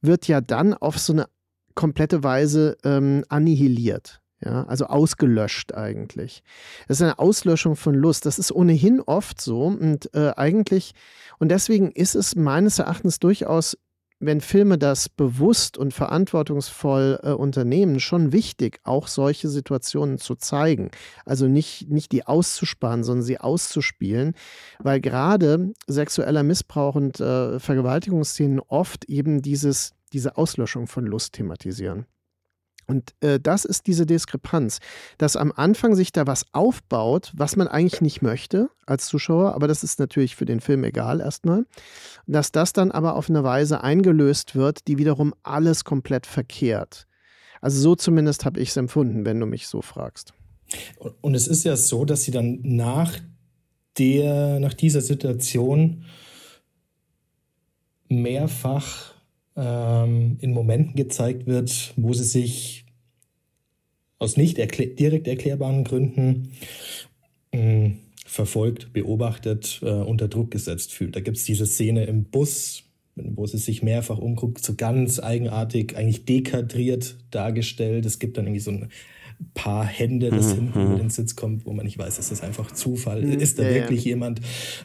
wird 0.00 0.28
ja 0.28 0.40
dann 0.40 0.74
auf 0.74 0.98
so 0.98 1.12
eine 1.12 1.26
komplette 1.74 2.22
Weise 2.22 2.76
ähm, 2.84 3.24
annihiliert. 3.28 4.20
Ja, 4.40 4.64
also 4.64 4.86
ausgelöscht 4.86 5.74
eigentlich. 5.74 6.44
Das 6.86 6.98
ist 6.98 7.02
eine 7.02 7.18
Auslöschung 7.18 7.74
von 7.74 7.94
Lust. 7.94 8.24
Das 8.24 8.38
ist 8.38 8.52
ohnehin 8.52 9.00
oft 9.00 9.40
so 9.40 9.64
und 9.64 10.14
äh, 10.14 10.32
eigentlich, 10.36 10.92
und 11.38 11.50
deswegen 11.50 11.90
ist 11.90 12.14
es 12.14 12.36
meines 12.36 12.78
Erachtens 12.78 13.18
durchaus, 13.18 13.76
wenn 14.20 14.40
Filme 14.40 14.78
das 14.78 15.08
bewusst 15.08 15.78
und 15.78 15.94
verantwortungsvoll 15.94 17.20
äh, 17.22 17.30
unternehmen, 17.30 18.00
schon 18.00 18.32
wichtig, 18.32 18.80
auch 18.84 19.06
solche 19.06 19.48
Situationen 19.48 20.18
zu 20.18 20.34
zeigen. 20.34 20.90
Also 21.24 21.46
nicht, 21.46 21.88
nicht 21.88 22.12
die 22.12 22.26
auszusparen, 22.26 23.04
sondern 23.04 23.22
sie 23.22 23.38
auszuspielen, 23.38 24.34
weil 24.80 25.00
gerade 25.00 25.72
sexueller 25.86 26.42
Missbrauch 26.42 26.94
und 26.94 27.20
äh, 27.20 27.60
Vergewaltigungsszenen 27.60 28.60
oft 28.60 29.04
eben 29.06 29.42
dieses, 29.42 29.94
diese 30.12 30.36
Auslöschung 30.36 30.86
von 30.86 31.06
Lust 31.06 31.34
thematisieren. 31.34 32.06
Und 32.88 33.14
äh, 33.20 33.38
das 33.38 33.66
ist 33.66 33.86
diese 33.86 34.06
Diskrepanz, 34.06 34.78
dass 35.18 35.36
am 35.36 35.52
Anfang 35.54 35.94
sich 35.94 36.10
da 36.10 36.26
was 36.26 36.46
aufbaut, 36.52 37.32
was 37.36 37.54
man 37.54 37.68
eigentlich 37.68 38.00
nicht 38.00 38.22
möchte 38.22 38.70
als 38.86 39.06
Zuschauer, 39.06 39.54
aber 39.54 39.68
das 39.68 39.84
ist 39.84 40.00
natürlich 40.00 40.34
für 40.34 40.46
den 40.46 40.60
Film 40.60 40.84
egal 40.84 41.20
erstmal, 41.20 41.66
dass 42.26 42.50
das 42.50 42.72
dann 42.72 42.90
aber 42.90 43.14
auf 43.14 43.28
eine 43.28 43.44
Weise 43.44 43.82
eingelöst 43.84 44.56
wird, 44.56 44.88
die 44.88 44.96
wiederum 44.96 45.34
alles 45.42 45.84
komplett 45.84 46.24
verkehrt. 46.26 47.06
Also 47.60 47.78
so 47.78 47.94
zumindest 47.94 48.46
habe 48.46 48.58
ich 48.58 48.70
es 48.70 48.76
empfunden, 48.78 49.26
wenn 49.26 49.38
du 49.38 49.44
mich 49.44 49.68
so 49.68 49.82
fragst. 49.82 50.32
Und 51.20 51.34
es 51.34 51.46
ist 51.46 51.64
ja 51.64 51.76
so, 51.76 52.06
dass 52.06 52.22
sie 52.22 52.30
dann 52.30 52.60
nach 52.62 53.18
der, 53.98 54.60
nach 54.60 54.74
dieser 54.74 55.02
Situation 55.02 56.06
mehrfach 58.08 59.17
ähm, 59.58 60.38
in 60.40 60.52
Momenten 60.52 60.94
gezeigt 60.94 61.46
wird, 61.46 61.92
wo 61.96 62.12
sie 62.12 62.24
sich 62.24 62.86
aus 64.18 64.36
nicht 64.36 64.58
erklär 64.58 64.88
direkt 64.88 65.26
erklärbaren 65.26 65.84
Gründen 65.84 66.52
mh, 67.52 67.60
mm, 67.60 67.98
verfolgt, 68.24 68.92
beobachtet, 68.92 69.80
äh, 69.82 69.90
unter 69.90 70.28
Druck 70.28 70.50
gesetzt 70.50 70.92
fühlt. 70.92 71.16
Da 71.16 71.20
gibt 71.20 71.36
es 71.36 71.44
diese 71.44 71.66
Szene 71.66 72.04
im 72.04 72.24
Bus, 72.24 72.84
wo 73.16 73.46
sie 73.46 73.58
sich 73.58 73.82
mehrfach 73.82 74.18
umguckt, 74.18 74.64
so 74.64 74.74
ganz 74.74 75.18
eigenartig, 75.18 75.96
eigentlich 75.96 76.24
dekadriert 76.24 77.16
dargestellt. 77.30 78.06
Es 78.06 78.18
gibt 78.18 78.36
dann 78.36 78.46
irgendwie 78.46 78.60
so 78.60 78.70
ein 78.70 78.88
paar 79.54 79.84
Hände, 79.84 80.30
das 80.30 80.46
mhm. 80.46 80.54
hinten 80.54 80.80
über 80.80 80.94
mhm. 80.94 80.98
den 80.98 81.10
Sitz 81.10 81.36
kommt, 81.36 81.64
wo 81.66 81.72
man 81.72 81.84
nicht 81.84 81.98
weiß, 81.98 82.18
ist 82.18 82.30
das 82.30 82.42
einfach 82.42 82.72
Zufall? 82.72 83.22
Mhm. 83.22 83.40
Ist 83.40 83.58
da 83.58 83.64
ja, 83.64 83.74
wirklich 83.74 84.04
ja. 84.04 84.10
jemand? 84.10 84.40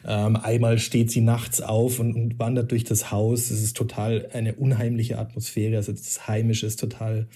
Ähm, 0.06 0.36
einmal 0.36 0.78
steht 0.78 1.10
sie 1.10 1.20
nachts 1.20 1.60
auf 1.60 1.98
und, 1.98 2.14
und, 2.14 2.38
wandert 2.38 2.70
durch 2.70 2.84
das 2.84 3.10
Haus. 3.10 3.50
Es 3.50 3.62
ist 3.62 3.76
total 3.76 4.28
eine 4.32 4.54
unheimliche 4.54 5.18
Atmosphäre. 5.18 5.76
Also 5.76 5.92
das 5.92 6.28
Heimische 6.28 6.66
ist 6.66 6.80
total 6.80 7.28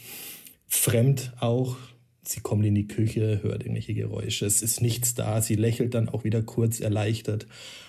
fremd 0.66 1.32
auch. 1.40 1.76
Sie 2.22 2.40
kommt 2.40 2.64
in 2.66 2.74
die 2.74 2.86
Küche, 2.86 3.40
hört 3.42 3.62
irgendwelche 3.62 3.94
Geräusche. 3.94 4.44
Es 4.44 4.60
ist 4.60 4.82
nichts 4.82 5.14
da. 5.14 5.40
Sie 5.40 5.54
lächelt 5.54 5.94
dann 5.94 6.08
auch 6.08 6.24
wieder 6.24 6.42
kurz 6.42 6.78
erleichtert. 6.78 7.46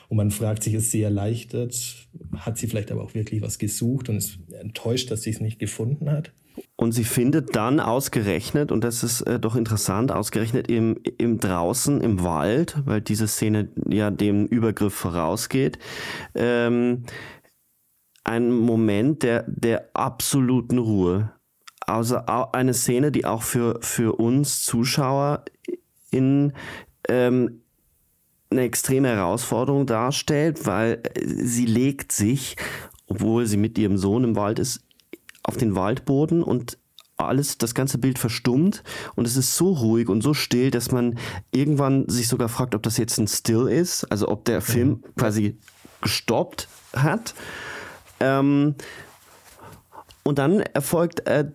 Und 0.08 0.18
man 0.18 0.32
fragt 0.32 0.64
sich, 0.64 0.74
ist 0.74 0.92
sie 0.92 1.02
erleichtert? 1.02 2.08
Hat 2.36 2.58
sie 2.58 2.68
vielleicht 2.68 2.92
aber 2.92 3.04
auch 3.04 3.14
wirklich 3.14 3.42
was 3.42 3.60
gesucht 3.60 4.10
und 4.10 4.18
ist 4.18 4.40
enttäuscht, 4.60 5.12
dass 5.12 5.22
sie 5.22 5.30
es 5.30 5.40
nicht 5.40 5.60
gefunden 5.60 6.10
hat? 6.10 6.32
Und 6.76 6.94
sie 6.94 7.04
findet 7.04 7.56
dann 7.56 7.80
ausgerechnet, 7.80 8.72
und 8.72 8.84
das 8.84 9.04
ist 9.04 9.22
äh, 9.22 9.40
doch 9.40 9.56
interessant, 9.56 10.12
ausgerechnet 10.12 10.70
im, 10.70 10.98
im 11.18 11.40
draußen, 11.40 12.02
im 12.02 12.24
Wald, 12.24 12.78
weil 12.86 13.02
diese 13.02 13.28
Szene 13.28 13.70
ja 13.88 14.12
dem 14.12 14.46
Übergriff 14.46 14.94
vorausgeht, 14.94 15.78
ähm, 16.36 17.04
einen 18.24 18.52
Moment 18.52 19.24
der, 19.24 19.44
der 19.48 19.90
absoluten 19.94 20.78
Ruhe. 20.78 21.32
Also 21.80 22.18
eine 22.18 22.74
Szene, 22.74 23.12
die 23.12 23.26
auch 23.26 23.42
für, 23.42 23.80
für 23.82 24.20
uns 24.20 24.64
Zuschauer 24.64 25.44
in 26.12 26.54
ähm, 27.08 27.62
eine 28.52 28.62
extreme 28.62 29.10
Herausforderung 29.10 29.86
darstellt, 29.86 30.66
weil 30.66 31.02
sie 31.24 31.66
legt 31.66 32.12
sich, 32.12 32.56
obwohl 33.08 33.46
sie 33.46 33.58
mit 33.58 33.78
ihrem 33.78 33.98
Sohn 33.98 34.24
im 34.24 34.36
Wald 34.36 34.60
ist, 34.60 34.82
auf 35.44 35.58
den 35.58 35.76
Waldboden 35.76 36.44
und 36.44 36.78
alles, 37.18 37.58
das 37.58 37.76
ganze 37.76 37.98
Bild 37.98 38.18
verstummt 38.18 38.84
und 39.16 39.28
es 39.28 39.36
ist 39.36 39.56
so 39.56 39.74
ruhig 39.74 40.08
und 40.08 40.22
so 40.22 40.34
still, 40.34 40.72
dass 40.72 40.92
man 40.92 41.18
irgendwann 41.52 42.08
sich 42.08 42.28
sogar 42.28 42.50
fragt, 42.50 42.76
ob 42.76 42.84
das 42.84 42.98
jetzt 42.98 43.18
ein 43.18 43.28
Still 43.28 43.68
ist, 43.68 44.06
also 44.06 44.30
ob 44.30 44.46
der 44.46 44.62
Film 44.62 45.04
quasi 45.18 45.58
gestoppt 46.02 46.68
hat. 46.94 47.34
Ähm, 48.20 48.76
und 50.24 50.40
dann 50.40 50.60
erfolgt 50.62 51.28
äh, 51.28 51.52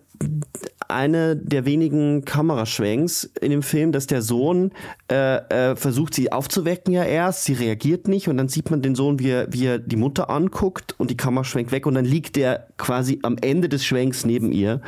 eine 0.89 1.37
der 1.37 1.65
wenigen 1.65 2.25
Kameraschwenks 2.25 3.25
in 3.41 3.51
dem 3.51 3.63
Film, 3.63 3.93
dass 3.93 4.07
der 4.07 4.23
Sohn 4.23 4.73
äh, 5.11 5.37
äh, 5.37 5.77
versucht, 5.77 6.15
sie 6.15 6.31
aufzuwecken 6.33 6.93
ja 6.93 7.05
erst, 7.05 7.45
sie 7.45 7.55
reagiert 7.55 8.09
nicht 8.09 8.29
und 8.29 8.37
dann 8.37 8.49
sieht 8.49 8.71
man 8.71 8.83
den 8.83 8.95
Sohn, 8.95 9.19
wie 9.19 9.31
er, 9.31 9.53
wie 9.53 9.67
er 9.67 9.79
die 9.79 9.97
Mutter 9.97 10.31
anguckt 10.31 10.95
und 10.99 11.11
die 11.11 11.17
Kamera 11.17 11.45
schwenkt 11.45 11.73
weg 11.73 11.87
und 11.87 11.95
dann 11.95 12.05
liegt 12.05 12.37
er 12.37 12.69
quasi 12.77 13.19
am 13.23 13.37
Ende 13.41 13.69
des 13.69 13.85
Schwenks 13.85 14.25
neben 14.25 14.53
ihr 14.53 14.81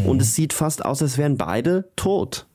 mhm. 0.00 0.06
und 0.06 0.22
es 0.22 0.34
sieht 0.34 0.52
fast 0.52 0.84
aus, 0.84 1.02
als 1.02 1.18
wären 1.18 1.36
beide 1.36 1.88
tot. 1.96 2.46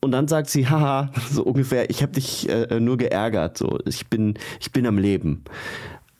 Und 0.00 0.12
dann 0.12 0.28
sagt 0.28 0.50
sie, 0.50 0.68
haha, 0.68 1.10
so 1.32 1.42
ungefähr, 1.42 1.90
ich 1.90 2.02
habe 2.02 2.12
dich 2.12 2.48
äh, 2.48 2.80
nur 2.80 2.96
geärgert, 2.96 3.58
so, 3.58 3.78
ich 3.86 4.08
bin, 4.08 4.34
ich 4.60 4.72
bin 4.72 4.86
am 4.86 4.98
Leben. 4.98 5.44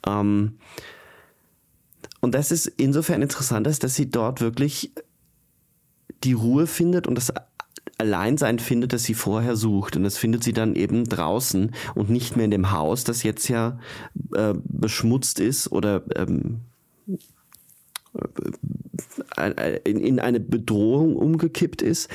Ähm, 0.06 0.58
und 2.26 2.34
das 2.34 2.50
ist 2.50 2.66
insofern 2.66 3.22
interessant, 3.22 3.68
dass 3.68 3.94
sie 3.94 4.10
dort 4.10 4.40
wirklich 4.40 4.92
die 6.24 6.32
Ruhe 6.32 6.66
findet 6.66 7.06
und 7.06 7.14
das 7.14 7.32
Alleinsein 7.98 8.58
findet, 8.58 8.92
das 8.92 9.04
sie 9.04 9.14
vorher 9.14 9.54
sucht. 9.54 9.94
Und 9.94 10.02
das 10.02 10.18
findet 10.18 10.42
sie 10.42 10.52
dann 10.52 10.74
eben 10.74 11.04
draußen 11.04 11.72
und 11.94 12.10
nicht 12.10 12.34
mehr 12.34 12.46
in 12.46 12.50
dem 12.50 12.72
Haus, 12.72 13.04
das 13.04 13.22
jetzt 13.22 13.46
ja 13.46 13.78
äh, 14.34 14.54
beschmutzt 14.64 15.38
ist 15.38 15.70
oder 15.70 16.02
ähm, 16.16 16.62
äh, 19.36 19.78
in, 19.84 20.00
in 20.00 20.18
eine 20.18 20.40
Bedrohung 20.40 21.14
umgekippt 21.14 21.80
ist. 21.80 22.10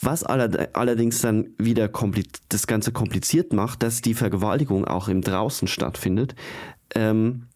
Was 0.00 0.22
allerdings 0.22 1.20
dann 1.20 1.48
wieder 1.58 1.90
das 2.48 2.68
Ganze 2.68 2.92
kompliziert 2.92 3.52
macht, 3.52 3.82
dass 3.82 4.02
die 4.02 4.14
Vergewaltigung 4.14 4.84
auch 4.84 5.08
im 5.08 5.20
Draußen 5.20 5.66
stattfindet 5.66 6.36
ähm, 6.94 7.48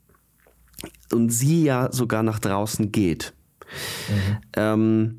und 1.12 1.30
sie 1.30 1.64
ja 1.64 1.92
sogar 1.92 2.22
nach 2.22 2.38
draußen 2.38 2.92
geht. 2.92 3.32
Mhm. 4.08 4.36
Ähm, 4.54 5.18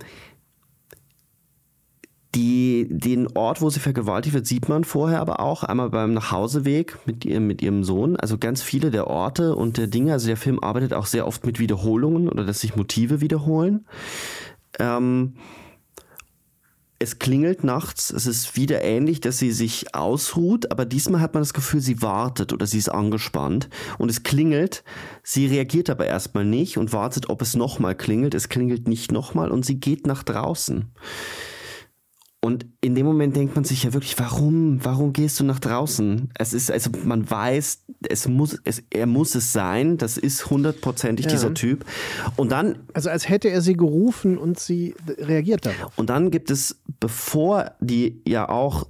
die, 2.35 2.88
den 2.89 3.27
Ort, 3.35 3.61
wo 3.61 3.69
sie 3.69 3.79
vergewaltigt 3.79 4.35
wird, 4.35 4.45
sieht 4.45 4.69
man 4.69 4.83
vorher 4.83 5.21
aber 5.21 5.39
auch. 5.39 5.63
Einmal 5.63 5.89
beim 5.89 6.13
Nachhauseweg 6.13 6.99
mit 7.05 7.25
ihrem, 7.25 7.47
mit 7.47 7.61
ihrem 7.61 7.83
Sohn. 7.83 8.15
Also 8.15 8.38
ganz 8.38 8.61
viele 8.61 8.91
der 8.91 9.07
Orte 9.07 9.55
und 9.55 9.77
der 9.77 9.88
Dinge. 9.88 10.13
Also 10.13 10.27
der 10.27 10.38
Film 10.38 10.59
arbeitet 10.61 10.93
auch 10.93 11.07
sehr 11.07 11.25
oft 11.25 11.45
mit 11.45 11.59
Wiederholungen 11.59 12.29
oder 12.29 12.45
dass 12.45 12.59
sich 12.59 12.75
Motive 12.75 13.21
wiederholen. 13.21 13.88
Ähm, 14.77 15.33
es 16.99 17.19
klingelt 17.19 17.63
nachts, 17.63 18.09
es 18.09 18.25
ist 18.25 18.55
wieder 18.55 18.81
ähnlich, 18.81 19.21
dass 19.21 19.37
sie 19.37 19.51
sich 19.51 19.93
ausruht, 19.93 20.71
aber 20.71 20.85
diesmal 20.85 21.21
hat 21.21 21.33
man 21.35 21.41
das 21.41 21.53
Gefühl, 21.53 21.79
sie 21.79 22.01
wartet 22.01 22.53
oder 22.53 22.65
sie 22.65 22.79
ist 22.79 22.89
angespannt 22.89 23.69
und 23.99 24.09
es 24.09 24.23
klingelt, 24.23 24.83
sie 25.21 25.45
reagiert 25.45 25.89
aber 25.91 26.07
erstmal 26.07 26.45
nicht 26.45 26.77
und 26.77 26.93
wartet, 26.93 27.29
ob 27.29 27.41
es 27.41 27.55
nochmal 27.55 27.95
klingelt, 27.95 28.33
es 28.33 28.49
klingelt 28.49 28.87
nicht 28.87 29.11
nochmal 29.11 29.51
und 29.51 29.63
sie 29.63 29.79
geht 29.79 30.07
nach 30.07 30.23
draußen. 30.23 30.91
Und 32.39 32.67
in 32.81 32.93
dem 32.93 33.05
Moment 33.05 33.35
denkt 33.35 33.55
man 33.55 33.63
sich 33.63 33.83
ja 33.83 33.93
wirklich, 33.93 34.17
warum, 34.19 34.83
warum 34.85 35.11
gehst 35.11 35.39
du 35.39 35.43
nach 35.43 35.59
draußen? 35.59 36.29
Es 36.38 36.53
ist, 36.53 36.71
also 36.71 36.91
man 37.03 37.29
weiß, 37.29 37.85
es 38.07 38.27
muss, 38.27 38.59
es, 38.63 38.83
er 38.91 39.07
muss 39.07 39.33
es 39.33 39.53
sein, 39.53 39.97
das 39.97 40.17
ist 40.17 40.49
hundertprozentig 40.49 41.25
ja. 41.25 41.31
dieser 41.31 41.53
Typ. 41.55 41.83
Und 42.35 42.51
dann. 42.51 42.77
Also 42.93 43.09
als 43.09 43.27
hätte 43.27 43.49
er 43.49 43.61
sie 43.61 43.73
gerufen 43.73 44.38
und 44.38 44.59
sie 44.59 44.93
reagiert 45.17 45.65
darauf. 45.65 45.97
Und 45.97 46.09
dann 46.09 46.29
gibt 46.29 46.51
es, 46.51 46.79
bevor 46.99 47.71
die 47.81 48.21
ja 48.25 48.47
auch 48.47 48.88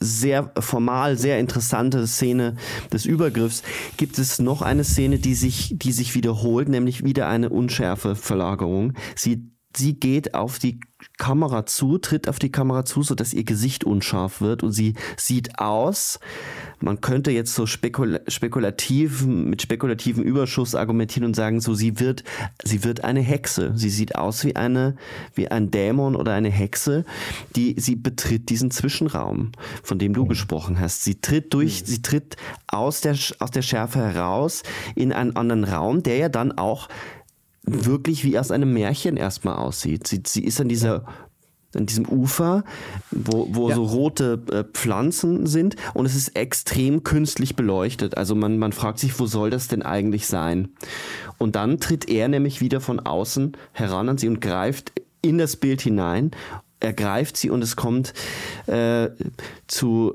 sehr 0.00 0.52
formal, 0.58 1.18
sehr 1.18 1.38
interessante 1.38 2.06
Szene 2.06 2.56
des 2.92 3.04
Übergriffs, 3.04 3.62
gibt 3.96 4.18
es 4.18 4.38
noch 4.38 4.62
eine 4.62 4.84
Szene, 4.84 5.18
die 5.18 5.34
sich, 5.34 5.74
die 5.76 5.92
sich 5.92 6.14
wiederholt, 6.14 6.68
nämlich 6.68 7.04
wieder 7.04 7.28
eine 7.28 7.50
unschärfe 7.50 8.14
Verlagerung. 8.14 8.94
Sie 9.14 9.50
sie 9.78 9.94
geht 9.94 10.34
auf 10.34 10.58
die 10.58 10.80
Kamera 11.16 11.64
zu, 11.64 11.98
tritt 11.98 12.28
auf 12.28 12.38
die 12.38 12.50
Kamera 12.50 12.84
zu, 12.84 13.02
sodass 13.02 13.32
ihr 13.32 13.44
Gesicht 13.44 13.84
unscharf 13.84 14.40
wird 14.40 14.64
und 14.64 14.72
sie 14.72 14.94
sieht 15.16 15.58
aus. 15.60 16.18
Man 16.80 17.00
könnte 17.00 17.30
jetzt 17.30 17.54
so 17.54 17.66
spekul 17.66 18.20
spekulativ, 18.26 19.24
mit 19.24 19.62
spekulativen 19.62 20.24
Überschuss 20.24 20.74
argumentieren 20.74 21.26
und 21.26 21.34
sagen, 21.34 21.60
so 21.60 21.74
sie 21.74 22.00
wird, 22.00 22.24
sie 22.64 22.82
wird 22.82 23.04
eine 23.04 23.20
Hexe. 23.20 23.72
Sie 23.76 23.90
sieht 23.90 24.16
aus 24.16 24.44
wie 24.44 24.56
eine, 24.56 24.96
wie 25.34 25.48
ein 25.48 25.70
Dämon 25.70 26.16
oder 26.16 26.34
eine 26.34 26.50
Hexe, 26.50 27.04
die, 27.54 27.76
sie 27.78 27.94
betritt 27.94 28.48
diesen 28.50 28.70
Zwischenraum, 28.70 29.52
von 29.82 29.98
dem 29.98 30.14
du 30.14 30.24
mhm. 30.24 30.28
gesprochen 30.28 30.80
hast. 30.80 31.04
Sie 31.04 31.20
tritt 31.20 31.54
durch, 31.54 31.82
mhm. 31.82 31.86
sie 31.86 32.02
tritt 32.02 32.36
aus 32.66 33.00
der, 33.00 33.16
aus 33.38 33.50
der 33.52 33.62
Schärfe 33.62 34.00
heraus 34.00 34.62
in 34.96 35.12
einen 35.12 35.36
anderen 35.36 35.64
Raum, 35.64 36.02
der 36.02 36.16
ja 36.16 36.28
dann 36.28 36.52
auch 36.52 36.88
wirklich 37.70 38.24
wie 38.24 38.38
aus 38.38 38.50
einem 38.50 38.72
Märchen 38.72 39.16
erstmal 39.16 39.56
aussieht. 39.56 40.06
Sie, 40.06 40.22
sie 40.26 40.44
ist 40.44 40.60
an 40.60 40.68
dieser 40.68 41.04
an 41.74 41.84
diesem 41.84 42.08
Ufer, 42.08 42.64
wo, 43.10 43.46
wo 43.50 43.68
ja. 43.68 43.74
so 43.74 43.84
rote 43.84 44.42
äh, 44.50 44.64
Pflanzen 44.64 45.46
sind 45.46 45.76
und 45.92 46.06
es 46.06 46.14
ist 46.16 46.34
extrem 46.34 47.04
künstlich 47.04 47.56
beleuchtet. 47.56 48.16
Also 48.16 48.34
man, 48.34 48.58
man 48.58 48.72
fragt 48.72 48.98
sich, 48.98 49.18
wo 49.20 49.26
soll 49.26 49.50
das 49.50 49.68
denn 49.68 49.82
eigentlich 49.82 50.26
sein? 50.26 50.70
Und 51.36 51.56
dann 51.56 51.78
tritt 51.78 52.08
er 52.08 52.28
nämlich 52.28 52.60
wieder 52.62 52.80
von 52.80 53.00
außen 53.00 53.54
heran 53.72 54.08
an 54.08 54.18
sie 54.18 54.28
und 54.28 54.40
greift 54.40 54.92
in 55.20 55.36
das 55.36 55.56
Bild 55.56 55.82
hinein. 55.82 56.30
Er 56.80 56.94
greift 56.94 57.36
sie 57.36 57.50
und 57.50 57.62
es 57.62 57.76
kommt 57.76 58.14
äh, 58.66 59.10
zu 59.66 60.14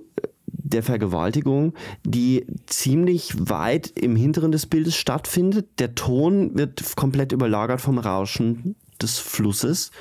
der 0.54 0.84
Vergewaltigung, 0.84 1.74
die 2.06 2.45
ziemlich 2.68 3.34
weit 3.38 3.91
im 3.95 4.16
Hinteren 4.16 4.51
des 4.51 4.66
Bildes 4.66 4.95
stattfindet. 4.95 5.68
Der 5.80 5.95
Ton 5.95 6.56
wird 6.56 6.95
komplett 6.95 7.32
überlagert 7.32 7.82
vom 7.82 7.97
Rauschen 7.97 8.76
des 9.01 9.20
Flusses. 9.20 9.91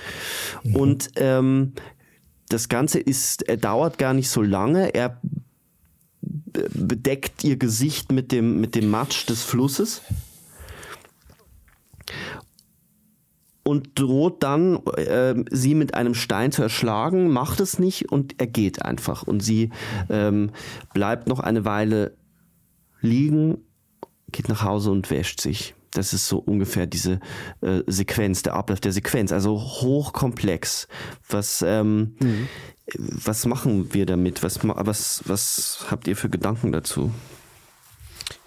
Mhm. 0.63 0.77
Und 0.77 1.11
ähm, 1.17 1.73
das 2.49 2.69
Ganze 2.69 3.01
ist, 3.01 3.49
er 3.49 3.57
dauert 3.57 3.99
gar 3.99 4.15
nicht 4.15 4.29
so 4.29 4.43
lange. 4.43 4.95
Er 4.95 5.21
bedeckt 6.23 7.45
ihr 7.45 7.57
Gesicht 7.57 8.13
mit 8.13 8.31
dem, 8.31 8.61
mit 8.61 8.75
dem 8.75 8.91
Matsch 8.91 9.29
des 9.29 9.43
Flusses. 9.43 10.03
Und 13.65 13.99
droht 13.99 14.43
dann, 14.43 14.85
äh, 14.97 15.35
sie 15.51 15.75
mit 15.75 15.95
einem 15.95 16.15
Stein 16.15 16.53
zu 16.53 16.63
erschlagen, 16.63 17.31
macht 17.31 17.61
es 17.61 17.79
nicht 17.79 18.11
und 18.11 18.41
er 18.41 18.47
geht 18.47 18.85
einfach. 18.85 19.23
Und 19.23 19.41
sie 19.41 19.71
ähm, 20.09 20.51
bleibt 20.93 21.29
noch 21.29 21.41
eine 21.41 21.65
Weile 21.65 22.17
liegen, 23.01 23.59
geht 24.31 24.49
nach 24.49 24.63
Hause 24.65 24.91
und 24.91 25.11
wäscht 25.11 25.41
sich. 25.41 25.75
Das 25.93 26.15
ist 26.15 26.27
so 26.27 26.39
ungefähr 26.39 26.87
diese 26.87 27.21
äh, 27.61 27.83
Sequenz, 27.87 28.43
der 28.43 28.55
Ablauf 28.55 28.81
der 28.81 28.93
Sequenz. 28.93 29.31
Also 29.31 29.61
hochkomplex. 29.61 30.89
Was, 31.29 31.63
ähm, 31.67 32.17
mhm. 32.19 32.49
was 32.97 33.45
machen 33.45 33.93
wir 33.93 34.07
damit? 34.07 34.43
Was, 34.43 34.61
was, 34.63 35.23
was 35.27 35.87
habt 35.91 36.09
ihr 36.09 36.17
für 36.17 36.31
Gedanken 36.31 36.73
dazu? 36.73 37.13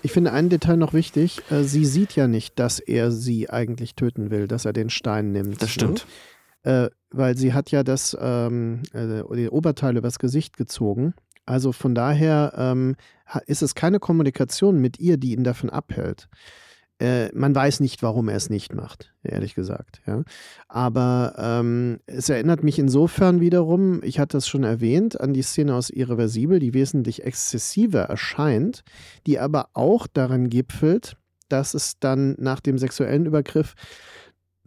Ich 0.06 0.12
finde 0.12 0.34
ein 0.34 0.50
Detail 0.50 0.78
noch 0.78 0.94
wichtig. 0.94 1.42
Äh, 1.50 1.64
sie 1.64 1.84
sieht 1.84 2.16
ja 2.16 2.28
nicht, 2.28 2.60
dass 2.60 2.80
er 2.80 3.12
sie 3.12 3.50
eigentlich 3.50 3.96
töten 3.96 4.30
will, 4.30 4.48
dass 4.48 4.64
er 4.64 4.72
den 4.72 4.92
Stein 4.92 5.32
nimmt. 5.32 5.64
Das 5.64 5.72
stimmt. 5.72 6.06
Ne? 6.64 6.72
Äh, 6.72 6.90
weil 7.10 7.36
sie 7.36 7.54
hat 7.54 7.72
ja 7.72 7.84
das 7.84 8.16
ähm, 8.22 8.84
äh, 8.94 9.24
die 9.36 9.50
Oberteil 9.50 9.98
übers 9.98 10.20
Gesicht 10.20 10.58
gezogen. 10.58 11.16
Also 11.48 11.72
von 11.72 11.96
daher 11.96 12.54
ähm, 12.56 12.98
ist 13.48 13.64
es 13.64 13.74
keine 13.74 14.00
Kommunikation 14.00 14.80
mit 14.80 15.00
ihr, 15.00 15.18
die 15.18 15.34
ihn 15.34 15.44
davon 15.44 15.72
abhält. 15.72 16.30
Äh, 17.00 17.30
man 17.34 17.54
weiß 17.54 17.82
nicht, 17.82 18.04
warum 18.04 18.30
er 18.30 18.38
es 18.38 18.50
nicht 18.50 18.74
macht, 18.74 19.14
ehrlich 19.22 19.54
gesagt. 19.54 20.02
Ja. 20.08 20.24
Aber 20.70 21.34
ähm, 21.38 22.00
es 22.06 22.30
erinnert 22.30 22.64
mich 22.64 22.80
insofern 22.80 23.42
wiederum, 23.42 24.02
ich 24.02 24.18
hatte 24.18 24.38
es 24.38 24.48
schon 24.48 24.64
erwähnt, 24.64 25.20
an 25.20 25.34
die 25.34 25.42
Szene 25.42 25.76
aus 25.76 25.90
Irreversibel, 25.90 26.60
die 26.60 26.74
wesentlich 26.74 27.24
exzessiver 27.24 28.04
erscheint, 28.04 28.84
die 29.28 29.40
aber 29.40 29.70
auch 29.74 30.08
daran 30.08 30.50
gipfelt, 30.50 31.18
dass 31.50 31.74
es 31.74 32.00
dann 32.00 32.36
nach 32.40 32.62
dem 32.62 32.78
sexuellen 32.78 33.26
Übergriff 33.26 33.76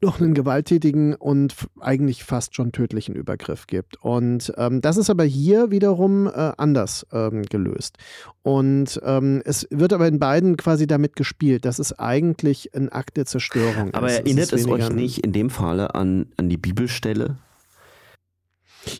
noch 0.00 0.20
einen 0.20 0.34
gewalttätigen 0.34 1.14
und 1.14 1.54
eigentlich 1.80 2.24
fast 2.24 2.54
schon 2.54 2.72
tödlichen 2.72 3.14
Übergriff 3.14 3.66
gibt. 3.66 3.96
Und 4.02 4.52
ähm, 4.56 4.80
das 4.80 4.96
ist 4.96 5.10
aber 5.10 5.24
hier 5.24 5.70
wiederum 5.70 6.26
äh, 6.26 6.52
anders 6.56 7.06
ähm, 7.12 7.42
gelöst. 7.42 7.98
Und 8.42 9.00
ähm, 9.04 9.42
es 9.44 9.66
wird 9.70 9.92
aber 9.92 10.06
in 10.06 10.18
beiden 10.18 10.56
quasi 10.56 10.86
damit 10.86 11.16
gespielt, 11.16 11.64
dass 11.64 11.78
es 11.78 11.98
eigentlich 11.98 12.74
ein 12.74 12.88
Akt 12.90 13.16
der 13.16 13.26
Zerstörung 13.26 13.92
aber 13.94 14.08
ist. 14.08 14.18
erinnert 14.18 14.52
es, 14.52 14.62
es 14.62 14.68
euch 14.68 14.90
nicht 14.90 15.24
in 15.24 15.32
dem 15.32 15.50
Falle 15.50 15.94
an, 15.94 16.26
an 16.36 16.48
die 16.48 16.58
Bibelstelle? 16.58 17.38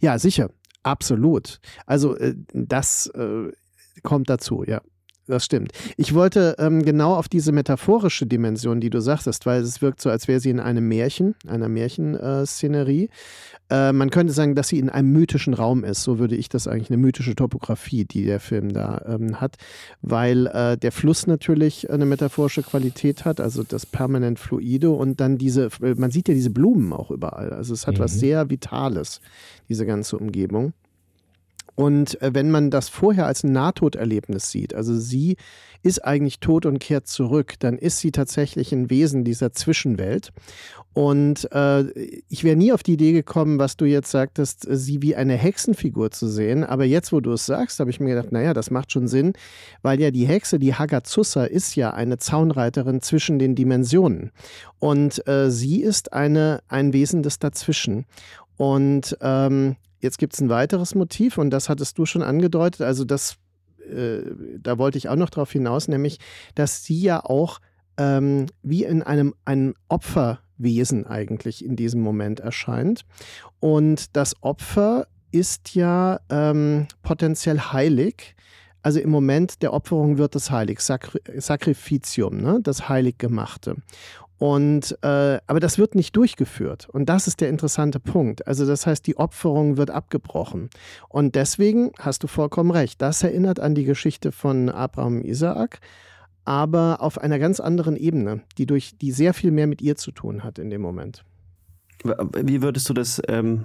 Ja, 0.01 0.19
sicher. 0.19 0.51
Absolut. 0.83 1.61
Also 1.87 2.17
äh, 2.17 2.35
das 2.53 3.07
äh, 3.09 3.53
kommt 4.03 4.31
dazu, 4.31 4.65
ja 4.67 4.81
das 5.29 5.45
stimmt. 5.45 5.73
Ich 5.97 6.15
wollte 6.15 6.57
ähm, 6.59 6.83
genau 6.83 7.15
auf 7.15 7.29
diese 7.29 7.53
metaphorische 7.53 8.27
Dimension, 8.27 8.81
die 8.81 8.91
du 8.91 9.01
sagtest, 9.01 9.47
weil 9.47 9.63
es 9.63 9.83
wirkt 9.83 10.01
so, 10.01 10.11
als 10.11 10.27
wäre 10.27 10.41
sie 10.41 10.51
in 10.51 10.61
einem 10.61 10.89
Märchen, 10.89 11.35
einer 11.47 11.69
Märchenszenerie. 11.69 13.11
Äh, 13.71 13.93
man 13.93 14.11
könnte 14.11 14.33
sagen, 14.33 14.55
dass 14.55 14.69
sie 14.69 14.79
in 14.79 14.89
einem 14.89 15.13
mythischen 15.13 15.55
Raum 15.55 15.85
ist. 15.85 16.03
So 16.03 16.19
würde 16.19 16.35
ich 16.35 16.49
das 16.49 16.67
eigentlich, 16.67 16.91
eine 16.91 16.97
mythische 16.97 17.35
Topografie, 17.35 18.05
die 18.05 18.25
der 18.25 18.41
Film 18.41 18.73
da 18.73 19.03
ähm, 19.07 19.41
hat, 19.41 19.57
weil 20.01 20.47
äh, 20.47 20.77
der 20.79 20.93
Fluss 20.93 21.27
natürlich 21.27 21.91
eine 21.91 22.07
metaphorische 22.07 22.63
Qualität 22.63 23.25
hat, 23.25 23.41
also 23.41 23.63
das 23.63 23.85
permanent 23.85 24.39
Fluide 24.39 24.91
und 24.91 25.21
dann 25.21 25.37
diese, 25.37 25.69
man 25.81 26.11
sieht 26.11 26.29
ja 26.29 26.35
diese 26.35 26.51
Blumen 26.51 26.93
auch 26.93 27.11
überall. 27.11 27.53
Also 27.53 27.75
es 27.75 27.87
hat 27.87 27.97
mhm. 27.97 28.01
was 28.01 28.15
sehr 28.15 28.49
Vitales, 28.49 29.21
diese 29.69 29.85
ganze 29.85 30.17
Umgebung. 30.17 30.73
Und 31.79 32.21
äh, 32.23 32.35
wenn 32.35 32.51
man 32.51 32.73
das 32.73 32.89
vorher 32.89 33.27
als 33.27 33.45
ein 33.45 33.53
Nahtoderlebnis 33.53 34.51
sieht, 34.51 34.75
also 34.75 34.99
sie 34.99 35.37
ist 35.85 36.05
eigentlich 36.05 36.41
tot 36.41 36.67
und 36.67 36.81
kehrt 36.81 37.07
zurück, 37.07 37.55
dann 37.61 37.79
ist 37.79 37.99
sie 37.99 38.11
tatsächlich 38.11 38.73
ein 38.73 38.91
Wesen 38.91 39.23
dieser 39.23 39.53
Zwischenwelt. 39.53 40.33
Und 40.93 41.49
äh, 41.53 41.83
ich 42.29 42.43
wäre 42.43 42.57
nie 42.57 42.73
auf 42.73 42.83
die 42.83 42.95
Idee 42.95 43.13
gekommen, 43.13 43.61
was 43.61 43.77
du 43.77 43.85
jetzt 43.85 44.11
sagtest, 44.11 44.67
sie 44.69 45.03
wie 45.03 45.15
eine 45.15 45.37
Hexenfigur 45.37 46.11
zu 46.11 46.27
sehen. 46.27 46.65
Aber 46.65 46.85
jetzt, 46.85 47.13
wo 47.13 47.21
du 47.21 47.31
es 47.31 47.47
sagst, 47.47 47.79
habe 47.79 47.91
ich 47.91 48.01
mir 48.01 48.17
gedacht, 48.17 48.33
naja, 48.33 48.55
das 48.55 48.73
macht 48.73 48.91
schon 48.91 49.07
Sinn, 49.07 49.35
weil 49.83 50.01
ja 50.01 50.11
die 50.11 50.27
Hexe, 50.27 50.59
die 50.59 50.75
Hagazussa, 50.75 51.45
ist 51.45 51.77
ja 51.77 51.93
eine 51.93 52.19
Zaunreiterin 52.19 53.03
zwischen 53.03 53.39
den 53.39 53.55
Dimensionen. 53.55 54.33
Und 54.81 55.25
äh, 55.29 55.49
sie 55.49 55.81
ist 55.81 56.13
eine, 56.13 56.59
ein 56.67 56.93
Wesen 56.93 57.23
des 57.23 57.39
Dazwischen. 57.39 58.05
Und 58.57 59.17
ähm, 59.21 59.77
Jetzt 60.01 60.19
gibt 60.19 60.35
es 60.35 60.41
ein 60.41 60.49
weiteres 60.49 60.95
Motiv 60.95 61.39
und 61.39 61.51
das 61.51 61.69
hattest 61.69 61.99
du 61.99 62.07
schon 62.07 62.23
angedeutet. 62.23 62.83
Also 62.83 63.05
das, 63.05 63.37
äh, 63.91 64.21
da 64.59 64.79
wollte 64.79 64.99
ich 64.99 65.09
auch 65.09 65.17
noch 65.17 65.31
darauf 65.31 65.53
hinaus, 65.53 65.89
nämlich, 65.89 66.19
dass 66.55 66.85
sie 66.85 67.01
ja 67.01 67.25
auch 67.25 67.61
ähm, 67.99 68.47
wie 68.63 68.85
in 68.85 69.03
einem, 69.03 69.35
einem 69.45 69.75
Opferwesen 69.89 71.07
eigentlich 71.07 71.65
in 71.65 71.77
diesem 71.77 72.01
Moment 72.01 72.41
erscheint. 72.41 73.05
Und 73.61 74.17
das 74.17 74.41
Opfer 74.43 75.09
ist 75.31 75.75
ja 75.75 76.21
ähm, 76.31 76.87
potenziell 77.03 77.59
heilig. 77.59 78.35
Also 78.83 79.01
im 79.01 79.11
Moment 79.11 79.61
der 79.63 79.73
Opferung 79.73 80.19
wird 80.19 80.37
es 80.37 80.51
heilig, 80.51 80.81
Sakri 80.81 81.21
Sacrificium, 81.37 82.41
ne? 82.41 82.61
das 82.63 82.89
Heiliggemachte. 82.89 83.77
Und 84.39 84.97
äh, 85.03 85.39
aber 85.47 85.61
das 85.61 85.79
wird 85.79 85.95
nicht 85.95 86.15
durchgeführt. 86.17 86.89
Und 86.89 87.09
das 87.09 87.27
ist 87.27 87.41
der 87.41 87.49
interessante 87.49 87.99
Punkt. 87.99 88.47
Also 88.47 88.67
das 88.67 88.87
heißt, 88.87 89.07
die 89.07 89.17
Opferung 89.17 89.77
wird 89.77 89.91
abgebrochen. 89.91 90.71
Und 91.09 91.35
deswegen 91.35 91.91
hast 91.99 92.23
du 92.23 92.29
vollkommen 92.29 92.71
recht. 92.71 93.03
Das 93.03 93.23
erinnert 93.23 93.59
an 93.59 93.75
die 93.75 93.85
Geschichte 93.85 94.31
von 94.31 94.69
Abraham 94.69 95.19
und 95.19 95.25
Isaak, 95.25 95.81
aber 96.45 96.99
auf 97.01 97.19
einer 97.19 97.39
ganz 97.39 97.59
anderen 97.59 97.97
Ebene, 97.97 98.41
die 98.59 98.67
durch 98.67 98.97
die 98.97 99.11
sehr 99.11 99.35
viel 99.35 99.51
mehr 99.51 99.67
mit 99.67 99.83
ihr 99.83 99.97
zu 99.97 100.13
tun 100.13 100.45
hat 100.45 100.59
in 100.59 100.71
dem 100.71 100.81
Moment. 100.81 101.25
Wie 102.05 102.63
würdest 102.63 102.89
du 102.89 102.95
das 102.95 103.21
ähm, 103.27 103.65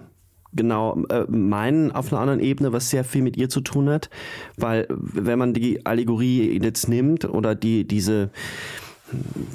genau 0.54 1.04
äh, 1.10 1.26
meinen 1.30 1.92
auf 1.92 2.12
einer 2.12 2.22
anderen 2.22 2.40
Ebene, 2.40 2.74
was 2.74 2.90
sehr 2.90 3.04
viel 3.04 3.22
mit 3.22 3.38
ihr 3.38 3.48
zu 3.48 3.62
tun 3.62 3.90
hat? 3.90 4.10
Weil 4.58 4.88
wenn 4.90 5.38
man 5.38 5.54
die 5.54 5.86
Allegorie 5.86 6.60
jetzt 6.60 6.90
nimmt 6.90 7.26
oder 7.26 7.54
die 7.54 7.88
diese 7.88 8.32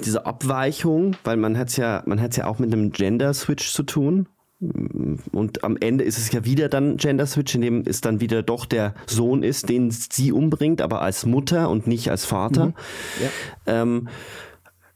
diese 0.05 0.27
Abweichung, 0.27 1.17
weil 1.25 1.37
man 1.37 1.57
hat 1.59 1.69
es 1.69 1.77
ja, 1.77 2.03
man 2.07 2.21
hat 2.21 2.37
ja 2.37 2.47
auch 2.47 2.59
mit 2.59 2.73
einem 2.73 2.93
Gender-Switch 2.93 3.73
zu 3.73 3.83
tun. 3.83 4.29
Und 4.61 5.63
am 5.63 5.77
Ende 5.77 6.03
ist 6.03 6.19
es 6.19 6.33
ja 6.33 6.45
wieder 6.45 6.69
dann 6.69 6.97
Gender 6.97 7.27
Switch, 7.27 7.55
in 7.55 7.61
dem 7.61 7.85
es 7.87 8.01
dann 8.01 8.21
wieder 8.21 8.43
doch 8.43 8.67
der 8.67 8.95
Sohn 9.07 9.45
ist, 9.45 9.69
den 9.69 9.93
sie 9.93 10.33
umbringt, 10.33 10.83
aber 10.83 11.01
als 11.01 11.25
Mutter 11.27 11.71
und 11.71 11.87
nicht 11.87 12.11
als 12.11 12.25
Vater. 12.25 12.67
Mhm. 12.67 12.75
Ja. 13.23 13.83
Ähm, 13.83 14.09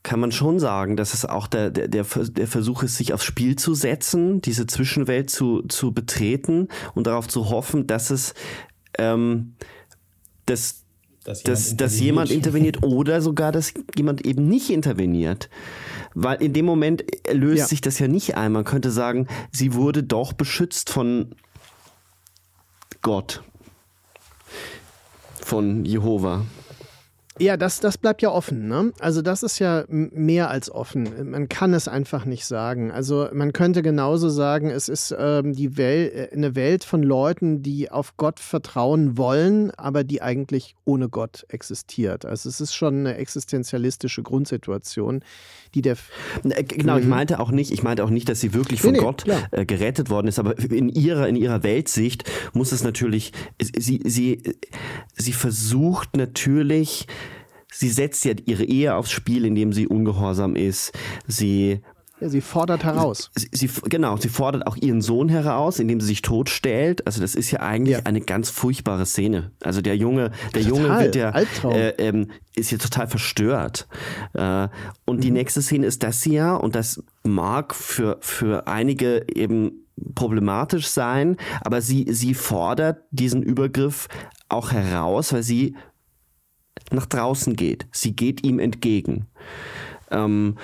kann 0.02 0.18
man 0.18 0.32
schon 0.32 0.58
sagen, 0.58 0.96
dass 0.96 1.14
es 1.14 1.24
auch 1.24 1.46
der, 1.46 1.70
der, 1.70 1.86
der, 1.86 2.04
Versuch 2.04 2.82
ist, 2.82 2.96
sich 2.96 3.12
aufs 3.12 3.24
Spiel 3.24 3.54
zu 3.54 3.74
setzen, 3.74 4.40
diese 4.40 4.66
Zwischenwelt 4.66 5.30
zu, 5.30 5.62
zu 5.62 5.92
betreten 5.92 6.66
und 6.94 7.06
darauf 7.06 7.28
zu 7.28 7.50
hoffen, 7.50 7.86
dass 7.86 8.10
es 8.10 8.34
ähm, 8.98 9.54
das, 10.46 10.82
dass 11.25 11.43
jemand, 11.45 11.49
dass, 11.49 11.77
dass 11.77 12.01
jemand 12.01 12.31
interveniert 12.31 12.83
oder 12.83 13.20
sogar, 13.23 13.53
dass 13.53 13.73
jemand 13.97 14.27
eben 14.27 14.49
nicht 14.49 14.70
interveniert. 14.70 15.49
weil 16.14 16.43
in 16.43 16.53
dem 16.53 16.66
Moment 16.66 17.05
löst 17.31 17.59
ja. 17.59 17.66
sich 17.66 17.81
das 17.81 17.99
ja 17.99 18.09
nicht 18.09 18.37
ein. 18.37 18.53
Man 18.53 18.64
könnte 18.64 18.91
sagen, 18.91 19.27
sie 19.51 19.75
wurde 19.75 20.03
doch 20.03 20.33
beschützt 20.33 20.91
von 20.91 21.35
Gott, 23.01 23.43
von 25.41 25.85
Jehova. 25.85 26.45
Ja, 27.43 27.57
das, 27.57 27.80
das 27.80 27.99
bleibt 27.99 28.22
ja 28.22 28.30
offen. 28.30 28.68
Ne? 28.68 28.93
Also 29.01 29.20
das 29.20 29.43
ist 29.43 29.59
ja 29.59 29.84
mehr 29.88 30.49
als 30.49 30.70
offen. 30.70 31.30
Man 31.30 31.49
kann 31.49 31.74
es 31.74 31.88
einfach 31.88 32.24
nicht 32.24 32.47
sagen. 32.47 32.93
Also 32.93 33.28
man 33.32 33.53
könnte 33.53 33.82
genauso 33.82 34.28
sagen, 34.28 34.70
es 34.70 34.88
ist 34.88 35.12
ähm, 35.18 35.53
die 35.53 35.76
Welt, 35.76 36.14
äh, 36.14 36.28
eine 36.32 36.55
Welt 36.55 36.84
von 36.84 37.03
Leuten, 37.03 37.64
die 37.64 37.90
auf 37.90 38.16
Gott 38.16 38.38
vertrauen 38.38 39.18
wollen, 39.18 39.72
aber 39.72 40.05
die 40.05 40.22
eigentlich 40.22 40.76
ohne 40.84 41.09
Gott 41.09 41.45
existiert. 41.49 42.24
Also 42.24 42.49
es 42.49 42.61
ist 42.61 42.74
schon 42.74 43.01
eine 43.01 43.16
existenzialistische 43.16 44.22
Grundsituation, 44.22 45.24
die 45.74 45.82
der... 45.82 45.97
Äh, 46.45 46.62
genau, 46.62 46.97
ich 46.97 47.05
mhm. 47.05 47.11
meinte 47.11 47.40
auch 47.40 47.51
nicht, 47.51 47.72
ich 47.72 47.82
meinte 47.82 48.05
auch 48.05 48.11
nicht, 48.11 48.28
dass 48.28 48.40
sie 48.40 48.55
wirklich 48.55 48.82
von 48.82 48.93
nee, 48.93 48.99
nee, 48.99 49.05
Gott 49.05 49.24
äh, 49.51 49.66
gerettet 49.66 50.11
worden 50.11 50.28
ist, 50.28 50.38
aber 50.38 50.57
in 50.61 50.88
ihrer, 50.88 51.26
in 51.26 51.34
ihrer 51.34 51.64
Weltsicht 51.64 52.22
muss 52.53 52.70
es 52.70 52.84
natürlich, 52.84 53.32
sie, 53.61 54.01
sie, 54.05 54.43
sie 55.16 55.32
versucht 55.32 56.16
natürlich, 56.16 57.09
sie 57.73 57.89
setzt 57.89 58.25
ja 58.25 58.35
ihre 58.45 58.64
Ehe 58.64 58.95
aufs 58.95 59.11
Spiel, 59.11 59.45
indem 59.45 59.73
sie 59.73 59.89
ungehorsam 59.89 60.55
ist. 60.55 60.93
Sie 61.27 61.81
ja, 62.23 62.29
sie 62.29 62.41
fordert 62.41 62.85
heraus. 62.85 63.33
Sie, 63.35 63.49
sie, 63.53 63.68
genau, 63.89 64.16
sie 64.16 64.29
fordert 64.29 64.68
auch 64.68 64.77
ihren 64.77 65.01
Sohn 65.03 65.29
heraus, 65.29 65.81
indem 65.81 66.01
sie 66.01 66.07
sich 66.07 66.23
totstellt. 66.23 67.05
Also 67.05 67.20
das 67.20 67.35
ist 67.35 67.51
ja 67.51 67.59
eigentlich 67.59 67.99
ja. 67.99 68.05
eine 68.05 68.20
ganz 68.20 68.49
furchtbare 68.49 69.07
Szene. 69.07 69.51
Also 69.61 69.83
der 69.83 69.97
Junge, 69.97 70.31
der 70.55 70.62
total, 70.62 70.68
Junge 70.68 71.01
wird 71.01 71.16
ja 71.16 71.31
äh, 71.31 71.89
ähm, 71.99 72.29
ist 72.55 72.70
ja 72.70 72.79
total 72.79 73.09
verstört. 73.09 73.89
Äh, 74.35 74.68
und 75.05 75.16
mhm. 75.16 75.20
die 75.20 75.31
nächste 75.33 75.62
Szene 75.62 75.85
ist 75.85 76.05
das 76.05 76.25
ja, 76.25 76.55
und 76.55 76.77
das 76.77 77.03
mag 77.25 77.75
für 77.75 78.18
für 78.20 78.68
einige 78.68 79.27
eben 79.35 79.89
problematisch 80.14 80.87
sein, 80.87 81.37
aber 81.62 81.81
sie 81.81 82.07
sie 82.09 82.35
fordert 82.35 83.01
diesen 83.11 83.43
Übergriff 83.43 84.07
auch 84.49 84.70
heraus, 84.70 85.33
weil 85.33 85.43
sie 85.43 85.75
nach 86.91 87.07
draußen 87.07 87.57
geht. 87.57 87.87
Sie 87.93 88.14
geht 88.14 88.45
ihm 88.45 88.59
entgegen. 88.59 89.27
Ähm, 90.11 90.57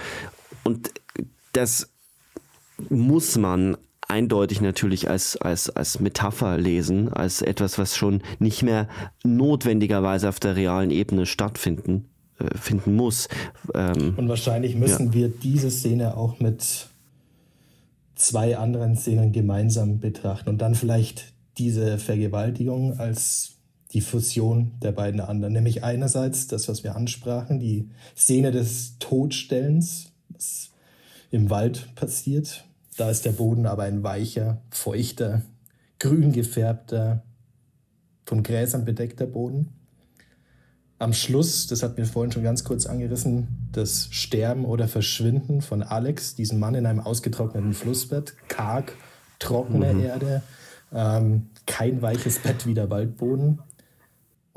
und 0.65 0.91
das 1.53 1.91
muss 2.89 3.37
man 3.37 3.77
eindeutig 4.09 4.61
natürlich 4.61 5.11
als, 5.11 5.37
als, 5.37 5.69
als 5.71 6.01
Metapher 6.01 6.57
lesen, 6.57 7.13
als 7.13 7.43
etwas, 7.43 7.79
was 7.79 7.97
schon 7.97 8.23
nicht 8.39 8.63
mehr 8.63 8.89
notwendigerweise 9.23 10.29
auf 10.29 10.41
der 10.41 10.57
realen 10.57 10.91
Ebene 10.91 11.27
stattfinden 11.27 12.09
äh, 12.39 12.57
finden 12.57 12.97
muss. 12.97 13.29
Ähm, 13.75 14.15
Und 14.17 14.29
wahrscheinlich 14.29 14.75
müssen 14.75 15.09
ja. 15.09 15.13
wir 15.15 15.29
diese 15.29 15.71
Szene 15.71 16.17
auch 16.17 16.41
mit 16.41 16.89
zwei 18.15 18.57
anderen 18.57 18.97
Szenen 18.97 19.33
gemeinsam 19.33 20.01
betrachten 20.01 20.49
und 20.49 20.59
dann 20.59 20.75
vielleicht 20.75 21.33
diese 21.59 21.99
Vergewaltigung 21.99 22.99
als 22.99 23.58
die 23.93 24.01
Fusion 24.01 24.73
der 24.83 24.93
beiden 24.93 25.21
anderen. 25.21 25.55
Nämlich 25.55 25.83
einerseits 25.83 26.47
das, 26.47 26.69
was 26.69 26.85
wir 26.85 26.97
ansprachen, 26.97 27.59
die 27.59 27.89
Szene 28.17 28.51
des 28.51 28.99
Todstellens, 28.99 30.13
was 30.29 30.71
im 31.31 31.51
Wald 31.51 31.95
passiert. 31.95 32.65
Da 32.97 33.11
ist 33.11 33.25
der 33.25 33.33
Boden 33.33 33.67
aber 33.67 33.85
ein 33.85 34.03
weicher, 34.03 34.61
feuchter, 34.71 35.43
grün 35.99 36.33
gefärbter, 36.33 37.23
von 38.27 38.43
Gräsern 38.43 38.85
bedeckter 38.85 39.27
Boden. 39.27 39.71
Am 40.99 41.13
Schluss, 41.13 41.67
das 41.69 41.83
hatten 41.83 41.97
wir 41.97 42.07
vorhin 42.07 42.33
schon 42.33 42.43
ganz 42.43 42.65
kurz 42.65 42.85
angerissen, 42.85 43.69
das 43.73 44.09
Sterben 44.11 44.65
oder 44.65 44.89
Verschwinden 44.89 45.63
von 45.63 45.83
Alex, 45.83 46.35
diesem 46.35 46.59
Mann 46.59 46.75
in 46.75 46.87
einem 46.87 47.01
ausgetrockneten 47.01 47.73
Flussbett, 47.73 48.35
karg, 48.49 48.93
trockene 49.39 49.95
mhm. 49.95 50.01
Erde, 50.01 50.43
ähm, 50.93 51.51
kein 51.67 52.03
weiches 52.03 52.41
Bett 52.41 52.67
wie 52.67 52.75
der 52.75 52.91
Waldboden. 52.91 53.61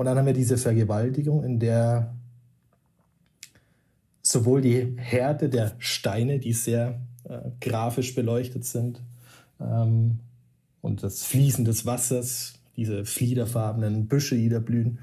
Und 0.01 0.05
dann 0.05 0.17
haben 0.17 0.25
wir 0.25 0.33
diese 0.33 0.57
Vergewaltigung, 0.57 1.43
in 1.43 1.59
der 1.59 2.17
sowohl 4.23 4.61
die 4.61 4.95
Härte 4.97 5.47
der 5.47 5.75
Steine, 5.77 6.39
die 6.39 6.53
sehr 6.53 7.01
äh, 7.25 7.51
grafisch 7.59 8.15
beleuchtet 8.15 8.65
sind, 8.65 9.03
ähm, 9.59 10.17
und 10.81 11.03
das 11.03 11.23
Fließen 11.25 11.65
des 11.65 11.85
Wassers, 11.85 12.55
diese 12.77 13.05
fliederfarbenen 13.05 14.07
Büsche, 14.07 14.35
die 14.35 14.49
da 14.49 14.57
blühen, 14.57 14.97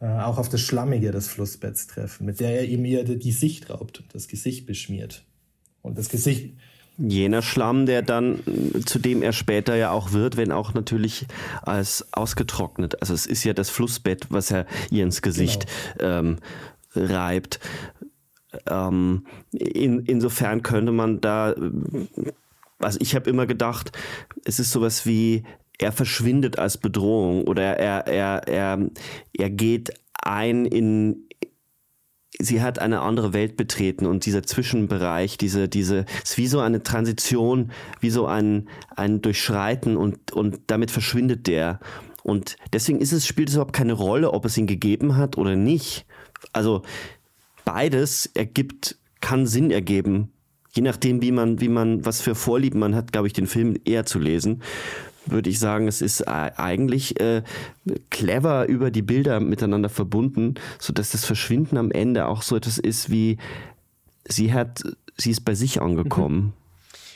äh, 0.00 0.06
auch 0.06 0.36
auf 0.36 0.50
das 0.50 0.60
Schlammige 0.60 1.12
des 1.12 1.28
Flussbetts 1.28 1.86
treffen, 1.86 2.26
mit 2.26 2.38
der 2.38 2.60
er 2.60 2.66
ihm 2.66 2.84
die 2.84 3.32
Sicht 3.32 3.70
raubt 3.70 4.00
und 4.00 4.14
das 4.14 4.28
Gesicht 4.28 4.66
beschmiert. 4.66 5.24
Und 5.80 5.96
das 5.96 6.10
Gesicht, 6.10 6.52
Jener 6.98 7.42
Schlamm, 7.42 7.86
der 7.86 8.02
dann, 8.02 8.40
zu 8.86 8.98
dem 8.98 9.22
er 9.22 9.32
später 9.32 9.76
ja 9.76 9.90
auch 9.90 10.12
wird, 10.12 10.36
wenn 10.36 10.52
auch 10.52 10.74
natürlich 10.74 11.26
als 11.62 12.06
ausgetrocknet. 12.12 13.00
Also 13.00 13.12
es 13.14 13.26
ist 13.26 13.44
ja 13.44 13.52
das 13.52 13.70
Flussbett, 13.70 14.26
was 14.30 14.50
er 14.50 14.66
ihr 14.90 15.02
ins 15.02 15.22
Gesicht 15.22 15.66
genau. 15.98 16.18
ähm, 16.18 16.36
reibt. 16.94 17.60
Ähm, 18.66 19.26
in, 19.52 20.00
insofern 20.00 20.62
könnte 20.62 20.92
man 20.92 21.20
da, 21.20 21.54
also 22.78 22.98
ich 23.00 23.14
habe 23.14 23.28
immer 23.28 23.46
gedacht, 23.46 23.92
es 24.44 24.58
ist 24.58 24.70
sowas 24.70 25.04
wie, 25.04 25.44
er 25.78 25.92
verschwindet 25.92 26.58
als 26.58 26.78
Bedrohung 26.78 27.44
oder 27.44 27.76
er, 27.76 28.06
er, 28.06 28.48
er, 28.48 28.90
er 29.32 29.50
geht 29.50 29.92
ein 30.22 30.64
in, 30.64 31.28
sie 32.38 32.60
hat 32.60 32.78
eine 32.78 33.00
andere 33.00 33.32
Welt 33.32 33.56
betreten 33.56 34.06
und 34.06 34.26
dieser 34.26 34.42
Zwischenbereich, 34.42 35.38
diese, 35.38 35.68
diese, 35.68 36.04
ist 36.22 36.38
wie 36.38 36.46
so 36.46 36.60
eine 36.60 36.82
Transition, 36.82 37.72
wie 38.00 38.10
so 38.10 38.26
ein, 38.26 38.68
ein 38.94 39.22
Durchschreiten 39.22 39.96
und, 39.96 40.32
und 40.32 40.60
damit 40.66 40.90
verschwindet 40.90 41.46
der. 41.46 41.80
Und 42.22 42.56
deswegen 42.72 43.00
ist 43.00 43.12
es, 43.12 43.26
spielt 43.26 43.48
es 43.48 43.54
überhaupt 43.54 43.72
keine 43.72 43.92
Rolle, 43.92 44.32
ob 44.32 44.44
es 44.44 44.56
ihn 44.58 44.66
gegeben 44.66 45.16
hat 45.16 45.38
oder 45.38 45.56
nicht. 45.56 46.06
Also 46.52 46.82
beides 47.64 48.26
ergibt, 48.34 48.98
kann 49.20 49.46
Sinn 49.46 49.70
ergeben. 49.70 50.32
Je 50.72 50.82
nachdem, 50.82 51.22
wie 51.22 51.32
man, 51.32 51.60
wie 51.60 51.68
man, 51.68 52.04
was 52.04 52.20
für 52.20 52.34
Vorlieben 52.34 52.80
man 52.80 52.94
hat, 52.94 53.12
glaube 53.12 53.28
ich, 53.28 53.32
den 53.32 53.46
Film 53.46 53.76
eher 53.84 54.04
zu 54.04 54.18
lesen 54.18 54.62
würde 55.26 55.50
ich 55.50 55.58
sagen, 55.58 55.88
es 55.88 56.02
ist 56.02 56.26
eigentlich 56.26 57.20
äh, 57.20 57.42
clever 58.10 58.66
über 58.68 58.90
die 58.90 59.02
Bilder 59.02 59.40
miteinander 59.40 59.88
verbunden, 59.88 60.54
so 60.78 60.92
dass 60.92 61.10
das 61.10 61.24
Verschwinden 61.24 61.76
am 61.76 61.90
Ende 61.90 62.26
auch 62.26 62.42
so 62.42 62.56
etwas 62.56 62.78
ist 62.78 63.10
wie 63.10 63.38
sie 64.28 64.52
hat, 64.52 64.82
sie 65.16 65.30
ist 65.30 65.44
bei 65.44 65.54
sich 65.54 65.80
angekommen. 65.80 66.36
Mhm. 66.36 66.52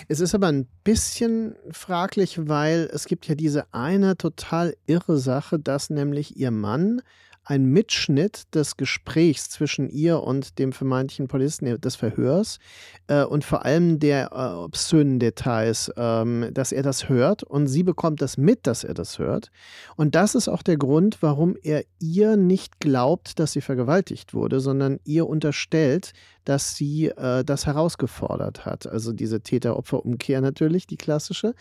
Es 0.08 0.20
ist 0.20 0.34
aber 0.34 0.48
ein 0.48 0.66
bisschen 0.82 1.54
fraglich, 1.70 2.48
weil 2.48 2.90
es 2.92 3.04
gibt 3.04 3.28
ja 3.28 3.34
diese 3.34 3.72
eine 3.72 4.16
total 4.16 4.74
irre 4.86 5.18
Sache, 5.18 5.58
dass 5.58 5.90
nämlich 5.90 6.36
ihr 6.36 6.50
Mann 6.50 7.02
ein 7.50 7.64
Mitschnitt 7.64 8.54
des 8.54 8.76
Gesprächs 8.76 9.50
zwischen 9.50 9.90
ihr 9.90 10.22
und 10.22 10.60
dem 10.60 10.72
vermeintlichen 10.72 11.26
Polizisten 11.26 11.80
des 11.80 11.96
Verhörs 11.96 12.60
äh, 13.08 13.24
und 13.24 13.44
vor 13.44 13.64
allem 13.64 13.98
der 13.98 14.30
äh, 14.30 14.54
obszönen 14.54 15.18
Details, 15.18 15.92
ähm, 15.96 16.48
dass 16.52 16.70
er 16.70 16.84
das 16.84 17.08
hört 17.08 17.42
und 17.42 17.66
sie 17.66 17.82
bekommt 17.82 18.22
das 18.22 18.36
mit, 18.36 18.68
dass 18.68 18.84
er 18.84 18.94
das 18.94 19.18
hört. 19.18 19.50
Und 19.96 20.14
das 20.14 20.36
ist 20.36 20.46
auch 20.46 20.62
der 20.62 20.76
Grund, 20.76 21.18
warum 21.22 21.56
er 21.60 21.82
ihr 21.98 22.36
nicht 22.36 22.78
glaubt, 22.78 23.40
dass 23.40 23.50
sie 23.50 23.62
vergewaltigt 23.62 24.32
wurde, 24.32 24.60
sondern 24.60 25.00
ihr 25.04 25.26
unterstellt, 25.26 26.12
dass 26.50 26.74
sie 26.74 27.06
äh, 27.06 27.44
das 27.44 27.66
herausgefordert 27.66 28.66
hat. 28.66 28.88
Also 28.88 29.12
diese 29.12 29.40
Täter-Opfer-Umkehr 29.40 30.40
natürlich, 30.40 30.88
die 30.88 30.96
klassische. 30.96 31.54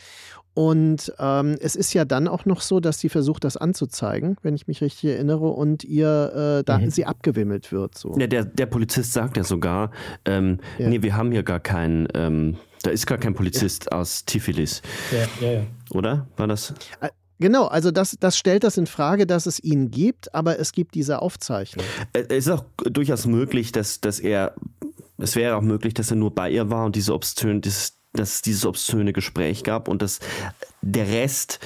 Und 0.55 1.13
ähm, 1.19 1.57
es 1.61 1.75
ist 1.75 1.93
ja 1.93 2.05
dann 2.05 2.27
auch 2.27 2.45
noch 2.45 2.61
so, 2.61 2.79
dass 2.79 2.99
sie 2.99 3.07
versucht, 3.07 3.43
das 3.43 3.55
anzuzeigen, 3.55 4.37
wenn 4.41 4.55
ich 4.55 4.67
mich 4.67 4.81
richtig 4.81 5.11
erinnere, 5.11 5.47
und 5.49 5.83
ihr 5.83 6.57
äh, 6.59 6.63
da 6.63 6.79
mhm. 6.79 6.89
sie 6.89 7.05
abgewimmelt 7.05 7.71
wird. 7.71 7.95
So. 7.95 8.17
Ja, 8.17 8.25
der, 8.25 8.45
der 8.45 8.65
Polizist 8.65 9.13
sagt 9.13 9.37
ja 9.37 9.43
sogar, 9.43 9.91
ähm, 10.25 10.57
ja. 10.79 10.89
nee, 10.89 11.03
wir 11.03 11.15
haben 11.15 11.31
hier 11.31 11.43
gar 11.43 11.59
keinen, 11.59 12.07
ähm, 12.15 12.57
da 12.81 12.89
ist 12.89 13.05
gar 13.05 13.19
kein 13.19 13.35
Polizist 13.35 13.89
ja. 13.91 13.99
aus 13.99 14.25
Tiflis. 14.25 14.81
Ja, 15.11 15.47
ja, 15.47 15.53
ja. 15.53 15.61
Oder? 15.91 16.27
War 16.35 16.47
das? 16.47 16.73
Genau, 17.39 17.67
also 17.67 17.89
das, 17.91 18.17
das 18.19 18.37
stellt 18.37 18.65
das 18.65 18.77
in 18.77 18.85
Frage, 18.85 19.25
dass 19.25 19.45
es 19.45 19.63
ihn 19.63 19.91
gibt, 19.91 20.35
aber 20.35 20.59
es 20.59 20.73
gibt 20.73 20.93
diese 20.93 21.21
Aufzeichnung. 21.21 21.85
Es 22.11 22.27
ist 22.27 22.49
auch 22.49 22.65
durchaus 22.83 23.25
möglich, 23.25 23.71
dass, 23.71 24.01
dass 24.01 24.19
er, 24.19 24.55
es 25.17 25.37
wäre 25.37 25.55
auch 25.55 25.61
möglich, 25.61 25.93
dass 25.93 26.11
er 26.11 26.17
nur 26.17 26.35
bei 26.35 26.51
ihr 26.51 26.69
war 26.69 26.85
und 26.85 26.97
diese 26.97 27.13
obszön, 27.13 27.61
dieses, 27.61 27.97
dass 28.11 28.35
es 28.35 28.41
dieses 28.41 28.65
obszöne 28.65 29.13
Gespräch 29.13 29.63
gab 29.63 29.87
und 29.87 30.01
dass 30.01 30.19
der 30.81 31.07
Rest 31.07 31.59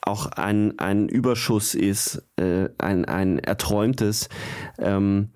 auch 0.00 0.26
ein, 0.26 0.78
ein 0.78 1.08
Überschuss 1.10 1.74
ist, 1.74 2.22
äh, 2.36 2.70
ein, 2.78 3.04
ein 3.04 3.38
erträumtes. 3.38 4.30
Ähm, 4.78 5.28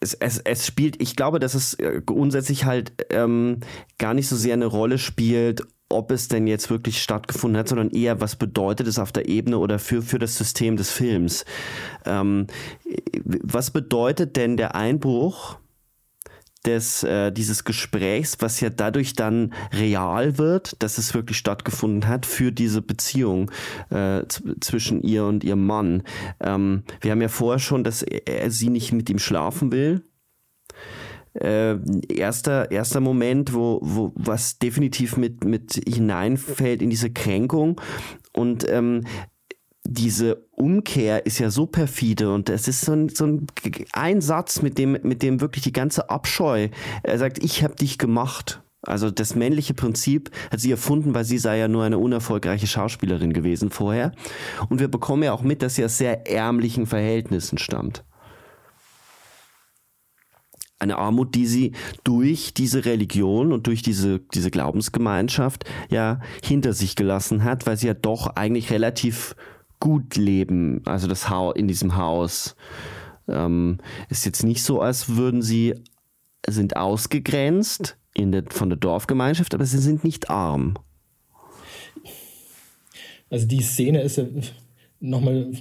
es, 0.00 0.12
es, 0.12 0.38
es 0.38 0.66
spielt, 0.66 1.00
ich 1.00 1.16
glaube, 1.16 1.38
dass 1.38 1.54
es 1.54 1.74
äh, 1.74 2.02
grundsätzlich 2.04 2.66
halt 2.66 2.92
ähm, 3.08 3.60
gar 3.96 4.12
nicht 4.12 4.28
so 4.28 4.36
sehr 4.36 4.52
eine 4.52 4.66
Rolle 4.66 4.98
spielt, 4.98 5.62
ob 5.88 6.10
es 6.10 6.28
denn 6.28 6.46
jetzt 6.46 6.70
wirklich 6.70 7.02
stattgefunden 7.02 7.58
hat, 7.58 7.68
sondern 7.68 7.90
eher, 7.90 8.20
was 8.20 8.36
bedeutet 8.36 8.86
es 8.86 8.98
auf 8.98 9.12
der 9.12 9.28
Ebene 9.28 9.58
oder 9.58 9.78
für, 9.78 10.02
für 10.02 10.18
das 10.18 10.36
System 10.36 10.76
des 10.76 10.90
Films. 10.90 11.44
Ähm, 12.04 12.46
was 13.24 13.70
bedeutet 13.70 14.36
denn 14.36 14.56
der 14.56 14.74
Einbruch 14.74 15.58
des, 16.66 17.02
äh, 17.02 17.32
dieses 17.32 17.64
Gesprächs, 17.64 18.36
was 18.40 18.60
ja 18.60 18.68
dadurch 18.68 19.14
dann 19.14 19.54
real 19.72 20.38
wird, 20.38 20.82
dass 20.82 20.98
es 20.98 21.14
wirklich 21.14 21.38
stattgefunden 21.38 22.08
hat 22.08 22.26
für 22.26 22.52
diese 22.52 22.82
Beziehung 22.82 23.50
äh, 23.90 24.24
zwischen 24.60 25.02
ihr 25.02 25.24
und 25.24 25.44
ihrem 25.44 25.66
Mann. 25.66 26.02
Ähm, 26.40 26.82
wir 27.00 27.12
haben 27.12 27.22
ja 27.22 27.28
vorher 27.28 27.60
schon, 27.60 27.84
dass 27.84 28.02
er 28.02 28.50
sie 28.50 28.68
nicht 28.68 28.92
mit 28.92 29.08
ihm 29.08 29.18
schlafen 29.18 29.72
will. 29.72 30.02
Äh, 31.40 31.76
erster, 32.08 32.70
erster 32.70 33.00
Moment, 33.00 33.54
wo, 33.54 33.78
wo 33.82 34.12
was 34.16 34.58
definitiv 34.58 35.16
mit, 35.16 35.44
mit 35.44 35.80
hineinfällt 35.86 36.82
in 36.82 36.90
diese 36.90 37.10
Kränkung. 37.10 37.80
Und 38.32 38.68
ähm, 38.68 39.04
diese 39.84 40.44
Umkehr 40.52 41.24
ist 41.24 41.38
ja 41.38 41.50
so 41.50 41.66
perfide 41.66 42.32
und 42.32 42.50
es 42.50 42.68
ist 42.68 42.82
so 42.82 42.92
ein, 42.92 43.08
so 43.08 43.26
ein, 43.26 43.46
ein 43.92 44.20
Satz, 44.20 44.60
mit 44.60 44.76
dem, 44.76 44.98
mit 45.02 45.22
dem 45.22 45.40
wirklich 45.40 45.64
die 45.64 45.72
ganze 45.72 46.10
Abscheu, 46.10 46.68
er 47.02 47.18
sagt, 47.18 47.42
ich 47.42 47.64
habe 47.64 47.74
dich 47.74 47.96
gemacht. 47.96 48.62
Also 48.82 49.10
das 49.10 49.34
männliche 49.34 49.74
Prinzip 49.74 50.30
hat 50.52 50.60
sie 50.60 50.70
erfunden, 50.70 51.14
weil 51.14 51.24
sie 51.24 51.38
sei 51.38 51.58
ja 51.58 51.68
nur 51.68 51.84
eine 51.84 51.98
unerfolgreiche 51.98 52.66
Schauspielerin 52.66 53.32
gewesen 53.32 53.70
vorher. 53.70 54.12
Und 54.68 54.78
wir 54.78 54.88
bekommen 54.88 55.24
ja 55.24 55.32
auch 55.32 55.42
mit, 55.42 55.62
dass 55.62 55.74
sie 55.74 55.84
aus 55.84 55.98
sehr 55.98 56.30
ärmlichen 56.30 56.86
Verhältnissen 56.86 57.58
stammt. 57.58 58.04
Eine 60.78 60.98
Armut, 60.98 61.34
die 61.34 61.46
sie 61.46 61.72
durch 62.04 62.54
diese 62.54 62.84
Religion 62.84 63.52
und 63.52 63.66
durch 63.66 63.82
diese, 63.82 64.20
diese 64.32 64.50
Glaubensgemeinschaft 64.50 65.64
ja 65.90 66.20
hinter 66.42 66.72
sich 66.72 66.94
gelassen 66.94 67.42
hat, 67.42 67.66
weil 67.66 67.76
sie 67.76 67.88
ja 67.88 67.94
doch 67.94 68.28
eigentlich 68.36 68.70
relativ 68.70 69.34
gut 69.80 70.16
leben, 70.16 70.82
also 70.84 71.08
das 71.08 71.28
Haus 71.30 71.54
in 71.56 71.68
diesem 71.68 71.96
Haus. 71.96 72.56
Ähm, 73.28 73.78
ist 74.08 74.24
jetzt 74.24 74.44
nicht 74.44 74.62
so, 74.62 74.80
als 74.80 75.16
würden 75.16 75.42
sie 75.42 75.74
sind 76.46 76.76
ausgegrenzt 76.76 77.96
in 78.14 78.32
der, 78.32 78.44
von 78.48 78.68
der 78.70 78.78
Dorfgemeinschaft, 78.78 79.54
aber 79.54 79.64
sie 79.64 79.78
sind 79.78 80.04
nicht 80.04 80.30
arm. 80.30 80.74
Also 83.30 83.46
die 83.46 83.60
Szene 83.60 84.02
ist 84.02 84.16
ja 84.16 84.24
nochmal 85.00 85.52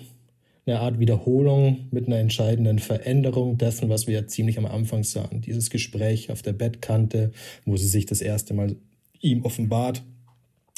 eine 0.67 0.81
Art 0.81 0.99
Wiederholung 0.99 1.87
mit 1.91 2.07
einer 2.07 2.17
entscheidenden 2.17 2.79
Veränderung 2.79 3.57
dessen, 3.57 3.89
was 3.89 4.05
wir 4.05 4.27
ziemlich 4.27 4.57
am 4.57 4.65
Anfang 4.65 5.03
sahen. 5.03 5.41
Dieses 5.41 5.69
Gespräch 5.69 6.29
auf 6.29 6.41
der 6.41 6.53
Bettkante, 6.53 7.31
wo 7.65 7.77
sie 7.77 7.87
sich 7.87 8.05
das 8.05 8.21
erste 8.21 8.53
Mal 8.53 8.75
ihm 9.21 9.43
offenbart 9.43 10.03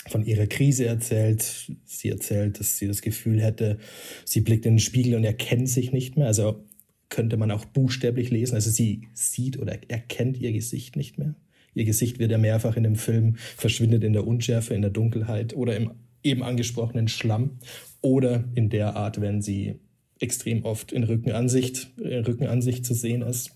von 0.07 0.25
ihrer 0.25 0.47
Krise 0.47 0.85
erzählt. 0.85 1.71
Sie 1.85 2.09
erzählt, 2.09 2.59
dass 2.59 2.77
sie 2.77 2.87
das 2.87 3.01
Gefühl 3.01 3.41
hätte, 3.41 3.79
sie 4.25 4.41
blickt 4.41 4.65
in 4.65 4.75
den 4.75 4.79
Spiegel 4.79 5.15
und 5.15 5.23
erkennt 5.23 5.69
sich 5.69 5.91
nicht 5.91 6.17
mehr. 6.17 6.27
Also 6.27 6.63
könnte 7.09 7.37
man 7.37 7.51
auch 7.51 7.65
buchstäblich 7.65 8.29
lesen. 8.29 8.55
Also 8.55 8.69
sie 8.69 9.07
sieht 9.13 9.57
oder 9.57 9.77
erkennt 9.89 10.37
ihr 10.37 10.51
Gesicht 10.51 10.95
nicht 10.95 11.17
mehr. 11.17 11.35
Ihr 11.73 11.85
Gesicht 11.85 12.19
wird 12.19 12.31
ja 12.31 12.37
mehrfach 12.37 12.77
in 12.77 12.83
dem 12.83 12.95
Film 12.95 13.35
verschwindet 13.37 14.03
in 14.03 14.13
der 14.13 14.27
Unschärfe, 14.27 14.75
in 14.75 14.81
der 14.81 14.91
Dunkelheit 14.91 15.55
oder 15.55 15.75
im 15.75 15.91
eben 16.23 16.43
angesprochenen 16.43 17.07
Schlamm 17.07 17.59
oder 18.01 18.45
in 18.55 18.69
der 18.69 18.95
Art, 18.95 19.21
wenn 19.21 19.41
sie 19.41 19.79
extrem 20.19 20.65
oft 20.65 20.91
in 20.91 21.03
Rückenansicht, 21.03 21.91
in 21.97 22.25
Rückenansicht 22.25 22.85
zu 22.85 22.93
sehen 22.93 23.21
ist. 23.21 23.51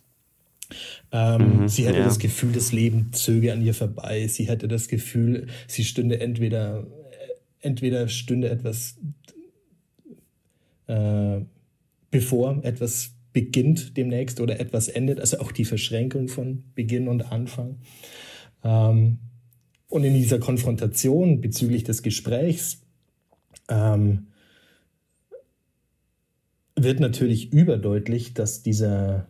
Ähm, 1.12 1.62
mhm, 1.62 1.68
sie 1.68 1.86
hätte 1.86 2.00
ja. 2.00 2.06
das 2.06 2.20
Gefühl, 2.20 2.54
das 2.54 2.72
Leben 2.72 3.12
zöge 3.12 3.54
an 3.54 3.62
ihr 3.64 3.74
vorbei. 3.74 4.28
Sie 4.28 4.48
hätte 4.48 4.68
das 4.68 4.88
Gefühl, 4.88 5.48
sie 5.68 5.84
stünde 5.84 6.20
entweder, 6.20 6.88
entweder 7.60 8.08
stünde 8.08 8.50
etwas 8.50 8.98
äh, 10.88 11.42
bevor 12.12 12.64
etwas 12.64 13.16
beginnt 13.34 13.98
demnächst 13.98 14.40
oder 14.40 14.60
etwas 14.60 14.88
endet. 14.88 15.20
Also 15.20 15.40
auch 15.40 15.52
die 15.52 15.66
Verschränkung 15.66 16.28
von 16.28 16.64
Beginn 16.76 17.08
und 17.08 17.32
Anfang. 17.32 17.80
Ähm, 18.64 19.18
und 19.90 20.04
in 20.04 20.14
dieser 20.14 20.40
Konfrontation 20.40 21.42
bezüglich 21.42 21.84
des 21.84 22.04
Gesprächs 22.04 22.82
ähm, 23.70 24.28
wird 26.76 27.00
natürlich 27.00 27.54
überdeutlich, 27.54 28.34
dass 28.34 28.64
dieser 28.64 29.28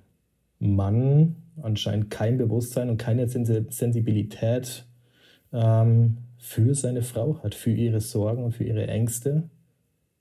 Mann 0.60 1.36
anscheinend 1.62 2.10
kein 2.10 2.38
Bewusstsein 2.38 2.90
und 2.90 2.98
keine 2.98 3.28
Sensibilität 3.28 4.86
ähm, 5.52 6.18
für 6.38 6.74
seine 6.76 7.04
Frau 7.04 7.42
hat, 7.44 7.56
für 7.56 7.72
ihre 7.72 8.02
Sorgen 8.02 8.44
und 8.44 8.54
für 8.54 8.64
ihre 8.64 8.88
Ängste. 8.88 9.50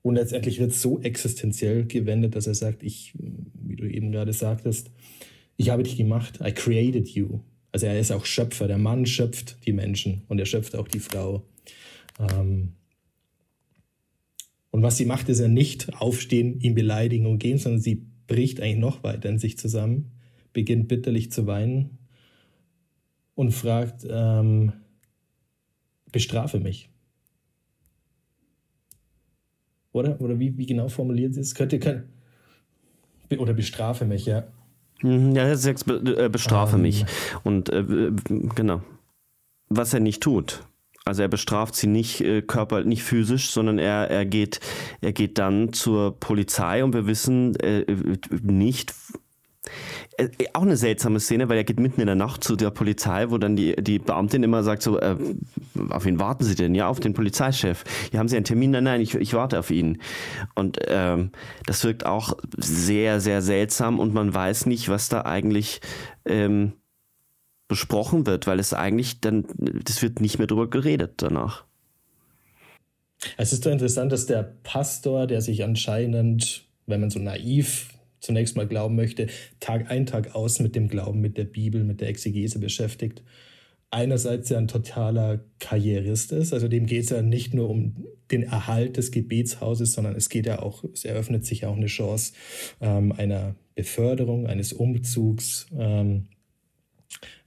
Und 0.03 0.17
letztendlich 0.17 0.59
wird 0.59 0.73
es 0.73 0.83
so 0.83 1.01
existenziell 1.01 1.87
gewendet, 1.87 2.35
dass 2.35 2.47
er 2.47 2.55
sagt, 2.55 2.83
ich, 2.83 3.15
wie 3.19 3.77
du 3.77 3.89
eben 3.89 4.13
gerade 4.13 4.33
sagtest, 4.33 4.91
ich 5.57 5.71
habe 5.71 5.85
dich 5.85 5.97
gemacht, 5.97 6.41
I 6.45 6.53
created 6.53 7.09
you. 7.09 7.41
Also 7.71 7.87
er 7.87 7.99
ist 7.99 8.11
auch 8.11 8.25
Schöpfer, 8.25 8.67
der 8.67 8.79
Mann 8.79 9.07
schöpft 9.07 9.65
die 9.65 9.73
Menschen 9.73 10.23
und 10.29 10.39
er 10.39 10.47
schöpft 10.47 10.77
auch 10.77 10.89
die 10.89 11.01
Frau. 11.01 11.43
Ähm 12.19 12.73
und 14.73 14.83
was 14.83 14.97
sie 14.97 15.07
macht, 15.07 15.29
ist 15.29 15.39
ja 15.39 15.47
nicht 15.47 15.95
aufstehen, 16.01 16.59
ihn 16.59 16.75
beleidigen 16.75 17.27
und 17.27 17.39
gehen, 17.39 17.59
sondern 17.59 17.81
sie 17.81 18.05
bricht 18.27 18.61
eigentlich 18.61 18.79
noch 18.79 19.05
weiter 19.05 19.29
in 19.29 19.39
sich 19.39 19.57
zusammen 19.57 20.11
beginnt 20.53 20.89
bitterlich 20.89 21.33
zu 21.33 21.47
weinen 21.47 21.99
und 23.35 23.53
fragt, 23.53 24.07
ähm, 24.09 24.73
bestrafe 26.11 26.61
mich. 26.61 26.91
Oder? 29.93 30.21
Oder 30.21 30.39
wie, 30.39 30.57
wie 30.57 30.67
genau 30.67 30.89
formuliert 30.89 31.35
sie 31.35 31.41
es? 31.41 31.55
Könnte, 31.55 31.79
kann, 31.79 32.05
oder 33.39 33.55
bestrafe 33.55 34.05
mich, 34.05 34.27
ja. 34.27 34.45
Mhm, 35.03 35.35
ja, 35.35 35.45
er 35.45 35.57
sagt, 35.57 35.89
äh, 35.89 36.29
bestrafe 36.29 36.77
um. 36.77 36.83
mich. 36.83 37.05
Und 37.45 37.71
äh, 37.71 38.13
genau. 38.55 38.83
Was 39.69 39.95
er 39.95 40.01
nicht 40.01 40.23
tut. 40.23 40.67
Also 41.05 41.23
er 41.23 41.29
bestraft 41.29 41.75
sie 41.75 41.89
nicht 41.89 42.21
äh, 42.21 42.43
körper, 42.43 42.85
nicht 42.85 43.03
physisch, 43.03 43.51
sondern 43.51 43.79
er, 43.79 44.11
er, 44.11 44.25
geht, 44.25 44.61
er 45.01 45.13
geht 45.13 45.39
dann 45.39 45.73
zur 45.73 46.19
Polizei 46.19 46.85
und 46.85 46.95
wir 46.95 47.07
wissen 47.07 47.57
äh, 47.57 47.85
nicht, 48.43 48.95
äh, 50.17 50.29
auch 50.53 50.63
eine 50.63 50.77
seltsame 50.77 51.21
Szene, 51.21 51.49
weil 51.49 51.57
er 51.57 51.65
geht 51.65 51.81
mitten 51.81 52.01
in 52.01 52.07
der 52.07 52.17
Nacht 52.17 52.45
zu 52.45 52.57
der 52.57 52.71
Polizei, 52.71 53.31
wo 53.31 53.39
dann 53.39 53.57
die, 53.57 53.77
die 53.77 53.99
Beamtin 53.99 54.43
immer 54.43 54.63
sagt 54.63 54.83
so, 54.83 54.99
äh, 54.99 55.17
auf 55.91 56.05
wen 56.05 56.19
warten 56.19 56.45
Sie 56.45 56.55
denn? 56.55 56.75
Ja, 56.75 56.89
auf 56.89 57.01
den 57.01 57.15
Polizeichef. 57.15 57.85
Ja, 58.13 58.19
haben 58.19 58.29
Sie 58.29 58.37
einen 58.37 58.45
Termin? 58.45 58.73
Nein, 58.73 58.85
nein, 58.85 59.01
ich, 59.01 59.15
ich 59.15 59.35
warte 59.35 59.59
auf 59.59 59.71
ihn. 59.71 60.01
Und 60.55 60.79
ähm, 60.87 61.31
das 61.67 61.85
wirkt 61.85 62.07
auch 62.07 62.37
sehr, 62.57 63.21
sehr 63.21 63.43
seltsam 63.43 63.99
und 63.99 64.13
man 64.13 64.35
weiß 64.35 64.67
nicht, 64.67 64.89
was 64.89 65.09
da 65.09 65.23
eigentlich 65.23 65.81
ähm, 66.25 66.73
besprochen 67.73 68.27
wird, 68.27 68.47
weil 68.47 68.61
es 68.61 68.75
eigentlich 68.75 69.23
dann, 69.23 69.47
das 69.57 70.03
wird 70.03 70.21
nicht 70.21 70.37
mehr 70.37 70.47
drüber 70.47 70.69
geredet 70.69 71.15
danach. 71.17 71.65
Es 73.39 73.55
ist 73.55 73.65
doch 73.65 73.71
interessant, 73.71 74.13
dass 74.13 74.27
der 74.27 74.43
Pastor, 74.43 75.27
der 75.27 75.41
sich 75.41 75.65
anscheinend, 75.65 76.67
wenn 76.87 77.01
man 77.01 77.09
so 77.09 77.19
naiv 77.19 77.89
zunächst 78.21 78.57
mal 78.57 78.67
glauben 78.67 78.95
möchte, 78.95 79.29
Tag 79.59 79.91
ein, 79.91 80.05
Tag 80.05 80.35
aus 80.35 80.61
mit 80.61 80.77
dem 80.77 80.89
Glauben, 80.89 81.23
mit 81.23 81.39
der 81.39 81.45
Bibel, 81.45 81.83
mit 81.83 82.03
der 82.03 82.09
Exegese 82.09 82.59
beschäftigt. 82.59 83.23
Einerseits 83.91 84.51
ja 84.51 84.59
ein 84.59 84.69
totaler 84.69 85.41
Karrierist 85.59 86.33
ist, 86.33 86.53
also 86.53 86.69
dem 86.69 86.85
geht 86.85 87.05
es 87.05 87.11
ja 87.11 87.23
nicht 87.23 87.55
nur 87.55 87.71
um 87.71 88.05
den 88.31 88.43
Erhalt 88.43 88.99
des 88.99 89.13
Gebetshauses, 89.13 89.93
sondern 89.93 90.15
es 90.15 90.29
geht 90.29 90.45
ja 90.45 90.61
auch, 90.61 90.85
es 90.93 91.07
eröffnet 91.07 91.47
sich 91.47 91.63
ja 91.63 91.71
auch 91.71 91.77
eine 91.77 91.87
Chance 91.87 92.35
ähm, 92.83 93.13
einer 93.13 93.55
Beförderung, 93.75 94.47
eines 94.47 94.75
Umzugs, 94.75 95.69
ähm, 95.75 96.29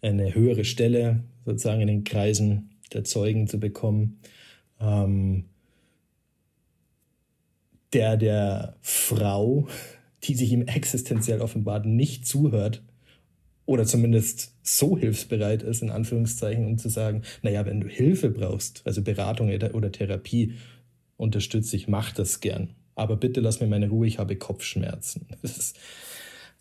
eine 0.01 0.33
höhere 0.33 0.65
Stelle 0.65 1.23
sozusagen 1.45 1.81
in 1.81 1.87
den 1.87 2.03
Kreisen 2.03 2.71
der 2.93 3.03
Zeugen 3.03 3.47
zu 3.47 3.59
bekommen. 3.59 4.19
Ähm, 4.79 5.45
der 7.93 8.17
der 8.17 8.75
Frau 8.81 9.67
die 10.27 10.35
sich 10.35 10.51
ihm 10.51 10.63
existenziell 10.63 11.41
offenbart, 11.41 11.85
nicht 11.85 12.25
zuhört 12.25 12.83
oder 13.65 13.85
zumindest 13.85 14.53
so 14.61 14.97
hilfsbereit 14.97 15.63
ist, 15.63 15.81
in 15.81 15.89
Anführungszeichen, 15.89 16.65
um 16.65 16.77
zu 16.77 16.89
sagen, 16.89 17.23
naja, 17.41 17.65
wenn 17.65 17.81
du 17.81 17.87
Hilfe 17.87 18.29
brauchst, 18.29 18.81
also 18.85 19.01
Beratung 19.01 19.49
oder 19.49 19.91
Therapie, 19.91 20.53
unterstütze 21.17 21.75
ich, 21.75 21.87
mach 21.87 22.11
das 22.11 22.41
gern. 22.41 22.75
Aber 22.95 23.17
bitte 23.17 23.41
lass 23.41 23.59
mir 23.59 23.67
meine 23.67 23.89
Ruhe, 23.89 24.07
ich 24.07 24.19
habe 24.19 24.35
Kopfschmerzen. 24.35 25.27
Das 25.41 25.57
ist, 25.57 25.79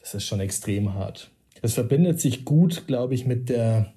das 0.00 0.14
ist 0.14 0.26
schon 0.26 0.40
extrem 0.40 0.94
hart. 0.94 1.30
Das 1.64 1.72
verbindet 1.72 2.20
sich 2.20 2.44
gut, 2.44 2.86
glaube 2.86 3.14
ich, 3.14 3.24
mit 3.24 3.48
der 3.48 3.94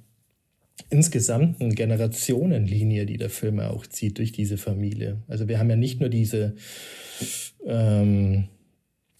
insgesamten 0.89 1.75
Generationenlinie, 1.75 3.05
die 3.05 3.17
der 3.17 3.29
Film 3.29 3.59
auch 3.59 3.85
zieht 3.85 4.19
durch 4.19 4.31
diese 4.31 4.57
Familie. 4.57 5.21
Also 5.27 5.49
wir 5.49 5.59
haben 5.59 5.69
ja 5.69 5.75
nicht 5.75 5.99
nur 5.99 6.07
diese 6.07 6.55
ähm, 7.65 8.47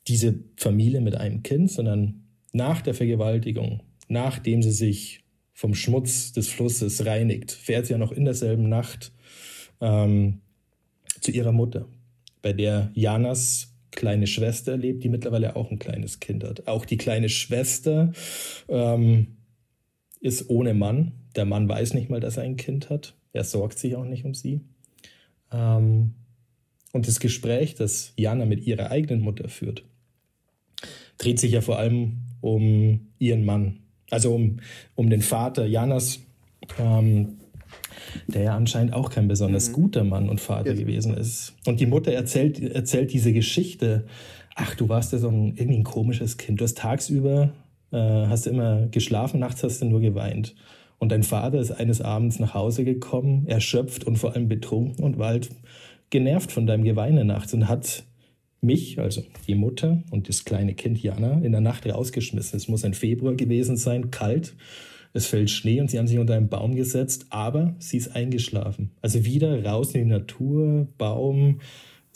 diese 0.08 0.36
Familie 0.56 1.02
mit 1.02 1.16
einem 1.16 1.44
Kind, 1.44 1.70
sondern 1.70 2.24
nach 2.54 2.80
der 2.82 2.94
Vergewaltigung, 2.94 3.84
nachdem 4.08 4.64
sie 4.64 4.72
sich 4.72 5.26
vom 5.52 5.76
Schmutz 5.76 6.32
des 6.32 6.48
Flusses 6.48 7.06
reinigt, 7.06 7.52
fährt 7.52 7.88
sie 7.88 7.92
ja 7.92 7.98
noch 7.98 8.14
in 8.14 8.24
derselben 8.24 8.70
Nacht 8.70 9.12
ähm, 9.82 10.40
zu 11.20 11.32
ihrer 11.32 11.52
Mutter, 11.52 11.90
bei 12.42 12.54
der 12.54 12.92
Janas 12.94 13.77
kleine 13.98 14.28
Schwester 14.28 14.78
lebt, 14.78 15.04
die 15.04 15.10
mittlerweile 15.10 15.56
auch 15.56 15.72
ein 15.72 15.80
kleines 15.80 16.20
Kind 16.20 16.44
hat. 16.44 16.68
Auch 16.68 16.86
die 16.86 16.98
kleine 16.98 17.30
Schwester 17.30 18.14
ähm, 18.70 19.38
ist 20.22 20.50
ohne 20.50 20.76
Mann. 20.76 21.14
Der 21.36 21.46
Mann 21.46 21.68
weiß 21.68 21.96
nicht 21.96 22.10
mal, 22.10 22.20
dass 22.20 22.38
er 22.38 22.44
ein 22.44 22.58
Kind 22.58 22.92
hat. 22.92 23.16
Er 23.34 23.44
sorgt 23.44 23.80
sich 23.80 23.96
auch 23.96 24.06
nicht 24.06 24.24
um 24.24 24.36
sie. 24.36 24.62
Ähm, 25.52 26.14
und 26.94 27.08
das 27.08 27.20
Gespräch, 27.20 27.74
das 27.74 28.14
Jana 28.16 28.46
mit 28.46 28.66
ihrer 28.66 28.92
eigenen 28.92 29.22
Mutter 29.22 29.50
führt, 29.50 29.84
dreht 31.18 31.40
sich 31.40 31.52
ja 31.52 31.62
vor 31.62 31.80
allem 31.80 32.20
um 32.40 33.08
ihren 33.18 33.46
Mann. 33.46 33.80
Also 34.12 34.34
um, 34.34 34.60
um 34.94 35.10
den 35.10 35.24
Vater 35.24 35.66
Janas, 35.66 36.20
ähm, 36.80 37.40
der 38.28 38.44
ja 38.44 38.56
anscheinend 38.56 38.94
auch 38.94 39.10
kein 39.10 39.28
besonders 39.28 39.70
mhm. 39.70 39.74
guter 39.74 40.04
Mann 40.04 40.30
und 40.30 40.42
Vater 40.42 40.72
ja. 40.72 40.80
gewesen 40.80 41.14
ist. 41.16 41.54
Und 41.66 41.80
die 41.80 41.86
Mutter 41.86 42.12
erzählt, 42.12 42.62
erzählt 42.62 43.14
diese 43.14 43.34
Geschichte. 43.34 44.06
Ach, 44.56 44.76
du 44.76 44.90
warst 44.90 45.14
ja 45.14 45.20
so 45.20 45.30
ein, 45.30 45.56
irgendwie 45.56 45.78
ein 45.78 45.84
komisches 45.84 46.38
Kind. 46.38 46.60
Du 46.60 46.64
hast 46.64 46.78
tagsüber, 46.78 47.52
äh, 47.92 47.98
hast 47.98 48.48
immer 48.48 48.88
geschlafen, 48.88 49.40
nachts 49.40 49.64
hast 49.64 49.82
du 49.82 49.86
nur 49.86 50.02
geweint. 50.02 50.56
Und 51.00 51.12
dein 51.12 51.24
Vater 51.24 51.60
ist 51.60 51.72
eines 51.72 52.02
Abends 52.02 52.40
nach 52.40 52.54
Hause 52.54 52.84
gekommen, 52.84 53.46
erschöpft 53.48 54.04
und 54.04 54.18
vor 54.18 54.34
allem 54.34 54.48
betrunken 54.48 55.04
und 55.04 55.20
war 55.20 55.28
halt 55.30 55.50
genervt 56.10 56.52
von 56.52 56.66
deinem 56.66 56.84
Geweine 56.84 57.24
nachts 57.26 57.54
und 57.54 57.68
hat 57.68 58.04
mich, 58.62 59.00
also 59.00 59.24
die 59.48 59.56
Mutter 59.56 60.04
und 60.10 60.30
das 60.30 60.46
kleine 60.46 60.74
Kind 60.74 61.02
Jana, 61.02 61.40
in 61.44 61.52
der 61.52 61.62
Nacht 61.62 61.86
rausgeschmissen. 61.86 62.58
Es 62.58 62.68
muss 62.68 62.84
ein 62.84 62.94
Februar 62.94 63.36
gewesen 63.36 63.78
sein, 63.78 64.10
kalt. 64.10 64.56
Es 65.18 65.26
fällt 65.26 65.50
Schnee 65.50 65.82
und 65.82 65.90
sie 65.90 65.98
haben 65.98 66.08
sich 66.08 66.20
unter 66.20 66.36
einen 66.36 66.50
Baum 66.50 66.76
gesetzt, 66.76 67.26
aber 67.30 67.76
sie 67.80 67.98
ist 67.98 68.16
eingeschlafen. 68.16 68.92
Also 69.02 69.26
wieder 69.26 69.64
raus 69.66 69.94
in 69.94 70.06
die 70.06 70.10
Natur, 70.10 70.88
Baum, 70.98 71.60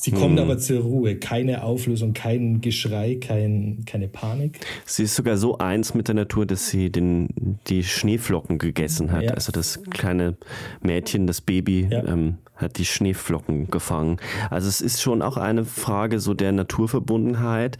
Sie 0.01 0.09
kommt 0.09 0.39
hm. 0.39 0.45
aber 0.45 0.57
zur 0.57 0.81
Ruhe. 0.81 1.15
Keine 1.17 1.63
Auflösung, 1.63 2.13
kein 2.13 2.59
Geschrei, 2.59 3.19
kein, 3.21 3.83
keine 3.85 4.07
Panik. 4.07 4.59
Sie 4.83 5.03
ist 5.03 5.15
sogar 5.15 5.37
so 5.37 5.59
eins 5.59 5.93
mit 5.93 6.07
der 6.07 6.15
Natur, 6.15 6.47
dass 6.47 6.69
sie 6.69 6.91
den, 6.91 7.59
die 7.67 7.83
Schneeflocken 7.83 8.57
gegessen 8.57 9.11
hat. 9.11 9.21
Ja. 9.21 9.31
Also 9.35 9.51
das 9.51 9.83
kleine 9.91 10.37
Mädchen, 10.81 11.27
das 11.27 11.41
Baby, 11.41 11.87
ja. 11.91 12.03
ähm, 12.07 12.39
hat 12.55 12.79
die 12.79 12.85
Schneeflocken 12.85 13.69
gefangen. 13.69 14.17
Also 14.49 14.69
es 14.69 14.81
ist 14.81 15.03
schon 15.03 15.21
auch 15.21 15.37
eine 15.37 15.65
Frage 15.65 16.19
so 16.19 16.33
der 16.33 16.51
Naturverbundenheit 16.51 17.77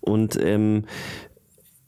und 0.00 0.38
ähm, 0.40 0.84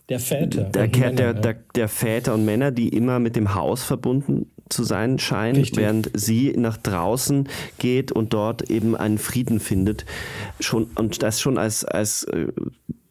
der 0.09 0.21
Väter. 0.21 0.65
Der, 0.65 0.87
der, 0.87 1.01
Männer, 1.01 1.35
der, 1.35 1.55
der, 1.75 1.89
Väter 1.89 2.35
und 2.35 2.45
Männer, 2.45 2.71
die 2.71 2.89
immer 2.89 3.19
mit 3.19 3.37
dem 3.37 3.55
Haus 3.55 3.83
verbunden 3.83 4.51
zu 4.69 4.85
sein 4.85 5.19
scheinen, 5.19 5.57
Richtig. 5.57 5.79
während 5.79 6.11
sie 6.15 6.53
nach 6.57 6.77
draußen 6.77 7.49
geht 7.79 8.13
und 8.13 8.33
dort 8.33 8.71
eben 8.71 8.97
einen 8.97 9.19
Frieden 9.19 9.61
findet. 9.61 10.05
Schon, 10.61 10.85
und 10.95 11.23
das 11.23 11.41
schon 11.41 11.59
als, 11.59 11.85
als 11.85 12.25
äh, 12.25 12.49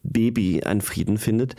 Baby 0.03 0.63
einen 0.63 0.81
Frieden 0.81 1.17
findet. 1.17 1.55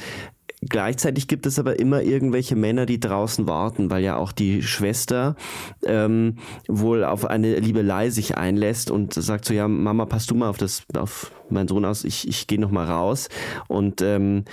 Gleichzeitig 0.62 1.28
gibt 1.28 1.46
es 1.46 1.58
aber 1.58 1.78
immer 1.78 2.02
irgendwelche 2.02 2.56
Männer, 2.56 2.86
die 2.86 2.98
draußen 2.98 3.46
warten, 3.46 3.90
weil 3.90 4.02
ja 4.02 4.16
auch 4.16 4.32
die 4.32 4.62
Schwester 4.62 5.36
ähm, 5.84 6.38
wohl 6.66 7.04
auf 7.04 7.26
eine 7.26 7.58
Liebelei 7.58 8.08
sich 8.08 8.36
einlässt 8.36 8.90
und 8.90 9.12
sagt 9.12 9.44
so, 9.44 9.52
ja, 9.52 9.68
Mama, 9.68 10.06
pass 10.06 10.26
du 10.26 10.34
mal 10.34 10.48
auf 10.48 10.56
das, 10.56 10.84
auf 10.96 11.30
meinen 11.50 11.68
Sohn 11.68 11.84
aus, 11.84 12.04
ich, 12.04 12.26
ich 12.26 12.46
gehe 12.46 12.58
noch 12.58 12.70
mal 12.70 12.86
raus. 12.86 13.28
Und 13.68 14.00
ähm, 14.00 14.44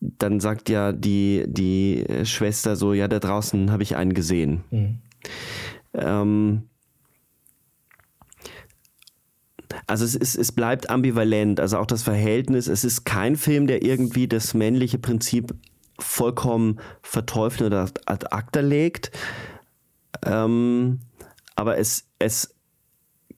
dann 0.00 0.40
sagt 0.40 0.68
ja 0.68 0.92
die, 0.92 1.44
die 1.46 2.04
Schwester 2.24 2.76
so, 2.76 2.92
ja, 2.92 3.06
da 3.06 3.18
draußen 3.18 3.70
habe 3.70 3.82
ich 3.82 3.96
einen 3.96 4.14
gesehen. 4.14 4.64
Mhm. 4.70 4.98
Ähm, 5.94 6.62
also 9.86 10.04
es, 10.04 10.14
ist, 10.14 10.36
es 10.36 10.52
bleibt 10.52 10.90
ambivalent, 10.90 11.60
also 11.60 11.78
auch 11.78 11.86
das 11.86 12.02
Verhältnis, 12.02 12.66
es 12.66 12.84
ist 12.84 13.04
kein 13.04 13.36
Film, 13.36 13.66
der 13.66 13.82
irgendwie 13.82 14.26
das 14.26 14.54
männliche 14.54 14.98
Prinzip 14.98 15.54
vollkommen 15.98 16.80
verteufelt 17.02 17.62
oder 17.62 17.88
ad 18.06 18.26
acta 18.30 18.60
legt. 18.60 19.10
Ähm, 20.24 21.00
aber 21.56 21.78
es, 21.78 22.06
es 22.18 22.54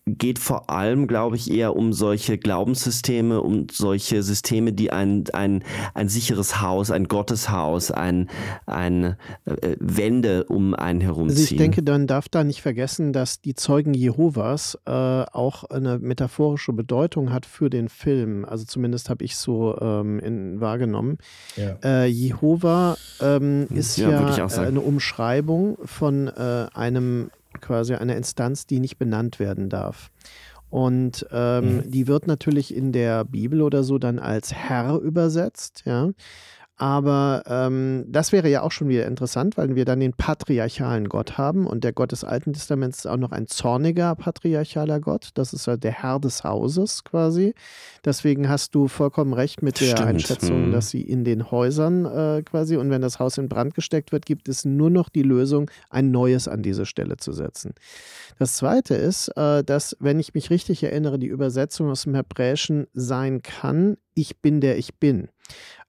geht 0.07 0.41
vor 0.41 0.69
allem, 0.69 1.07
glaube 1.07 1.37
ich, 1.37 1.51
eher 1.51 1.77
um 1.77 1.93
solche 1.93 2.37
Glaubenssysteme, 2.37 3.41
um 3.41 3.69
solche 3.71 4.25
Systeme, 4.25 4.73
die 4.73 4.91
ein, 4.91 5.25
ein, 5.33 5.63
ein 5.95 6.09
sicheres 6.09 6.61
Haus, 6.61 6.91
ein 6.91 7.07
Gotteshaus, 7.07 7.93
ein, 7.93 8.29
ein 8.67 9.17
äh, 9.45 9.77
Wände 9.79 10.45
um 10.45 10.75
einen 10.75 11.01
herumziehen. 11.01 11.39
Also 11.39 11.55
ich 11.55 11.59
denke, 11.59 11.83
man 11.83 12.09
darf 12.09 12.29
da 12.29 12.43
nicht 12.43 12.63
vergessen, 12.63 13.13
dass 13.13 13.41
die 13.41 13.55
Zeugen 13.55 13.95
Jehovas 13.95 14.77
äh, 14.87 14.91
auch 14.91 15.65
eine 15.65 16.01
metaphorische 16.01 16.73
Bedeutung 16.73 17.33
hat 17.33 17.47
für 17.47 17.71
den 17.71 17.89
Film. 17.89 18.45
Also 18.45 18.65
zumindest 18.65 19.09
habe 19.09 19.25
ich 19.25 19.37
so 19.37 19.79
ähm, 19.81 20.19
in, 20.19 20.61
wahrgenommen. 20.61 21.19
Ja. 21.57 21.77
Äh, 21.85 22.07
Jehova 22.07 22.97
ähm, 23.21 23.67
hm. 23.69 23.77
ist 23.77 23.99
ja, 23.99 24.37
ja 24.37 24.47
eine 24.47 24.81
Umschreibung 24.81 25.79
von 25.85 26.27
äh, 26.27 26.67
einem 26.75 27.31
quasi 27.61 27.95
eine 27.95 28.15
Instanz, 28.15 28.67
die 28.67 28.81
nicht 28.81 28.99
benannt 28.99 29.39
werden 29.39 29.69
darf. 29.69 30.11
Und 30.71 31.27
ähm, 31.31 31.77
mhm. 31.77 31.91
die 31.91 32.07
wird 32.07 32.27
natürlich 32.27 32.75
in 32.75 32.93
der 32.93 33.25
Bibel 33.27 33.61
oder 33.61 33.85
so 33.85 33.99
dann 33.99 34.19
als 34.19 34.55
Herr 34.55 34.99
übersetzt, 34.99 35.83
ja. 35.85 36.11
Aber 36.83 37.45
ähm, 37.47 38.07
das 38.09 38.33
wäre 38.33 38.49
ja 38.49 38.62
auch 38.62 38.72
schon 38.72 38.89
wieder 38.89 39.07
interessant, 39.07 39.57
weil 39.57 39.76
wir 39.76 39.85
dann 39.85 40.01
den 40.01 40.14
patriarchalen 40.14 41.09
Gott 41.09 41.39
haben 41.39 41.64
und 41.68 41.85
der 41.85 41.93
Gott 41.93 42.11
des 42.11 42.24
Alten 42.24 42.55
Testaments 42.55 42.99
ist 42.99 43.07
auch 43.07 43.18
noch 43.18 43.30
ein 43.30 43.47
zorniger 43.47 44.16
patriarchaler 44.16 44.99
Gott. 44.99 45.28
Das 45.35 45.53
ist 45.53 45.68
ja 45.68 45.76
der 45.76 45.93
Herr 45.93 46.18
des 46.18 46.43
Hauses 46.43 47.05
quasi. 47.05 47.55
Deswegen 48.05 48.49
hast 48.49 48.74
du 48.74 48.89
vollkommen 48.89 49.33
recht 49.33 49.62
mit 49.62 49.78
der 49.78 49.93
Stimmt. 49.93 50.09
Einschätzung, 50.09 50.64
hm. 50.64 50.72
dass 50.72 50.91
sie 50.91 51.03
in 51.03 51.22
den 51.22 51.53
Häusern 51.53 52.05
äh, 52.05 52.43
quasi 52.43 52.76
und 52.76 52.91
wenn 52.91 53.01
das 53.01 53.20
Haus 53.20 53.39
in 53.39 53.49
Brand 53.49 53.74
gesteckt 53.74 54.11
wird, 54.11 54.26
gibt 54.26 54.49
es 54.49 54.64
nur 54.64 54.91
noch 54.91 55.09
die 55.09 55.22
Lösung, 55.22 55.70
ein 55.89 56.11
neues 56.11 56.49
an 56.49 56.64
diese 56.64 56.85
Stelle 56.85 57.16
zu 57.16 57.30
setzen. 57.30 57.74
Das 58.41 58.55
zweite 58.55 58.97
ist, 58.97 59.28
äh, 59.37 59.62
dass, 59.62 59.97
wenn 60.01 60.18
ich 60.18 60.35
mich 60.35 60.51
richtig 60.51 60.83
erinnere, 60.83 61.20
die 61.20 61.28
Übersetzung 61.28 61.91
aus 61.91 62.03
dem 62.03 62.16
Hebräischen 62.16 62.89
sein 62.93 63.41
kann, 63.41 63.99
ich 64.14 64.41
bin 64.41 64.61
der 64.61 64.78
ich 64.78 64.97
bin. 64.97 65.28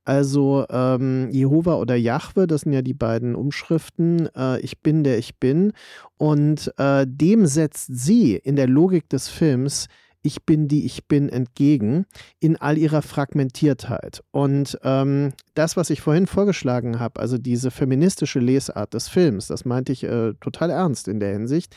Also 0.06 0.66
ähm, 0.70 1.30
Jehova 1.32 1.76
oder 1.76 1.96
Jahwe, 1.96 2.46
das 2.46 2.62
sind 2.62 2.74
ja 2.74 2.82
die 2.82 2.94
beiden 2.94 3.36
Umschriften, 3.36 4.28
äh, 4.36 4.60
ich 4.60 4.80
bin 4.82 5.04
der 5.04 5.18
ich 5.18 5.40
bin. 5.40 5.72
Und 6.18 6.74
äh, 6.78 7.06
dem 7.08 7.46
setzt 7.46 7.88
sie 7.88 8.36
in 8.36 8.56
der 8.56 8.68
Logik 8.68 9.08
des 9.10 9.30
Films 9.30 9.88
ich 10.24 10.46
bin 10.46 10.68
die 10.68 10.86
ich 10.86 11.08
bin 11.08 11.30
entgegen 11.30 12.06
in 12.40 12.58
all 12.58 12.78
ihrer 12.78 13.02
Fragmentiertheit. 13.02 14.24
Und 14.32 14.80
ähm, 14.84 15.34
das, 15.54 15.78
was 15.78 15.90
ich 15.90 16.02
vorhin 16.02 16.28
vorgeschlagen 16.28 17.00
habe, 17.00 17.20
also 17.20 17.38
diese 17.38 17.70
feministische 17.70 18.40
Lesart 18.40 18.94
des 18.94 19.08
Films, 19.10 19.48
das 19.48 19.66
meinte 19.66 19.92
ich 19.92 20.04
äh, 20.04 20.34
total 20.42 20.72
ernst 20.72 21.08
in 21.08 21.20
der 21.20 21.34
Hinsicht, 21.34 21.76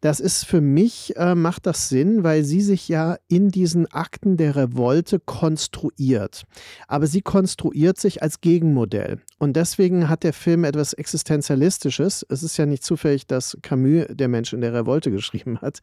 das 0.00 0.20
ist 0.20 0.44
für 0.44 0.60
mich, 0.60 1.16
äh, 1.16 1.34
macht 1.34 1.66
das 1.66 1.88
Sinn, 1.88 2.24
weil 2.24 2.44
sie 2.44 2.60
sich 2.60 2.88
ja 2.88 3.16
in 3.28 3.48
diesen 3.48 3.90
Akten 3.90 4.36
der 4.36 4.54
Revolte 4.54 5.18
konstruiert. 5.18 6.44
Aber 6.88 7.06
sie 7.06 7.22
konstruiert 7.22 7.98
sich 7.98 8.22
als 8.22 8.42
Gegenmodell. 8.42 9.20
Und 9.38 9.56
deswegen 9.56 10.10
hat 10.10 10.22
der 10.22 10.32
Film 10.34 10.64
etwas 10.64 10.92
Existenzialistisches. 10.92 12.26
Es 12.28 12.42
ist 12.42 12.56
ja 12.56 12.66
nicht 12.66 12.84
zufällig, 12.84 13.26
dass 13.26 13.56
Camus 13.62 14.04
der 14.10 14.28
Mensch 14.28 14.52
in 14.52 14.60
der 14.60 14.74
Revolte 14.74 15.10
geschrieben 15.10 15.58
hat. 15.60 15.78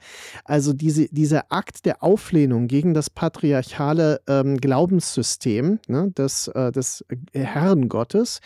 Also 0.46 0.74
diese, 0.74 1.08
dieser 1.10 1.52
Akt 1.52 1.86
der 1.86 1.91
Auflehnung 2.00 2.68
gegen 2.68 2.94
das 2.94 3.10
patriarchale 3.10 4.22
ähm, 4.28 4.58
Glaubenssystem 4.58 5.80
ne, 5.88 6.12
des, 6.12 6.48
äh, 6.50 6.72
des 6.72 7.06
Herrn 7.34 7.90
Gottes 7.90 8.40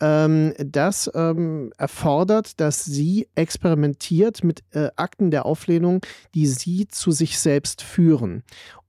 ähm, 0.00 0.54
das 0.58 1.10
ähm, 1.14 1.72
erfordert, 1.76 2.60
dass 2.60 2.84
sie 2.84 3.28
experimentiert 3.34 4.44
mit 4.44 4.62
äh, 4.70 4.88
Akten 4.96 5.30
der 5.30 5.46
Auflehnung, 5.46 6.00
die 6.34 6.46
sie 6.46 6.86
zu 6.88 7.10
sich 7.10 7.38
selbst 7.38 7.82
führen. 7.82 8.44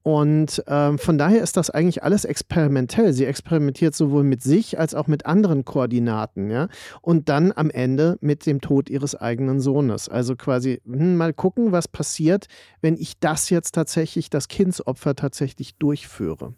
Und 0.09 0.63
ähm, 0.65 0.97
von 0.97 1.19
daher 1.19 1.43
ist 1.43 1.55
das 1.55 1.69
eigentlich 1.69 2.01
alles 2.01 2.25
experimentell. 2.25 3.13
Sie 3.13 3.25
experimentiert 3.25 3.93
sowohl 3.93 4.23
mit 4.23 4.41
sich 4.41 4.79
als 4.79 4.95
auch 4.95 5.05
mit 5.05 5.27
anderen 5.27 5.65
Koordinaten, 5.65 6.49
ja. 6.49 6.67
Und 7.01 7.29
dann 7.29 7.51
am 7.55 7.69
Ende 7.69 8.17
mit 8.19 8.47
dem 8.47 8.59
Tod 8.59 8.89
ihres 8.89 9.13
eigenen 9.13 9.59
Sohnes. 9.59 10.09
Also 10.09 10.35
quasi 10.35 10.81
hm, 10.83 11.15
mal 11.15 11.31
gucken, 11.31 11.71
was 11.71 11.87
passiert, 11.87 12.47
wenn 12.81 12.97
ich 12.97 13.19
das 13.19 13.51
jetzt 13.51 13.75
tatsächlich, 13.75 14.31
das 14.31 14.47
Kindsopfer 14.47 15.13
tatsächlich 15.13 15.75
durchführe. 15.75 16.55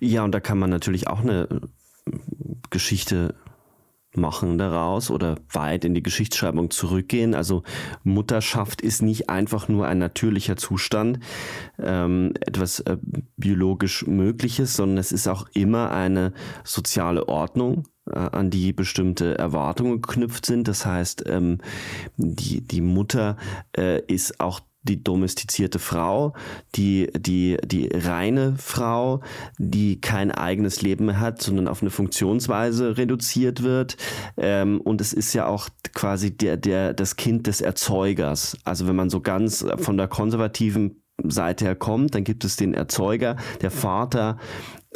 Ja, 0.00 0.24
und 0.24 0.32
da 0.32 0.40
kann 0.40 0.58
man 0.58 0.70
natürlich 0.70 1.06
auch 1.06 1.20
eine 1.20 1.46
Geschichte 2.70 3.36
machen 4.14 4.58
daraus 4.58 5.10
oder 5.10 5.36
weit 5.52 5.84
in 5.84 5.94
die 5.94 6.02
Geschichtsschreibung 6.02 6.70
zurückgehen. 6.70 7.34
Also 7.34 7.62
Mutterschaft 8.02 8.80
ist 8.80 9.02
nicht 9.02 9.30
einfach 9.30 9.68
nur 9.68 9.86
ein 9.86 9.98
natürlicher 9.98 10.56
Zustand, 10.56 11.20
ähm, 11.78 12.32
etwas 12.40 12.80
äh, 12.80 12.96
biologisch 13.36 14.06
Mögliches, 14.06 14.74
sondern 14.74 14.98
es 14.98 15.12
ist 15.12 15.28
auch 15.28 15.46
immer 15.54 15.92
eine 15.92 16.32
soziale 16.64 17.28
Ordnung, 17.28 17.84
äh, 18.06 18.18
an 18.18 18.50
die 18.50 18.72
bestimmte 18.72 19.38
Erwartungen 19.38 20.02
geknüpft 20.02 20.46
sind. 20.46 20.66
Das 20.66 20.86
heißt, 20.86 21.24
ähm, 21.26 21.58
die, 22.16 22.60
die 22.60 22.80
Mutter 22.80 23.36
äh, 23.76 24.00
ist 24.06 24.40
auch 24.40 24.60
die 24.82 25.02
domestizierte 25.02 25.78
Frau, 25.78 26.34
die, 26.74 27.10
die, 27.16 27.58
die 27.64 27.88
reine 27.92 28.54
Frau, 28.56 29.20
die 29.58 30.00
kein 30.00 30.30
eigenes 30.30 30.82
Leben 30.82 31.06
mehr 31.06 31.20
hat, 31.20 31.42
sondern 31.42 31.68
auf 31.68 31.82
eine 31.82 31.90
Funktionsweise 31.90 32.96
reduziert 32.96 33.62
wird. 33.62 33.96
Ähm, 34.36 34.80
und 34.80 35.00
es 35.00 35.12
ist 35.12 35.34
ja 35.34 35.46
auch 35.46 35.68
quasi 35.92 36.36
der, 36.36 36.56
der, 36.56 36.94
das 36.94 37.16
Kind 37.16 37.46
des 37.46 37.60
Erzeugers. 37.60 38.56
Also 38.64 38.88
wenn 38.88 38.96
man 38.96 39.10
so 39.10 39.20
ganz 39.20 39.64
von 39.78 39.96
der 39.96 40.08
konservativen 40.08 41.02
Seite 41.24 41.66
her 41.66 41.76
kommt, 41.76 42.14
dann 42.14 42.24
gibt 42.24 42.44
es 42.44 42.56
den 42.56 42.72
Erzeuger, 42.72 43.36
der 43.60 43.70
Vater, 43.70 44.38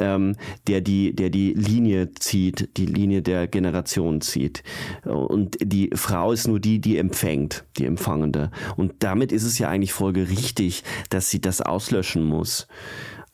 ähm, 0.01 0.37
der, 0.67 0.81
die, 0.81 1.15
der 1.15 1.31
die 1.31 1.55
Linie 1.55 2.13
zieht, 2.15 2.77
die 2.77 2.87
Linie 2.87 3.23
der 3.23 3.47
Generation 3.47 4.21
zieht. 4.21 4.63
Und 5.05 5.57
die 5.61 5.91
Frau 5.95 6.33
ist 6.33 6.49
nur 6.49 6.61
die, 6.61 6.81
die 6.81 6.99
empfängt, 6.99 7.65
die 7.77 7.87
Empfangende. 7.87 8.51
Und 8.77 8.95
damit 9.01 9.33
ist 9.33 9.45
es 9.45 9.59
ja 9.59 9.69
eigentlich 9.69 9.93
folgerichtig, 9.93 10.83
dass 11.11 11.31
sie 11.31 11.41
das 11.41 11.61
auslöschen 11.61 12.25
muss. 12.25 12.67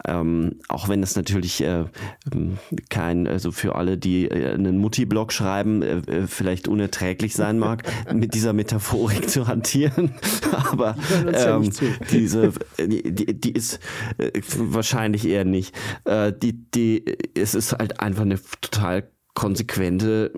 Ähm, 0.07 0.57
auch 0.69 0.89
wenn 0.89 1.03
es 1.03 1.17
natürlich 1.17 1.63
äh, 1.63 1.85
ähm, 2.33 2.59
kein, 2.89 3.27
also 3.27 3.53
für 3.53 3.75
alle, 3.75 3.99
die 3.99 4.27
äh, 4.27 4.55
einen 4.55 4.79
Mutti-Blog 4.79 5.33
schreiben, 5.33 5.83
äh, 5.83 5.99
äh 5.99 6.27
vielleicht 6.27 6.69
unerträglich 6.69 7.35
sein 7.35 7.59
mag, 7.59 7.83
mit 8.13 8.35
dieser 8.35 8.53
Metaphorik 8.53 9.29
zu 9.29 9.47
hantieren. 9.47 10.15
Aber 10.71 10.97
ähm, 11.33 11.71
diese, 12.11 12.53
die, 12.79 13.15
die, 13.15 13.41
die 13.41 13.53
ist 13.53 13.81
äh, 14.19 14.41
wahrscheinlich 14.57 15.27
eher 15.27 15.45
nicht. 15.45 15.75
Äh, 16.05 16.33
die, 16.33 16.53
die, 16.53 17.05
es 17.35 17.55
ist 17.55 17.73
halt 17.73 18.01
einfach 18.01 18.23
eine 18.23 18.39
total 18.61 19.11
konsequente 19.35 20.33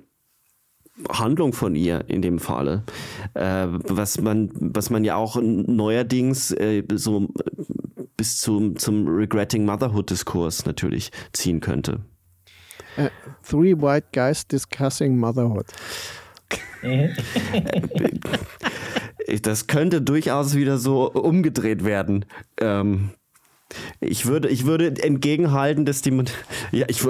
Handlung 1.08 1.52
von 1.52 1.74
ihr 1.74 2.04
in 2.08 2.22
dem 2.22 2.38
Falle. 2.38 2.84
Äh, 3.34 3.66
was 3.68 4.20
man, 4.20 4.50
was 4.54 4.90
man 4.90 5.04
ja 5.04 5.16
auch 5.16 5.40
neuerdings 5.40 6.52
äh, 6.52 6.84
so 6.94 7.28
bis 8.22 8.40
zum, 8.40 8.76
zum 8.76 9.08
Regretting 9.08 9.64
Motherhood-Diskurs 9.64 10.64
natürlich 10.64 11.10
ziehen 11.32 11.58
könnte. 11.58 12.04
Uh, 12.96 13.08
three 13.42 13.74
white 13.74 14.06
guys 14.12 14.46
discussing 14.46 15.18
motherhood. 15.18 15.66
das 19.42 19.66
könnte 19.66 20.02
durchaus 20.02 20.54
wieder 20.54 20.78
so 20.78 21.10
umgedreht 21.10 21.84
werden. 21.84 22.24
Ähm, 22.60 23.10
ich 24.00 24.26
würde, 24.26 24.48
ich 24.48 24.66
würde 24.66 25.02
entgegenhalten, 25.02 25.84
dass 25.84 26.02
die, 26.02 26.12
ja, 26.72 26.86
ich, 26.88 27.02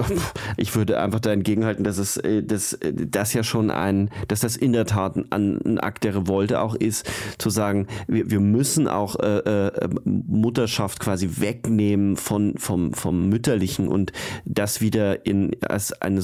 ich 0.57 0.75
würde 0.75 1.01
einfach 1.01 1.21
da 1.21 1.33
entgegenhalten, 1.33 1.85
dass 1.85 1.99
es, 1.99 2.17
äh, 2.17 2.43
dass 2.43 2.75
äh, 2.75 2.93
das 2.95 3.33
ja 3.33 3.43
schon 3.43 3.71
ein, 3.71 4.11
dass 4.29 4.41
das 4.41 4.57
in 4.57 4.73
der 4.73 4.87
Tat 4.87 5.17
ein, 5.31 5.61
ein 5.65 5.79
Akt 5.79 6.05
der 6.05 6.15
Revolte 6.15 6.61
auch 6.61 6.75
ist, 6.75 7.09
zu 7.39 7.51
sagen, 7.51 7.87
wir, 8.07 8.31
wir 8.31 8.41
müssen 8.41 8.89
auch 8.89 9.19
äh, 9.19 9.39
äh, 9.39 9.89
Mutterschaft 10.05 11.01
quasi 11.01 11.29
wegnehmen 11.39 12.17
von, 12.17 12.55
vom, 12.59 12.93
vom 12.93 13.29
Mütterlichen 13.29 13.89
und 13.89 14.13
das 14.45 14.81
wieder 14.81 15.27
in, 15.27 15.57
als 15.63 15.93
eine, 16.01 16.21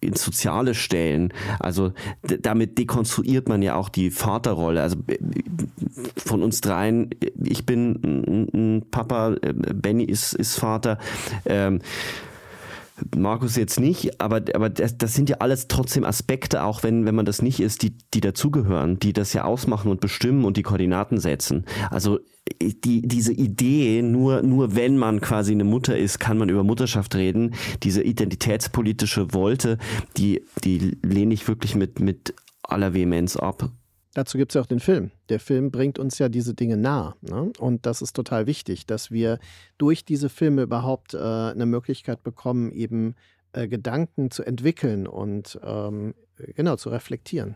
in 0.00 0.14
Soziale 0.14 0.74
stellen. 0.74 1.32
Also 1.58 1.92
damit 2.22 2.78
dekonstruiert 2.78 3.48
man 3.48 3.62
ja 3.62 3.74
auch 3.76 3.88
die 3.88 4.10
Vaterrolle. 4.10 4.82
Also 4.82 4.96
von 6.16 6.42
uns 6.42 6.60
dreien, 6.60 7.10
ich 7.42 7.66
bin 7.66 8.48
ein 8.52 8.84
Papa, 8.90 9.36
Benny 9.82 10.04
ist, 10.04 10.34
ist 10.34 10.58
Vater. 10.58 10.98
Ähm, 11.44 11.80
Markus 13.16 13.56
jetzt 13.56 13.80
nicht, 13.80 14.20
aber, 14.20 14.42
aber 14.54 14.68
das, 14.68 14.98
das 14.98 15.14
sind 15.14 15.30
ja 15.30 15.36
alles 15.38 15.68
trotzdem 15.68 16.04
Aspekte, 16.04 16.62
auch 16.62 16.82
wenn, 16.82 17.06
wenn 17.06 17.14
man 17.14 17.24
das 17.24 17.42
nicht 17.42 17.60
ist, 17.60 17.82
die, 17.82 17.96
die 18.14 18.20
dazugehören, 18.20 18.98
die 18.98 19.12
das 19.12 19.32
ja 19.32 19.44
ausmachen 19.44 19.90
und 19.90 20.00
bestimmen 20.00 20.44
und 20.44 20.56
die 20.56 20.62
Koordinaten 20.62 21.18
setzen. 21.18 21.64
Also 21.90 22.20
die, 22.60 23.02
diese 23.02 23.32
Idee, 23.32 24.02
nur, 24.02 24.42
nur 24.42 24.74
wenn 24.74 24.98
man 24.98 25.20
quasi 25.20 25.52
eine 25.52 25.64
Mutter 25.64 25.96
ist, 25.96 26.18
kann 26.18 26.38
man 26.38 26.48
über 26.48 26.64
Mutterschaft 26.64 27.14
reden, 27.14 27.54
diese 27.82 28.02
identitätspolitische 28.02 29.32
Wolte, 29.32 29.78
die, 30.16 30.42
die 30.64 30.98
lehne 31.02 31.34
ich 31.34 31.48
wirklich 31.48 31.74
mit, 31.74 32.00
mit 32.00 32.34
aller 32.62 32.94
Vehemenz 32.94 33.36
ab. 33.36 33.70
Dazu 34.14 34.38
gibt 34.38 34.50
es 34.50 34.54
ja 34.54 34.60
auch 34.60 34.66
den 34.66 34.80
Film. 34.80 35.12
Der 35.28 35.38
Film 35.38 35.70
bringt 35.70 35.98
uns 35.98 36.18
ja 36.18 36.28
diese 36.28 36.54
Dinge 36.54 36.76
nah. 36.76 37.16
Ne? 37.20 37.52
Und 37.58 37.86
das 37.86 38.02
ist 38.02 38.16
total 38.16 38.46
wichtig, 38.46 38.86
dass 38.86 39.10
wir 39.12 39.38
durch 39.78 40.04
diese 40.04 40.28
Filme 40.28 40.62
überhaupt 40.62 41.14
äh, 41.14 41.18
eine 41.18 41.66
Möglichkeit 41.66 42.24
bekommen, 42.24 42.72
eben 42.72 43.14
äh, 43.52 43.68
Gedanken 43.68 44.30
zu 44.30 44.42
entwickeln 44.42 45.06
und 45.06 45.60
ähm, 45.62 46.14
genau 46.56 46.76
zu 46.76 46.88
reflektieren. 46.88 47.54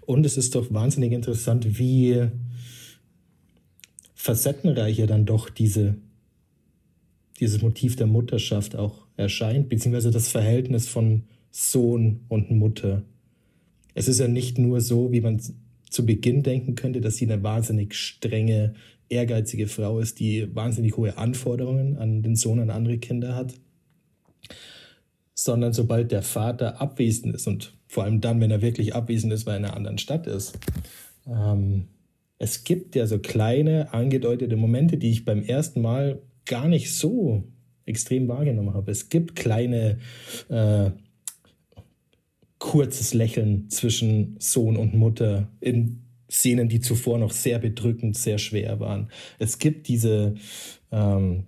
Und 0.00 0.26
es 0.26 0.36
ist 0.36 0.54
doch 0.54 0.72
wahnsinnig 0.72 1.12
interessant, 1.12 1.78
wie 1.78 2.28
facettenreicher 4.14 5.06
dann 5.06 5.26
doch 5.26 5.48
diese, 5.48 5.96
dieses 7.38 7.62
Motiv 7.62 7.94
der 7.96 8.06
Mutterschaft 8.06 8.74
auch 8.74 9.06
erscheint, 9.16 9.68
beziehungsweise 9.68 10.10
das 10.10 10.28
Verhältnis 10.28 10.88
von 10.88 11.24
Sohn 11.50 12.20
und 12.28 12.50
Mutter. 12.50 13.02
Es 13.94 14.08
ist 14.08 14.18
ja 14.18 14.26
nicht 14.26 14.58
nur 14.58 14.80
so, 14.80 15.12
wie 15.12 15.20
man 15.20 15.40
zu 15.94 16.04
Beginn 16.04 16.42
denken 16.42 16.74
könnte, 16.74 17.00
dass 17.00 17.16
sie 17.16 17.30
eine 17.30 17.42
wahnsinnig 17.42 17.94
strenge, 17.94 18.74
ehrgeizige 19.08 19.68
Frau 19.68 20.00
ist, 20.00 20.18
die 20.18 20.54
wahnsinnig 20.54 20.96
hohe 20.96 21.16
Anforderungen 21.16 21.96
an 21.96 22.22
den 22.22 22.36
Sohn 22.36 22.58
und 22.58 22.70
andere 22.70 22.98
Kinder 22.98 23.34
hat, 23.34 23.54
sondern 25.34 25.72
sobald 25.72 26.10
der 26.10 26.22
Vater 26.22 26.80
abwesend 26.80 27.34
ist 27.34 27.46
und 27.46 27.76
vor 27.86 28.04
allem 28.04 28.20
dann, 28.20 28.40
wenn 28.40 28.50
er 28.50 28.60
wirklich 28.60 28.94
abwesend 28.94 29.32
ist, 29.32 29.46
weil 29.46 29.54
er 29.54 29.58
in 29.58 29.64
einer 29.66 29.76
anderen 29.76 29.98
Stadt 29.98 30.26
ist, 30.26 30.58
ähm, 31.26 31.86
es 32.38 32.64
gibt 32.64 32.96
ja 32.96 33.06
so 33.06 33.20
kleine 33.20 33.94
angedeutete 33.94 34.56
Momente, 34.56 34.96
die 34.96 35.10
ich 35.10 35.24
beim 35.24 35.42
ersten 35.42 35.80
Mal 35.80 36.20
gar 36.44 36.66
nicht 36.66 36.92
so 36.94 37.44
extrem 37.86 38.26
wahrgenommen 38.26 38.74
habe. 38.74 38.90
Es 38.90 39.08
gibt 39.08 39.36
kleine 39.36 39.98
äh, 40.48 40.90
kurzes 42.64 43.12
Lächeln 43.12 43.68
zwischen 43.68 44.36
Sohn 44.38 44.78
und 44.78 44.94
Mutter 44.94 45.48
in 45.60 46.00
Szenen, 46.30 46.70
die 46.70 46.80
zuvor 46.80 47.18
noch 47.18 47.30
sehr 47.30 47.58
bedrückend, 47.58 48.16
sehr 48.16 48.38
schwer 48.38 48.80
waren. 48.80 49.10
Es 49.38 49.58
gibt 49.58 49.86
diese, 49.86 50.36
ähm, 50.90 51.44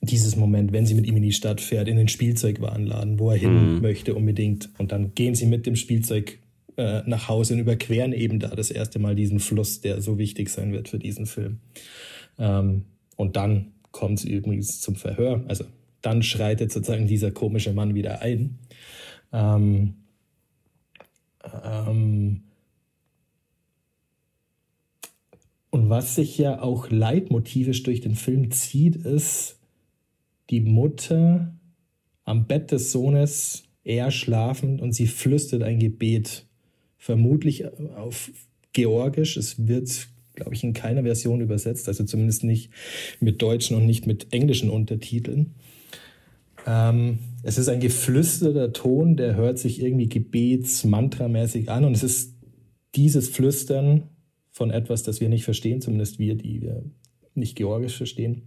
dieses 0.00 0.34
Moment, 0.34 0.72
wenn 0.72 0.86
sie 0.86 0.94
mit 0.94 1.06
ihm 1.06 1.18
in 1.18 1.22
die 1.22 1.32
Stadt 1.32 1.60
fährt, 1.60 1.88
in 1.88 1.98
den 1.98 2.08
Spielzeugwarenladen, 2.08 3.18
wo 3.18 3.30
er 3.30 3.36
hin 3.36 3.74
mhm. 3.74 3.82
möchte 3.82 4.14
unbedingt. 4.14 4.70
Und 4.78 4.92
dann 4.92 5.12
gehen 5.14 5.34
sie 5.34 5.44
mit 5.44 5.66
dem 5.66 5.76
Spielzeug 5.76 6.38
äh, 6.78 7.02
nach 7.04 7.28
Hause 7.28 7.52
und 7.52 7.60
überqueren 7.60 8.14
eben 8.14 8.40
da 8.40 8.48
das 8.48 8.70
erste 8.70 8.98
Mal 8.98 9.14
diesen 9.14 9.40
Fluss, 9.40 9.82
der 9.82 10.00
so 10.00 10.16
wichtig 10.16 10.48
sein 10.48 10.72
wird 10.72 10.88
für 10.88 10.98
diesen 10.98 11.26
Film. 11.26 11.58
Ähm, 12.38 12.86
und 13.16 13.36
dann 13.36 13.72
kommt 13.92 14.20
sie 14.20 14.32
übrigens 14.32 14.80
zum 14.80 14.96
Verhör. 14.96 15.44
Also 15.48 15.66
dann 16.00 16.22
schreitet 16.22 16.72
sozusagen 16.72 17.06
dieser 17.06 17.30
komische 17.30 17.74
Mann 17.74 17.94
wieder 17.94 18.22
ein. 18.22 18.58
Ähm, 19.32 19.94
ähm, 21.64 22.42
und 25.70 25.90
was 25.90 26.14
sich 26.14 26.38
ja 26.38 26.62
auch 26.62 26.90
leitmotivisch 26.90 27.82
durch 27.82 28.00
den 28.00 28.14
Film 28.14 28.50
zieht, 28.50 28.96
ist 28.96 29.58
die 30.50 30.60
Mutter 30.60 31.54
am 32.24 32.46
Bett 32.46 32.72
des 32.72 32.92
Sohnes, 32.92 33.64
er 33.84 34.10
schlafend 34.10 34.80
und 34.82 34.92
sie 34.92 35.06
flüstert 35.06 35.62
ein 35.62 35.78
Gebet, 35.78 36.46
vermutlich 36.96 37.66
auf 37.96 38.30
Georgisch. 38.72 39.36
Es 39.36 39.66
wird, 39.66 40.08
glaube 40.34 40.54
ich, 40.54 40.62
in 40.62 40.74
keiner 40.74 41.02
Version 41.02 41.40
übersetzt, 41.40 41.88
also 41.88 42.04
zumindest 42.04 42.44
nicht 42.44 42.70
mit 43.20 43.40
deutschen 43.40 43.76
und 43.76 43.86
nicht 43.86 44.06
mit 44.06 44.32
englischen 44.32 44.68
Untertiteln. 44.68 45.54
Ähm, 46.66 47.18
es 47.48 47.56
ist 47.56 47.68
ein 47.68 47.80
geflüsterter 47.80 48.72
Ton, 48.74 49.16
der 49.16 49.34
hört 49.34 49.58
sich 49.58 49.82
irgendwie 49.82 50.08
gebets-mantramäßig 50.08 51.70
an 51.70 51.84
und 51.84 51.94
es 51.94 52.02
ist 52.02 52.34
dieses 52.94 53.28
Flüstern 53.28 54.10
von 54.50 54.70
etwas, 54.70 55.02
das 55.02 55.20
wir 55.20 55.30
nicht 55.30 55.44
verstehen, 55.44 55.80
zumindest 55.80 56.18
wir, 56.18 56.34
die 56.34 56.60
wir 56.60 56.84
nicht 57.34 57.56
Georgisch 57.56 57.96
verstehen, 57.96 58.42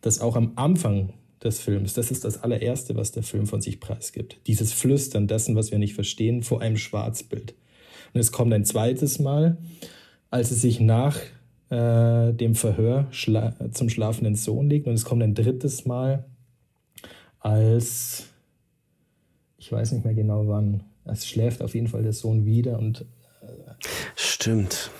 das 0.00 0.20
auch 0.20 0.36
am 0.36 0.52
Anfang 0.56 1.12
des 1.44 1.60
Films, 1.60 1.92
das 1.92 2.10
ist 2.10 2.24
das 2.24 2.42
allererste, 2.42 2.96
was 2.96 3.12
der 3.12 3.22
Film 3.22 3.46
von 3.46 3.60
sich 3.60 3.78
preisgibt. 3.78 4.40
Dieses 4.46 4.72
Flüstern 4.72 5.26
dessen, 5.26 5.54
was 5.54 5.70
wir 5.70 5.78
nicht 5.78 5.94
verstehen, 5.94 6.42
vor 6.42 6.62
einem 6.62 6.78
Schwarzbild. 6.78 7.54
Und 8.14 8.20
es 8.20 8.32
kommt 8.32 8.54
ein 8.54 8.64
zweites 8.64 9.18
Mal, 9.18 9.58
als 10.30 10.50
es 10.50 10.62
sich 10.62 10.80
nach 10.80 11.18
äh, 11.68 12.32
dem 12.32 12.54
Verhör 12.54 13.08
schla 13.10 13.54
zum 13.72 13.90
schlafenden 13.90 14.34
Sohn 14.34 14.70
legt. 14.70 14.86
Und 14.86 14.94
es 14.94 15.04
kommt 15.04 15.22
ein 15.22 15.34
drittes 15.34 15.84
Mal, 15.84 16.24
als, 17.40 18.28
ich 19.66 19.72
weiß 19.72 19.90
nicht 19.90 20.04
mehr 20.04 20.14
genau 20.14 20.46
wann, 20.46 20.84
es 21.04 21.26
schläft 21.26 21.60
auf 21.60 21.74
jeden 21.74 21.88
Fall 21.88 22.04
der 22.04 22.12
Sohn 22.12 22.46
wieder 22.46 22.78
und. 22.78 23.00
Äh, 23.42 23.46
Stimmt. 24.14 24.92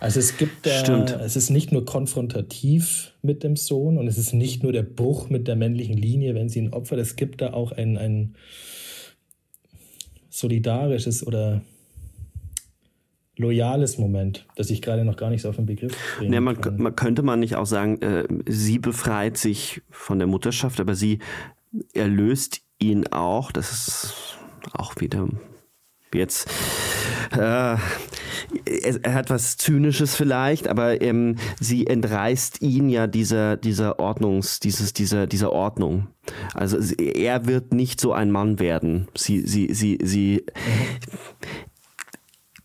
Also 0.00 0.20
es 0.20 0.38
gibt 0.38 0.64
da, 0.64 0.70
Stimmt. 0.70 1.10
es 1.10 1.36
ist 1.36 1.50
nicht 1.50 1.70
nur 1.70 1.84
konfrontativ 1.84 3.12
mit 3.20 3.44
dem 3.44 3.56
Sohn 3.56 3.98
und 3.98 4.08
es 4.08 4.16
ist 4.16 4.32
nicht 4.32 4.62
nur 4.62 4.72
der 4.72 4.84
Bruch 4.84 5.28
mit 5.28 5.48
der 5.48 5.56
männlichen 5.56 5.98
Linie, 5.98 6.34
wenn 6.34 6.48
sie 6.48 6.60
ihn 6.60 6.72
opfert, 6.72 6.98
es 6.98 7.16
gibt 7.16 7.42
da 7.42 7.52
auch 7.52 7.72
ein, 7.72 7.98
ein 7.98 8.36
solidarisches 10.30 11.26
oder 11.26 11.60
loyales 13.36 13.98
Moment, 13.98 14.46
das 14.56 14.70
ich 14.70 14.80
gerade 14.80 15.04
noch 15.04 15.18
gar 15.18 15.28
nicht 15.28 15.42
so 15.42 15.50
auf 15.50 15.56
den 15.56 15.66
Begriff 15.66 15.94
bringe. 16.16 16.34
Ja, 16.34 16.40
man, 16.40 16.56
man, 16.78 16.96
könnte 16.96 17.22
man 17.22 17.40
nicht 17.40 17.56
auch 17.56 17.66
sagen, 17.66 18.00
äh, 18.00 18.26
sie 18.46 18.78
befreit 18.78 19.36
sich 19.36 19.82
von 19.90 20.18
der 20.18 20.26
Mutterschaft, 20.26 20.80
aber 20.80 20.94
sie 20.94 21.18
erlöst 21.92 22.62
ihn 22.78 23.06
auch. 23.08 23.52
Das 23.52 23.72
ist 23.72 24.38
auch 24.72 24.94
wieder 24.98 25.28
jetzt 26.14 26.50
äh, 27.32 27.76
er, 28.64 29.14
hat 29.14 29.30
was 29.30 29.56
Zynisches 29.56 30.14
vielleicht, 30.14 30.68
aber 30.68 31.00
ähm, 31.02 31.36
sie 31.60 31.86
entreißt 31.86 32.62
ihn 32.62 32.88
ja 32.88 33.06
dieser, 33.06 33.56
dieser 33.56 33.98
Ordnungs, 33.98 34.60
dieses, 34.60 34.92
dieser, 34.92 35.26
dieser 35.26 35.52
Ordnung. 35.52 36.08
Also 36.54 36.78
er 36.98 37.46
wird 37.46 37.72
nicht 37.72 38.00
so 38.00 38.12
ein 38.12 38.30
Mann 38.30 38.58
werden. 38.58 39.08
Sie, 39.16 39.40
sie, 39.40 39.72
sie, 39.72 39.98
sie, 40.02 40.44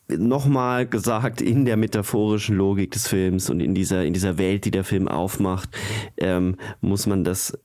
nochmal 0.08 0.88
gesagt, 0.88 1.42
in 1.42 1.66
der 1.66 1.78
metaphorischen 1.78 2.58
Logik 2.58 2.92
des 2.92 3.08
Films 3.08 3.50
und 3.50 3.60
in 3.60 3.74
dieser, 3.74 4.04
in 4.04 4.14
dieser 4.14 4.38
Welt, 4.38 4.66
die 4.66 4.72
der 4.72 4.84
Film 4.84 5.08
aufmacht, 5.08 5.70
ähm, 6.18 6.58
muss 6.82 7.08
man 7.08 7.24
das 7.24 7.58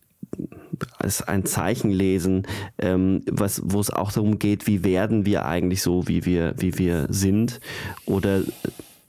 als 0.99 1.23
ein 1.23 1.47
Zeichen 1.47 1.91
lesen, 1.91 2.47
ähm, 2.79 3.23
wo 3.27 3.81
es 3.81 3.91
auch 3.91 4.13
darum 4.13 4.39
geht, 4.39 4.67
wie 4.67 4.85
werden 4.85 5.25
wir 5.27 5.47
eigentlich 5.47 5.83
so, 5.83 6.09
wie 6.09 6.25
wir, 6.25 6.55
wie 6.59 6.79
wir 6.79 7.07
sind 7.11 7.61
oder 8.05 8.43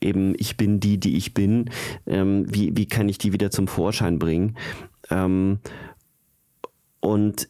eben 0.02 0.36
ich 0.38 0.58
bin 0.58 0.80
die, 0.80 1.00
die 1.00 1.18
ich 1.18 1.34
bin, 1.34 1.70
ähm, 2.06 2.46
wie, 2.48 2.76
wie 2.76 2.88
kann 2.88 3.10
ich 3.10 3.18
die 3.18 3.34
wieder 3.34 3.52
zum 3.52 3.68
Vorschein 3.68 4.20
bringen. 4.20 4.56
Ähm, 5.10 5.60
und 7.00 7.50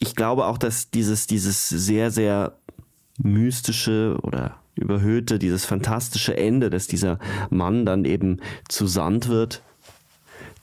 ich 0.00 0.14
glaube 0.14 0.46
auch, 0.46 0.58
dass 0.58 0.90
dieses, 0.90 1.26
dieses 1.26 1.68
sehr, 1.68 2.10
sehr 2.10 2.58
mystische 3.18 4.18
oder 4.22 4.56
überhöhte, 4.74 5.38
dieses 5.38 5.64
fantastische 5.64 6.36
Ende, 6.36 6.68
dass 6.68 6.88
dieser 6.88 7.18
Mann 7.48 7.86
dann 7.86 8.04
eben 8.04 8.40
zu 8.68 8.86
Sand 8.86 9.28
wird, 9.28 9.62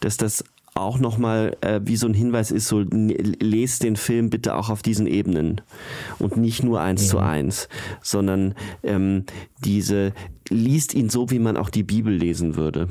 dass 0.02 0.18
das 0.18 0.44
auch 0.74 1.00
nochmal 1.00 1.58
äh, 1.62 1.82
wie 1.84 1.98
so 1.98 2.08
ein 2.08 2.14
Hinweis 2.14 2.52
ist, 2.52 2.68
so 2.68 2.80
lest 2.80 3.84
den 3.84 3.96
Film 3.96 4.30
bitte 4.30 4.56
auch 4.56 4.70
auf 4.70 4.82
diesen 4.82 5.06
Ebenen 5.06 5.62
und 6.20 6.38
nicht 6.38 6.64
nur 6.64 6.80
eins 6.80 7.04
ja. 7.04 7.10
zu 7.10 7.20
eins, 7.20 7.68
sondern 8.02 8.56
ähm, 8.84 9.26
diese, 9.64 10.14
liest 10.50 10.94
ihn 10.94 11.10
so, 11.10 11.30
wie 11.30 11.40
man 11.40 11.58
auch 11.58 11.70
die 11.70 11.84
Bibel 11.84 12.14
lesen 12.14 12.56
würde. 12.56 12.88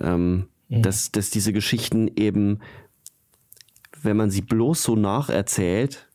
Ähm, 0.00 0.48
ja. 0.68 0.80
dass, 0.80 1.12
dass 1.12 1.30
diese 1.30 1.52
Geschichten 1.52 2.10
eben, 2.16 2.60
wenn 4.02 4.16
man 4.16 4.30
sie 4.30 4.42
bloß 4.42 4.82
so 4.82 4.96
nacherzählt, 4.96 6.05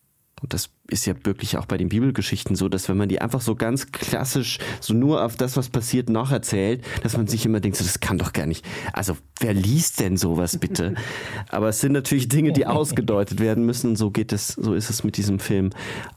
und 0.42 0.56
das 0.56 0.72
ist 0.88 1.06
ja 1.06 1.14
wirklich 1.24 1.58
auch 1.58 1.68
bei 1.68 1.78
den 1.78 1.90
Bibelgeschichten 1.90 2.56
so, 2.56 2.68
dass 2.68 2.90
wenn 2.90 2.98
man 2.98 3.10
die 3.10 3.22
einfach 3.22 3.42
so 3.42 3.56
ganz 3.56 3.92
klassisch, 3.92 4.58
so 4.80 4.94
nur 4.94 5.24
auf 5.24 5.36
das, 5.36 5.56
was 5.56 5.70
passiert, 5.70 6.10
nacherzählt, 6.10 6.84
dass 7.04 7.16
man 7.16 7.28
sich 7.28 7.46
immer 7.46 7.60
denkt, 7.60 7.78
so, 7.78 7.84
das 7.84 8.00
kann 8.00 8.18
doch 8.18 8.34
gar 8.34 8.48
nicht. 8.48 8.66
Also, 8.92 9.18
wer 9.40 9.54
liest 9.54 10.00
denn 10.00 10.18
sowas 10.18 10.58
bitte? 10.58 10.96
Aber 11.50 11.70
es 11.70 11.80
sind 11.80 11.92
natürlich 11.92 12.28
Dinge, 12.28 12.54
die 12.54 12.66
ausgedeutet 12.66 13.40
werden 13.40 13.66
müssen 13.66 13.96
so 13.96 14.10
geht 14.10 14.34
es, 14.34 14.48
so 14.48 14.74
ist 14.74 14.90
es 14.90 15.04
mit 15.04 15.16
diesem 15.18 15.40
Film 15.40 15.70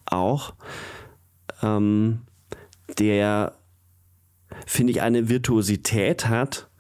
auch. 0.07 0.55
Ähm, 1.63 2.21
der, 2.99 3.55
finde 4.67 4.93
ich, 4.93 5.03
eine 5.03 5.29
Virtuosität 5.29 6.29
hat 6.29 6.71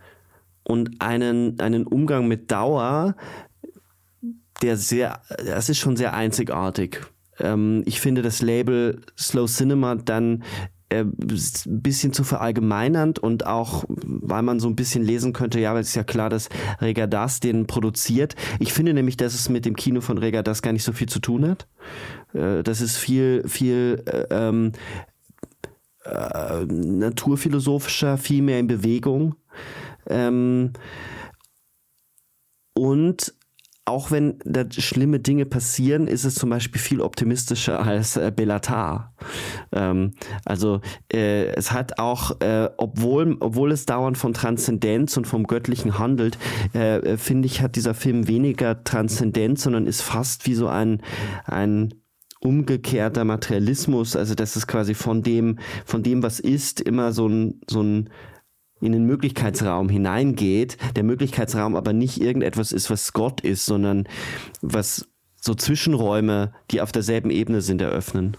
und 0.62 1.02
einen, 1.02 1.60
einen 1.60 1.86
Umgang 1.86 2.26
mit 2.26 2.50
Dauer, 2.50 3.16
der 4.62 4.78
sehr, 4.78 5.20
das 5.44 5.68
ist 5.68 5.78
schon 5.78 5.96
sehr 5.96 6.14
einzigartig 6.14 7.02
ähm, 7.40 7.82
ich 7.86 8.01
finde 8.01 8.23
das 8.23 8.43
Label 8.43 9.01
Slow 9.19 9.47
Cinema 9.47 9.94
dann 9.97 10.43
äh, 10.90 11.01
ein 11.01 11.82
bisschen 11.82 12.12
zu 12.12 12.24
verallgemeinernd 12.24 13.19
und 13.19 13.47
auch, 13.47 13.85
weil 13.89 14.43
man 14.43 14.61
so 14.61 14.69
ein 14.69 14.77
bisschen 14.77 15.02
lesen 15.02 15.32
könnte, 15.32 15.59
ja, 15.59 15.74
weil 15.74 15.81
es 15.81 15.89
ist 15.89 15.94
ja 15.97 16.05
klar, 16.05 16.31
dass 16.31 16.48
Regadas 16.81 17.40
den 17.40 17.66
produziert. 17.66 18.36
Ich 18.61 18.73
finde 18.73 18.94
nämlich, 18.94 19.16
dass 19.16 19.35
es 19.35 19.48
mit 19.48 19.65
dem 19.65 19.77
Kino 19.77 20.01
von 20.01 20.19
Regadas 20.19 20.62
gar 20.62 20.73
nicht 20.73 20.85
so 20.85 20.93
viel 20.93 21.09
zu 21.09 21.20
tun 21.20 21.48
hat. 21.48 21.66
Äh, 22.32 22.62
das 22.62 22.81
ist 22.81 22.97
viel, 22.97 23.43
viel 23.48 24.02
äh, 24.06 24.27
ähm, 24.31 24.73
äh, 26.05 26.65
naturphilosophischer, 26.66 28.19
viel 28.19 28.43
mehr 28.43 28.61
in 28.61 28.66
Bewegung. 28.66 29.36
Ähm, 30.06 30.73
und 32.74 33.35
auch 33.86 34.11
wenn 34.11 34.39
da 34.44 34.65
schlimme 34.70 35.20
Dinge 35.20 35.44
passieren, 35.44 36.06
ist 36.06 36.24
es 36.24 36.36
zum 36.36 36.51
Beispiel 36.51 36.81
viel 36.81 37.01
optimistischer 37.01 37.81
als 37.81 38.16
äh, 38.16 38.32
Bellatar. 38.35 39.15
Ähm, 39.73 40.12
also 40.44 40.81
äh, 41.12 41.47
es 41.48 41.70
hat 41.70 41.98
auch, 41.98 42.40
äh, 42.40 42.70
obwohl, 42.78 43.36
obwohl 43.40 43.73
es 43.73 43.85
dauernd 43.85 44.16
von 44.16 44.32
Transzendenz 44.32 45.16
und 45.16 45.27
vom 45.27 45.47
Göttlichen 45.47 45.98
handelt, 45.98 46.39
äh, 46.74 46.97
äh, 46.98 47.16
finde 47.19 47.47
ich, 47.47 47.61
hat 47.61 47.77
dieser 47.77 47.94
Film 47.94 48.27
weniger 48.27 48.85
Transzendenz, 48.85 49.65
sondern 49.65 49.86
ist 49.86 50.01
fast 50.01 50.47
wie 50.47 50.55
so 50.55 50.69
ein, 50.69 51.02
ein 51.44 51.93
umgekehrter 52.40 53.24
Materialismus. 53.24 54.16
Also 54.16 54.35
das 54.35 54.56
ist 54.56 54.66
quasi 54.66 54.94
von 54.94 55.23
dem, 55.23 55.59
von 55.85 56.02
dem, 56.02 56.23
was 56.23 56.40
ist, 56.40 56.81
immer 56.81 57.12
so 57.12 57.27
ein, 57.27 57.61
so 57.69 57.82
ein 57.82 58.11
in 58.85 58.93
den 58.93 59.05
Möglichkeitsraum 59.05 59.89
hineingeht, 59.89 60.77
der 60.94 61.02
Möglichkeitsraum 61.02 61.74
aber 61.74 61.93
nicht 61.93 62.20
irgendetwas 62.20 62.73
ist, 62.73 62.90
was 62.90 63.12
Gott 63.12 63.40
ist, 63.40 63.65
sondern 63.66 64.06
was 64.61 65.09
so 65.40 65.55
Zwischenräume, 65.55 66.52
die 66.70 66.81
auf 66.81 66.93
derselben 66.93 67.31
Ebene 67.31 67.61
sind, 67.61 67.81
eröffnen. 67.81 68.36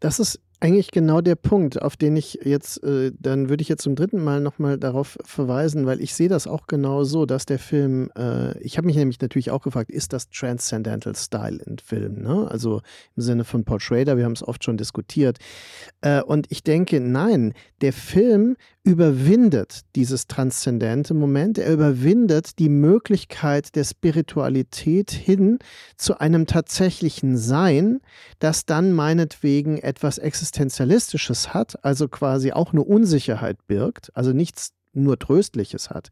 Das 0.00 0.18
ist 0.18 0.40
eigentlich 0.62 0.92
genau 0.92 1.20
der 1.20 1.34
Punkt, 1.34 1.82
auf 1.82 1.96
den 1.96 2.14
ich 2.14 2.38
jetzt, 2.44 2.84
äh, 2.84 3.10
dann 3.18 3.48
würde 3.48 3.62
ich 3.62 3.68
jetzt 3.68 3.82
zum 3.82 3.96
dritten 3.96 4.22
Mal 4.22 4.40
nochmal 4.40 4.78
darauf 4.78 5.18
verweisen, 5.24 5.86
weil 5.86 6.00
ich 6.00 6.14
sehe 6.14 6.28
das 6.28 6.46
auch 6.46 6.68
genau 6.68 7.02
so, 7.02 7.26
dass 7.26 7.46
der 7.46 7.58
Film, 7.58 8.10
äh, 8.16 8.56
ich 8.60 8.76
habe 8.76 8.86
mich 8.86 8.94
nämlich 8.94 9.20
natürlich 9.20 9.50
auch 9.50 9.62
gefragt, 9.62 9.90
ist 9.90 10.12
das 10.12 10.30
Transcendental 10.30 11.16
Style 11.16 11.60
in 11.66 11.78
Film? 11.78 12.22
Ne? 12.22 12.46
Also 12.48 12.80
im 13.16 13.22
Sinne 13.24 13.44
von 13.44 13.64
Paul 13.64 13.80
Schrader, 13.80 14.16
wir 14.16 14.24
haben 14.24 14.32
es 14.32 14.46
oft 14.46 14.62
schon 14.62 14.76
diskutiert. 14.76 15.38
Äh, 16.00 16.22
und 16.22 16.46
ich 16.50 16.62
denke, 16.62 17.00
nein, 17.00 17.54
der 17.80 17.92
Film 17.92 18.56
überwindet 18.84 19.82
dieses 19.94 20.26
transzendente 20.26 21.14
Moment, 21.14 21.58
er 21.58 21.72
überwindet 21.72 22.58
die 22.58 22.68
Möglichkeit 22.68 23.76
der 23.76 23.84
Spiritualität 23.84 25.12
hin 25.12 25.58
zu 25.96 26.18
einem 26.18 26.46
tatsächlichen 26.46 27.36
Sein, 27.36 28.00
das 28.40 28.66
dann 28.66 28.92
meinetwegen 28.92 29.78
etwas 29.78 30.18
Existenzialistisches 30.52 31.54
hat, 31.54 31.82
also 31.82 32.08
quasi 32.08 32.52
auch 32.52 32.72
eine 32.72 32.82
Unsicherheit 32.82 33.66
birgt, 33.66 34.12
also 34.14 34.32
nichts 34.34 34.72
nur 34.92 35.18
Tröstliches 35.18 35.88
hat. 35.88 36.10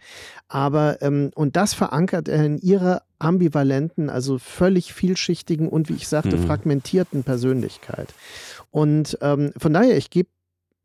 Aber, 0.49 1.03
ähm, 1.03 1.31
und 1.35 1.57
das 1.57 1.75
verankert 1.75 2.27
er 2.29 2.47
in 2.47 2.57
ihrer 2.57 3.03
ambivalenten, 3.19 4.09
also 4.09 4.39
völlig 4.39 4.95
vielschichtigen 4.95 5.69
und, 5.69 5.91
wie 5.91 5.95
ich 5.95 6.09
sagte, 6.09 6.39
mhm. 6.39 6.47
fragmentierten 6.47 7.23
Persönlichkeit. 7.23 8.15
Und 8.71 9.19
ähm, 9.21 9.53
von 9.59 9.75
daher, 9.75 9.99
ich 9.99 10.09
gebe 10.09 10.31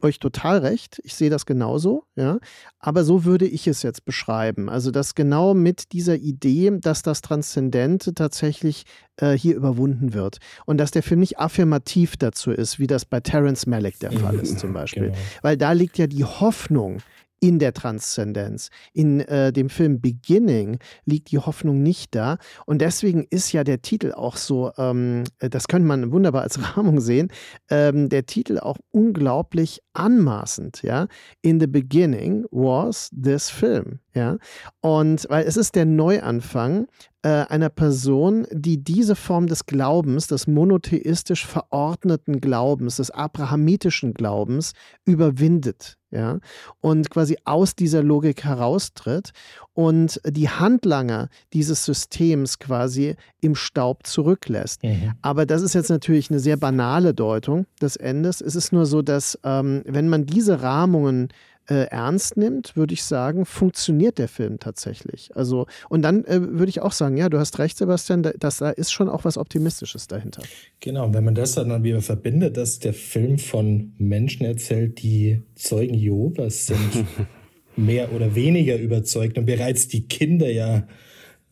euch 0.02 0.20
total 0.20 0.60
recht. 0.60 1.02
Ich 1.04 1.16
sehe 1.16 1.30
das 1.30 1.46
genauso, 1.46 2.04
ja. 2.16 2.40
Aber 2.80 3.04
so 3.04 3.26
würde 3.26 3.46
ich 3.46 3.68
es 3.68 3.84
jetzt 3.84 4.06
beschreiben. 4.06 4.70
Also, 4.70 4.92
dass 4.92 5.16
genau 5.16 5.54
mit 5.54 5.92
dieser 5.94 6.16
Idee, 6.16 6.72
dass 6.80 7.02
das 7.02 7.22
Transzendente 7.22 8.14
tatsächlich 8.14 8.86
äh, 9.18 9.32
hier 9.32 9.56
überwunden 9.56 10.14
wird. 10.14 10.38
Und 10.66 10.78
dass 10.78 10.92
der 10.92 11.04
Film 11.04 11.20
nicht 11.20 11.40
affirmativ 11.40 12.18
dazu 12.18 12.52
ist, 12.52 12.80
wie 12.80 12.88
das 12.88 13.06
bei 13.06 13.20
Terence 13.20 13.66
Malick 13.66 14.00
der 14.00 14.12
Fall 14.12 14.40
ist, 14.40 14.60
zum 14.60 14.74
Beispiel. 14.74 15.08
Genau. 15.08 15.18
Weil 15.42 15.58
da 15.58 15.72
liegt 15.72 15.98
ja 15.98 16.08
die 16.08 16.24
Hoffnung, 16.24 17.02
in 17.40 17.60
der 17.60 17.74
Transzendenz. 17.74 18.70
In 18.94 19.20
äh, 19.20 19.52
dem 19.52 19.70
Film 19.70 20.02
Beginning 20.02 20.80
liegt 21.06 21.32
die 21.32 21.38
Hoffnung 21.38 21.84
nicht 21.84 22.16
da. 22.16 22.38
Und 22.66 22.80
deswegen 22.80 23.26
ist 23.30 23.52
ja 23.52 23.64
der 23.64 23.82
Titel 23.82 24.14
auch 24.14 24.38
so, 24.38 24.72
ähm, 24.78 25.26
äh, 25.40 25.50
das 25.50 25.68
könnte 25.68 25.88
man 25.88 26.12
wunderbar 26.12 26.42
als 26.42 26.60
Rahmung 26.76 27.02
sehen, 27.02 27.32
ähm, 27.70 28.10
der 28.10 28.26
Titel 28.26 28.58
auch 28.58 28.78
unglaublich 28.92 29.82
anmaßend. 29.96 30.82
Ja? 30.84 31.08
In 31.42 31.60
the 31.60 31.68
beginning 31.68 32.46
was 32.52 33.10
this 33.12 33.50
film. 33.50 34.00
Ja? 34.14 34.38
Und 34.82 35.26
weil 35.30 35.46
es 35.46 35.58
ist 35.58 35.76
der 35.76 35.86
Neuanfang 35.86 36.88
äh, 37.22 37.46
einer 37.48 37.70
Person, 37.70 38.46
die 38.52 38.84
diese 38.84 39.16
Form 39.16 39.48
des 39.48 39.66
Glaubens, 39.66 40.28
des 40.28 40.46
monotheistisch 40.46 41.46
verordneten 41.46 42.40
Glaubens, 42.40 42.98
des 42.98 43.10
abrahamitischen 43.10 44.14
Glaubens 44.14 44.74
überwindet 45.06 45.98
ja, 46.12 46.40
und 46.82 47.10
quasi 47.10 47.38
aus 47.44 47.76
dieser 47.76 48.04
Logik 48.04 48.44
heraustritt 48.44 49.32
und 49.76 50.22
die 50.26 50.50
Handlanger 50.50 51.30
dieses 51.54 51.86
Systems 51.86 52.58
quasi 52.60 53.16
im 53.42 53.54
Staub 53.56 54.08
zurücklässt. 54.08 54.82
Mhm. 54.84 55.12
Aber 55.22 55.46
das 55.46 55.62
ist 55.62 55.76
jetzt 55.76 55.90
natürlich 55.90 56.32
eine 56.32 56.40
sehr 56.40 56.58
banale 56.58 57.14
Deutung 57.14 57.68
des 57.82 57.98
Endes. 57.98 58.42
Es 58.42 58.56
ist 58.56 58.72
nur 58.72 58.86
so, 58.86 59.02
dass 59.02 59.38
ähm, 59.44 59.84
wenn 59.86 60.08
man 60.10 60.26
diese 60.26 60.64
Rahmungen 60.64 61.28
äh, 61.68 61.88
ernst 61.88 62.38
nimmt, 62.38 62.76
würde 62.76 62.94
ich 62.94 63.04
sagen, 63.04 63.46
funktioniert 63.46 64.18
der 64.18 64.28
Film 64.28 64.60
tatsächlich. 64.60 65.36
Also, 65.36 65.66
und 65.90 66.04
dann 66.04 66.24
äh, 66.26 66.40
würde 66.40 66.70
ich 66.70 66.82
auch 66.82 66.92
sagen, 66.92 67.18
ja, 67.18 67.28
du 67.28 67.40
hast 67.40 67.60
recht, 67.60 67.78
Sebastian, 67.78 68.24
da, 68.24 68.32
das, 68.38 68.58
da 68.58 68.70
ist 68.70 68.92
schon 68.92 69.10
auch 69.10 69.26
was 69.26 69.38
Optimistisches 69.38 70.08
dahinter. 70.08 70.44
Genau, 70.80 71.14
wenn 71.14 71.24
man 71.24 71.36
das 71.36 71.56
dann 71.56 71.84
wieder 71.84 72.02
verbindet, 72.02 72.58
dass 72.58 72.80
der 72.80 72.94
Film 72.94 73.40
von 73.40 73.94
Menschen 73.98 74.46
erzählt, 74.46 75.02
die 75.02 75.42
Zeugen 75.56 75.96
Jehovas 75.96 76.68
sind, 76.68 77.06
mehr 77.78 78.14
oder 78.14 78.36
weniger 78.36 78.78
überzeugt 78.78 79.38
und 79.38 79.46
bereits 79.46 79.88
die 79.88 80.08
Kinder 80.08 80.50
ja, 80.50 80.88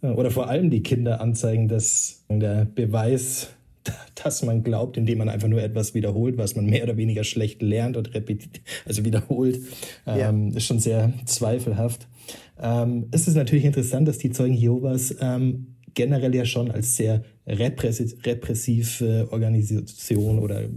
äh, 0.02 0.08
oder 0.08 0.32
vor 0.32 0.50
allem 0.50 0.70
die 0.70 0.84
Kinder 0.84 1.22
anzeigen, 1.22 1.68
dass 1.68 2.24
der 2.30 2.66
Beweis 2.66 3.50
dass 4.24 4.44
man 4.44 4.64
glaubt, 4.64 4.98
indem 4.98 5.20
man 5.20 5.30
einfach 5.30 5.48
nur 5.48 5.62
etwas 5.62 5.94
wiederholt, 5.94 6.38
was 6.38 6.56
man 6.56 6.66
mehr 6.66 6.84
oder 6.84 6.98
weniger 6.98 7.24
schlecht 7.24 7.62
lernt 7.62 7.98
und 7.98 8.14
repetiert, 8.14 8.62
also 8.86 9.06
wiederholt, 9.06 9.60
ja. 10.06 10.30
ähm, 10.30 10.56
ist 10.56 10.66
schon 10.66 10.80
sehr 10.80 11.14
zweifelhaft. 11.26 12.08
Ähm, 12.62 13.08
es 13.12 13.28
ist 13.28 13.36
natürlich 13.36 13.66
interessant, 13.66 14.08
dass 14.08 14.18
die 14.18 14.32
Zeugen 14.32 14.54
Jehovas 14.54 15.16
ähm, 15.20 15.73
generell 15.94 16.34
ja 16.36 16.46
schon 16.46 16.72
als 16.72 16.96
sehr 16.96 17.24
repressive 17.46 19.28
Organisation 19.32 20.40
oder 20.40 20.62
äh, 20.64 20.70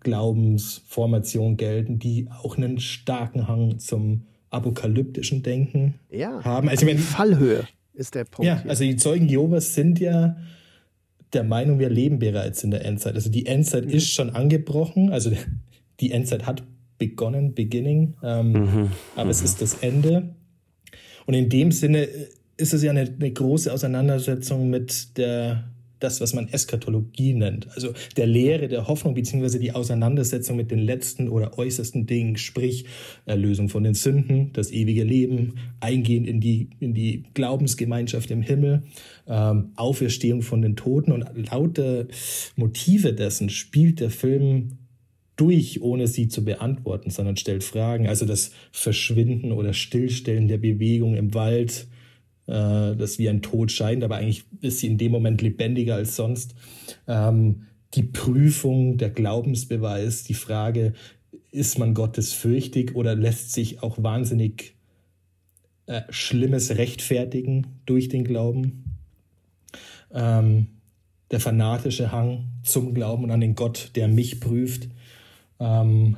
Glaubensformation 0.00 1.56
gelten, 1.56 1.98
die 1.98 2.28
auch 2.42 2.56
einen 2.56 2.80
starken 2.80 3.48
Hang 3.48 3.78
zum 3.78 4.26
apokalyptischen 4.50 5.42
Denken 5.42 5.94
ja. 6.10 6.42
haben. 6.44 6.68
Also, 6.68 6.86
wenn, 6.86 6.98
Fallhöhe 6.98 7.66
ist 7.94 8.14
der 8.14 8.24
Punkt. 8.24 8.46
Ja, 8.46 8.60
hier. 8.62 8.70
also 8.70 8.84
die 8.84 8.96
Zeugen 8.96 9.28
Jehovas 9.28 9.74
sind 9.74 10.00
ja 10.00 10.36
der 11.32 11.44
Meinung, 11.44 11.78
wir 11.78 11.90
leben 11.90 12.18
bereits 12.18 12.64
in 12.64 12.70
der 12.70 12.84
Endzeit. 12.84 13.14
Also 13.14 13.30
die 13.30 13.46
Endzeit 13.46 13.86
mhm. 13.86 13.92
ist 13.92 14.10
schon 14.10 14.30
angebrochen, 14.30 15.10
also 15.10 15.30
die 16.00 16.10
Endzeit 16.10 16.46
hat 16.46 16.64
begonnen, 16.98 17.54
beginning, 17.54 18.16
ähm, 18.22 18.52
mhm. 18.52 18.90
aber 19.14 19.26
mhm. 19.26 19.30
es 19.30 19.42
ist 19.42 19.62
das 19.62 19.74
Ende. 19.74 20.34
Und 21.26 21.34
in 21.34 21.48
dem 21.48 21.70
Sinne 21.70 22.08
ist 22.60 22.72
es 22.74 22.82
ja 22.82 22.90
eine, 22.90 23.02
eine 23.02 23.32
große 23.32 23.72
Auseinandersetzung 23.72 24.70
mit 24.70 25.16
der 25.16 25.64
das, 26.00 26.20
was 26.20 26.34
man 26.34 26.48
Eskatologie 26.48 27.34
nennt, 27.34 27.68
also 27.74 27.92
der 28.16 28.26
Lehre, 28.26 28.68
der 28.68 28.88
Hoffnung, 28.88 29.14
beziehungsweise 29.14 29.58
die 29.58 29.72
Auseinandersetzung 29.72 30.56
mit 30.56 30.70
den 30.70 30.78
letzten 30.78 31.28
oder 31.28 31.58
äußersten 31.58 32.06
Dingen, 32.06 32.36
sprich 32.36 32.86
Erlösung 33.26 33.68
von 33.68 33.84
den 33.84 33.94
Sünden, 33.94 34.52
das 34.52 34.72
ewige 34.72 35.04
Leben, 35.04 35.54
Eingehen 35.80 36.24
in 36.24 36.40
die, 36.40 36.70
in 36.80 36.94
die 36.94 37.24
Glaubensgemeinschaft 37.34 38.30
im 38.30 38.42
Himmel, 38.42 38.82
ähm, 39.28 39.72
Auferstehung 39.76 40.42
von 40.42 40.62
den 40.62 40.74
Toten 40.74 41.12
und 41.12 41.26
lauter 41.50 42.06
Motive 42.56 43.12
dessen 43.12 43.50
spielt 43.50 44.00
der 44.00 44.10
Film 44.10 44.78
durch, 45.36 45.80
ohne 45.80 46.06
sie 46.06 46.28
zu 46.28 46.44
beantworten, 46.44 47.10
sondern 47.10 47.36
stellt 47.36 47.64
Fragen. 47.64 48.06
Also 48.06 48.26
das 48.26 48.52
Verschwinden 48.72 49.52
oder 49.52 49.72
Stillstellen 49.72 50.48
der 50.48 50.58
Bewegung 50.58 51.16
im 51.16 51.32
Wald, 51.32 51.86
äh, 52.50 52.96
das 52.96 53.18
wie 53.18 53.28
ein 53.28 53.42
Tod 53.42 53.70
scheint, 53.70 54.02
aber 54.02 54.16
eigentlich 54.16 54.44
ist 54.60 54.80
sie 54.80 54.88
in 54.88 54.98
dem 54.98 55.12
Moment 55.12 55.40
lebendiger 55.40 55.94
als 55.94 56.16
sonst. 56.16 56.54
Ähm, 57.06 57.66
die 57.94 58.02
Prüfung, 58.02 58.98
der 58.98 59.10
Glaubensbeweis, 59.10 60.24
die 60.24 60.34
Frage, 60.34 60.94
ist 61.52 61.78
man 61.78 61.94
Gottes 61.94 62.32
fürchtig 62.32 62.94
oder 62.94 63.14
lässt 63.14 63.52
sich 63.52 63.82
auch 63.82 64.02
wahnsinnig 64.02 64.74
äh, 65.86 66.02
Schlimmes 66.10 66.76
rechtfertigen 66.76 67.66
durch 67.86 68.08
den 68.08 68.24
Glauben? 68.24 68.96
Ähm, 70.12 70.66
der 71.30 71.40
fanatische 71.40 72.10
Hang 72.10 72.48
zum 72.64 72.94
Glauben 72.94 73.24
und 73.24 73.30
an 73.30 73.40
den 73.40 73.54
Gott, 73.54 73.92
der 73.94 74.08
mich 74.08 74.40
prüft. 74.40 74.88
Ähm, 75.60 76.16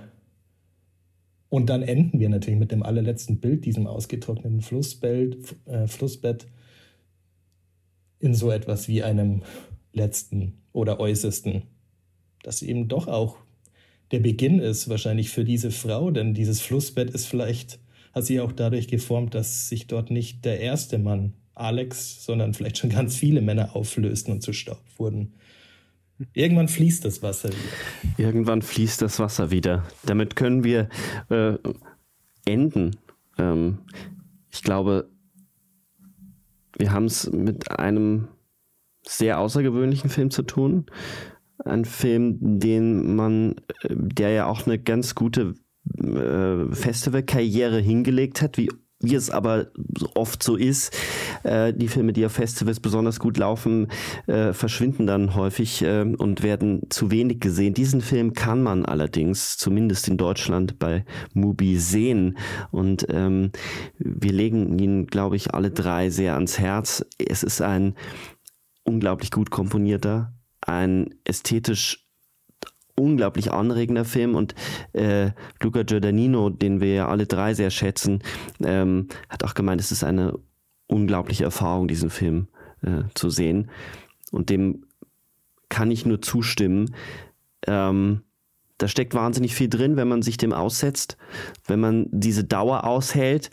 und 1.52 1.66
dann 1.68 1.82
enden 1.82 2.18
wir 2.18 2.30
natürlich 2.30 2.58
mit 2.58 2.72
dem 2.72 2.82
allerletzten 2.82 3.38
Bild, 3.38 3.66
diesem 3.66 3.86
ausgetrockneten 3.86 4.62
Flussbett, 4.62 5.36
äh, 5.66 5.86
Flussbett, 5.86 6.46
in 8.20 8.32
so 8.32 8.50
etwas 8.50 8.88
wie 8.88 9.02
einem 9.02 9.42
letzten 9.92 10.62
oder 10.72 10.98
äußersten, 10.98 11.64
das 12.42 12.62
eben 12.62 12.88
doch 12.88 13.06
auch 13.06 13.36
der 14.12 14.20
Beginn 14.20 14.60
ist, 14.60 14.88
wahrscheinlich 14.88 15.28
für 15.28 15.44
diese 15.44 15.70
Frau, 15.70 16.10
denn 16.10 16.32
dieses 16.32 16.62
Flussbett 16.62 17.10
ist 17.10 17.26
vielleicht, 17.26 17.80
hat 18.14 18.24
sie 18.24 18.40
auch 18.40 18.52
dadurch 18.52 18.88
geformt, 18.88 19.34
dass 19.34 19.68
sich 19.68 19.86
dort 19.86 20.10
nicht 20.10 20.46
der 20.46 20.58
erste 20.58 20.96
Mann, 20.96 21.34
Alex, 21.54 22.24
sondern 22.24 22.54
vielleicht 22.54 22.78
schon 22.78 22.88
ganz 22.88 23.14
viele 23.14 23.42
Männer 23.42 23.76
auflösten 23.76 24.32
und 24.32 24.40
zu 24.40 24.54
Staub 24.54 24.80
wurden. 24.96 25.34
Irgendwann 26.32 26.68
fließt 26.68 27.04
das 27.04 27.22
Wasser 27.22 27.50
wieder. 27.50 28.18
Irgendwann 28.18 28.62
fließt 28.62 29.02
das 29.02 29.18
Wasser 29.18 29.50
wieder. 29.50 29.86
Damit 30.04 30.36
können 30.36 30.64
wir 30.64 30.88
äh, 31.28 31.56
enden. 32.44 32.96
Ähm, 33.38 33.78
ich 34.50 34.62
glaube, 34.62 35.08
wir 36.78 36.92
haben 36.92 37.04
es 37.04 37.30
mit 37.30 37.70
einem 37.70 38.28
sehr 39.06 39.38
außergewöhnlichen 39.38 40.10
Film 40.10 40.30
zu 40.30 40.42
tun. 40.42 40.86
Ein 41.64 41.84
Film, 41.84 42.58
den 42.58 43.14
man, 43.14 43.56
äh, 43.82 43.88
der 43.90 44.30
ja 44.30 44.46
auch 44.46 44.66
eine 44.66 44.78
ganz 44.78 45.14
gute 45.14 45.54
äh, 45.98 46.74
Festivalkarriere 46.74 47.78
hingelegt 47.78 48.42
hat, 48.42 48.58
wie 48.58 48.68
wie 49.02 49.14
es 49.14 49.30
aber 49.30 49.66
oft 50.14 50.42
so 50.42 50.56
ist, 50.56 50.96
äh, 51.42 51.72
die 51.74 51.88
Filme, 51.88 52.12
die 52.12 52.24
auf 52.24 52.32
Festivals 52.32 52.80
besonders 52.80 53.18
gut 53.18 53.36
laufen, 53.36 53.88
äh, 54.26 54.52
verschwinden 54.52 55.06
dann 55.06 55.34
häufig 55.34 55.82
äh, 55.82 56.02
und 56.02 56.42
werden 56.42 56.82
zu 56.88 57.10
wenig 57.10 57.40
gesehen. 57.40 57.74
Diesen 57.74 58.00
Film 58.00 58.32
kann 58.32 58.62
man 58.62 58.86
allerdings, 58.86 59.58
zumindest 59.58 60.08
in 60.08 60.16
Deutschland, 60.16 60.78
bei 60.78 61.04
Mubi 61.34 61.78
sehen. 61.78 62.38
Und 62.70 63.06
ähm, 63.10 63.50
wir 63.98 64.32
legen 64.32 64.78
ihn, 64.78 65.06
glaube 65.06 65.36
ich, 65.36 65.52
alle 65.52 65.70
drei 65.70 66.10
sehr 66.10 66.34
ans 66.34 66.58
Herz. 66.58 67.04
Es 67.18 67.42
ist 67.42 67.60
ein 67.60 67.94
unglaublich 68.84 69.30
gut 69.30 69.50
komponierter, 69.50 70.34
ein 70.60 71.14
ästhetisch 71.24 72.01
unglaublich 72.94 73.52
anregender 73.52 74.04
Film 74.04 74.34
und 74.34 74.54
äh, 74.92 75.30
Luca 75.62 75.82
Giordannino, 75.82 76.50
den 76.50 76.80
wir 76.80 76.94
ja 76.94 77.08
alle 77.08 77.26
drei 77.26 77.54
sehr 77.54 77.70
schätzen, 77.70 78.22
ähm, 78.62 79.08
hat 79.28 79.44
auch 79.44 79.54
gemeint, 79.54 79.80
es 79.80 79.92
ist 79.92 80.04
eine 80.04 80.38
unglaubliche 80.86 81.44
Erfahrung, 81.44 81.88
diesen 81.88 82.10
Film 82.10 82.48
äh, 82.82 83.04
zu 83.14 83.30
sehen. 83.30 83.70
Und 84.30 84.50
dem 84.50 84.84
kann 85.68 85.90
ich 85.90 86.04
nur 86.04 86.20
zustimmen. 86.20 86.94
Ähm, 87.66 88.22
da 88.78 88.88
steckt 88.88 89.14
wahnsinnig 89.14 89.54
viel 89.54 89.68
drin, 89.68 89.96
wenn 89.96 90.08
man 90.08 90.22
sich 90.22 90.36
dem 90.36 90.52
aussetzt. 90.52 91.16
Wenn 91.66 91.80
man 91.80 92.08
diese 92.10 92.44
Dauer 92.44 92.84
aushält, 92.84 93.50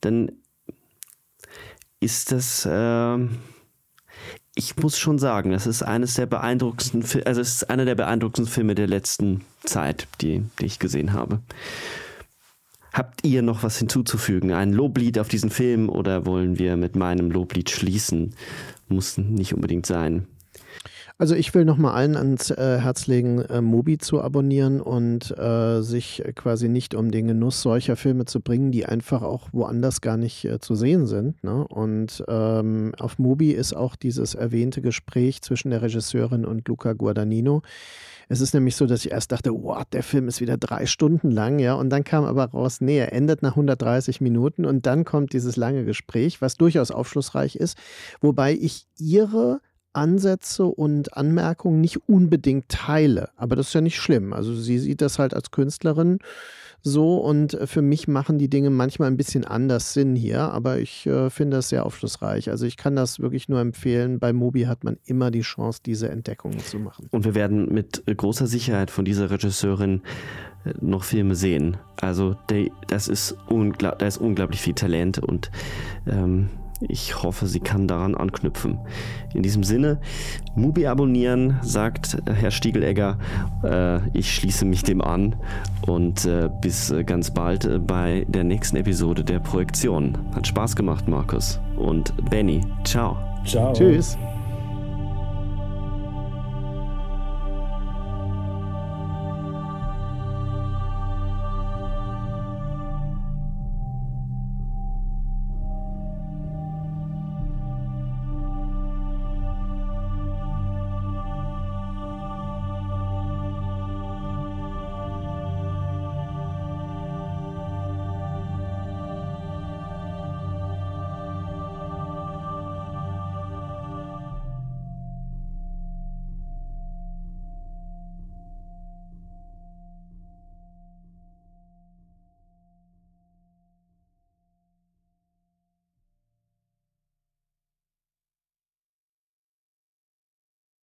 dann 0.00 0.32
ist 2.00 2.32
das... 2.32 2.66
Äh, 2.66 3.28
ich 4.58 4.76
muss 4.78 4.98
schon 4.98 5.18
sagen, 5.18 5.50
das 5.52 5.66
ist 5.66 5.82
eines 5.82 6.14
der 6.14 6.24
beeindruckendsten, 6.24 7.04
also 7.26 7.40
es 7.42 7.56
ist 7.56 7.70
einer 7.70 7.84
der 7.84 7.94
beeindruckendsten 7.94 8.52
Filme 8.52 8.74
der 8.74 8.86
letzten 8.86 9.42
Zeit, 9.62 10.08
die, 10.22 10.44
die 10.58 10.64
ich 10.64 10.78
gesehen 10.78 11.12
habe. 11.12 11.40
Habt 12.92 13.26
ihr 13.26 13.42
noch 13.42 13.62
was 13.62 13.78
hinzuzufügen? 13.78 14.52
Ein 14.52 14.72
Loblied 14.72 15.18
auf 15.18 15.28
diesen 15.28 15.50
Film 15.50 15.90
oder 15.90 16.24
wollen 16.24 16.58
wir 16.58 16.78
mit 16.78 16.96
meinem 16.96 17.30
Loblied 17.30 17.68
schließen? 17.68 18.34
Muss 18.88 19.18
nicht 19.18 19.52
unbedingt 19.52 19.84
sein. 19.84 20.26
Also 21.18 21.34
ich 21.34 21.54
will 21.54 21.64
nochmal 21.64 21.94
allen 21.94 22.14
ans 22.14 22.50
äh, 22.50 22.78
Herz 22.78 23.06
legen, 23.06 23.38
äh, 23.40 23.62
Mobi 23.62 23.96
zu 23.96 24.20
abonnieren 24.20 24.82
und 24.82 25.30
äh, 25.38 25.80
sich 25.80 26.22
quasi 26.34 26.68
nicht 26.68 26.94
um 26.94 27.10
den 27.10 27.28
Genuss 27.28 27.62
solcher 27.62 27.96
Filme 27.96 28.26
zu 28.26 28.42
bringen, 28.42 28.70
die 28.70 28.84
einfach 28.84 29.22
auch 29.22 29.48
woanders 29.52 30.02
gar 30.02 30.18
nicht 30.18 30.44
äh, 30.44 30.60
zu 30.60 30.74
sehen 30.74 31.06
sind. 31.06 31.42
Ne? 31.42 31.66
Und 31.68 32.22
ähm, 32.28 32.92
auf 32.98 33.18
Mobi 33.18 33.52
ist 33.52 33.72
auch 33.72 33.96
dieses 33.96 34.34
erwähnte 34.34 34.82
Gespräch 34.82 35.40
zwischen 35.40 35.70
der 35.70 35.80
Regisseurin 35.80 36.44
und 36.44 36.68
Luca 36.68 36.92
Guadagnino. 36.92 37.62
Es 38.28 38.42
ist 38.42 38.52
nämlich 38.52 38.76
so, 38.76 38.84
dass 38.84 39.06
ich 39.06 39.12
erst 39.12 39.32
dachte, 39.32 39.52
wow, 39.54 39.84
der 39.90 40.02
Film 40.02 40.28
ist 40.28 40.42
wieder 40.42 40.58
drei 40.58 40.84
Stunden 40.84 41.30
lang, 41.30 41.60
ja, 41.60 41.74
und 41.74 41.88
dann 41.90 42.04
kam 42.04 42.24
aber 42.24 42.44
raus, 42.46 42.80
nee, 42.80 42.98
er 42.98 43.12
endet 43.12 43.40
nach 43.40 43.52
130 43.52 44.20
Minuten 44.20 44.66
und 44.66 44.84
dann 44.84 45.04
kommt 45.04 45.32
dieses 45.32 45.56
lange 45.56 45.84
Gespräch, 45.84 46.42
was 46.42 46.56
durchaus 46.56 46.90
aufschlussreich 46.90 47.56
ist, 47.56 47.78
wobei 48.20 48.52
ich 48.52 48.86
ihre 48.98 49.60
Ansätze 49.96 50.64
und 50.64 51.16
Anmerkungen 51.16 51.80
nicht 51.80 52.08
unbedingt 52.08 52.68
teile. 52.68 53.30
Aber 53.36 53.56
das 53.56 53.68
ist 53.68 53.74
ja 53.74 53.80
nicht 53.80 53.98
schlimm. 53.98 54.32
Also 54.32 54.54
sie 54.54 54.78
sieht 54.78 55.00
das 55.00 55.18
halt 55.18 55.34
als 55.34 55.50
Künstlerin 55.50 56.18
so 56.86 57.16
und 57.16 57.58
für 57.64 57.82
mich 57.82 58.06
machen 58.06 58.38
die 58.38 58.48
Dinge 58.48 58.70
manchmal 58.70 59.08
ein 59.08 59.16
bisschen 59.16 59.44
anders 59.44 59.92
Sinn 59.92 60.14
hier, 60.14 60.52
aber 60.52 60.78
ich 60.78 61.04
äh, 61.06 61.30
finde 61.30 61.56
das 61.56 61.68
sehr 61.68 61.84
aufschlussreich. 61.84 62.48
Also 62.48 62.64
ich 62.64 62.76
kann 62.76 62.94
das 62.94 63.18
wirklich 63.18 63.48
nur 63.48 63.58
empfehlen. 63.58 64.20
Bei 64.20 64.32
Mobi 64.32 64.66
hat 64.66 64.84
man 64.84 64.96
immer 65.04 65.32
die 65.32 65.40
Chance, 65.40 65.80
diese 65.84 66.08
Entdeckungen 66.08 66.60
zu 66.60 66.78
machen. 66.78 67.08
Und 67.10 67.24
wir 67.24 67.34
werden 67.34 67.74
mit 67.74 68.04
großer 68.06 68.46
Sicherheit 68.46 68.92
von 68.92 69.04
dieser 69.04 69.30
Regisseurin 69.30 70.02
äh, 70.64 70.74
noch 70.80 71.02
Filme 71.02 71.34
sehen. 71.34 71.76
Also 72.00 72.36
das 72.86 73.08
ist 73.08 73.36
da 73.78 73.90
ist 73.90 74.18
unglaublich 74.18 74.60
viel 74.60 74.74
Talent 74.74 75.18
und 75.18 75.50
ähm, 76.06 76.50
Ich 76.80 77.22
hoffe, 77.22 77.46
sie 77.46 77.60
kann 77.60 77.88
daran 77.88 78.14
anknüpfen. 78.14 78.78
In 79.34 79.42
diesem 79.42 79.64
Sinne, 79.64 79.98
Mubi 80.54 80.86
abonnieren, 80.86 81.58
sagt 81.62 82.18
Herr 82.26 82.50
Stiegelegger. 82.50 83.18
Äh, 83.62 84.00
ich 84.12 84.34
schließe 84.34 84.64
mich 84.64 84.82
dem 84.82 85.00
an 85.00 85.36
und 85.86 86.24
äh, 86.24 86.50
bis 86.60 86.90
äh, 86.90 87.04
ganz 87.04 87.30
bald 87.30 87.86
bei 87.86 88.26
der 88.28 88.44
nächsten 88.44 88.76
Episode 88.76 89.24
der 89.24 89.38
Projektion. 89.38 90.18
Hat 90.34 90.46
Spaß 90.46 90.76
gemacht, 90.76 91.08
Markus. 91.08 91.60
Und 91.76 92.12
Benny, 92.30 92.60
ciao. 92.84 93.16
Ciao. 93.44 93.72
Tschüss. 93.72 94.18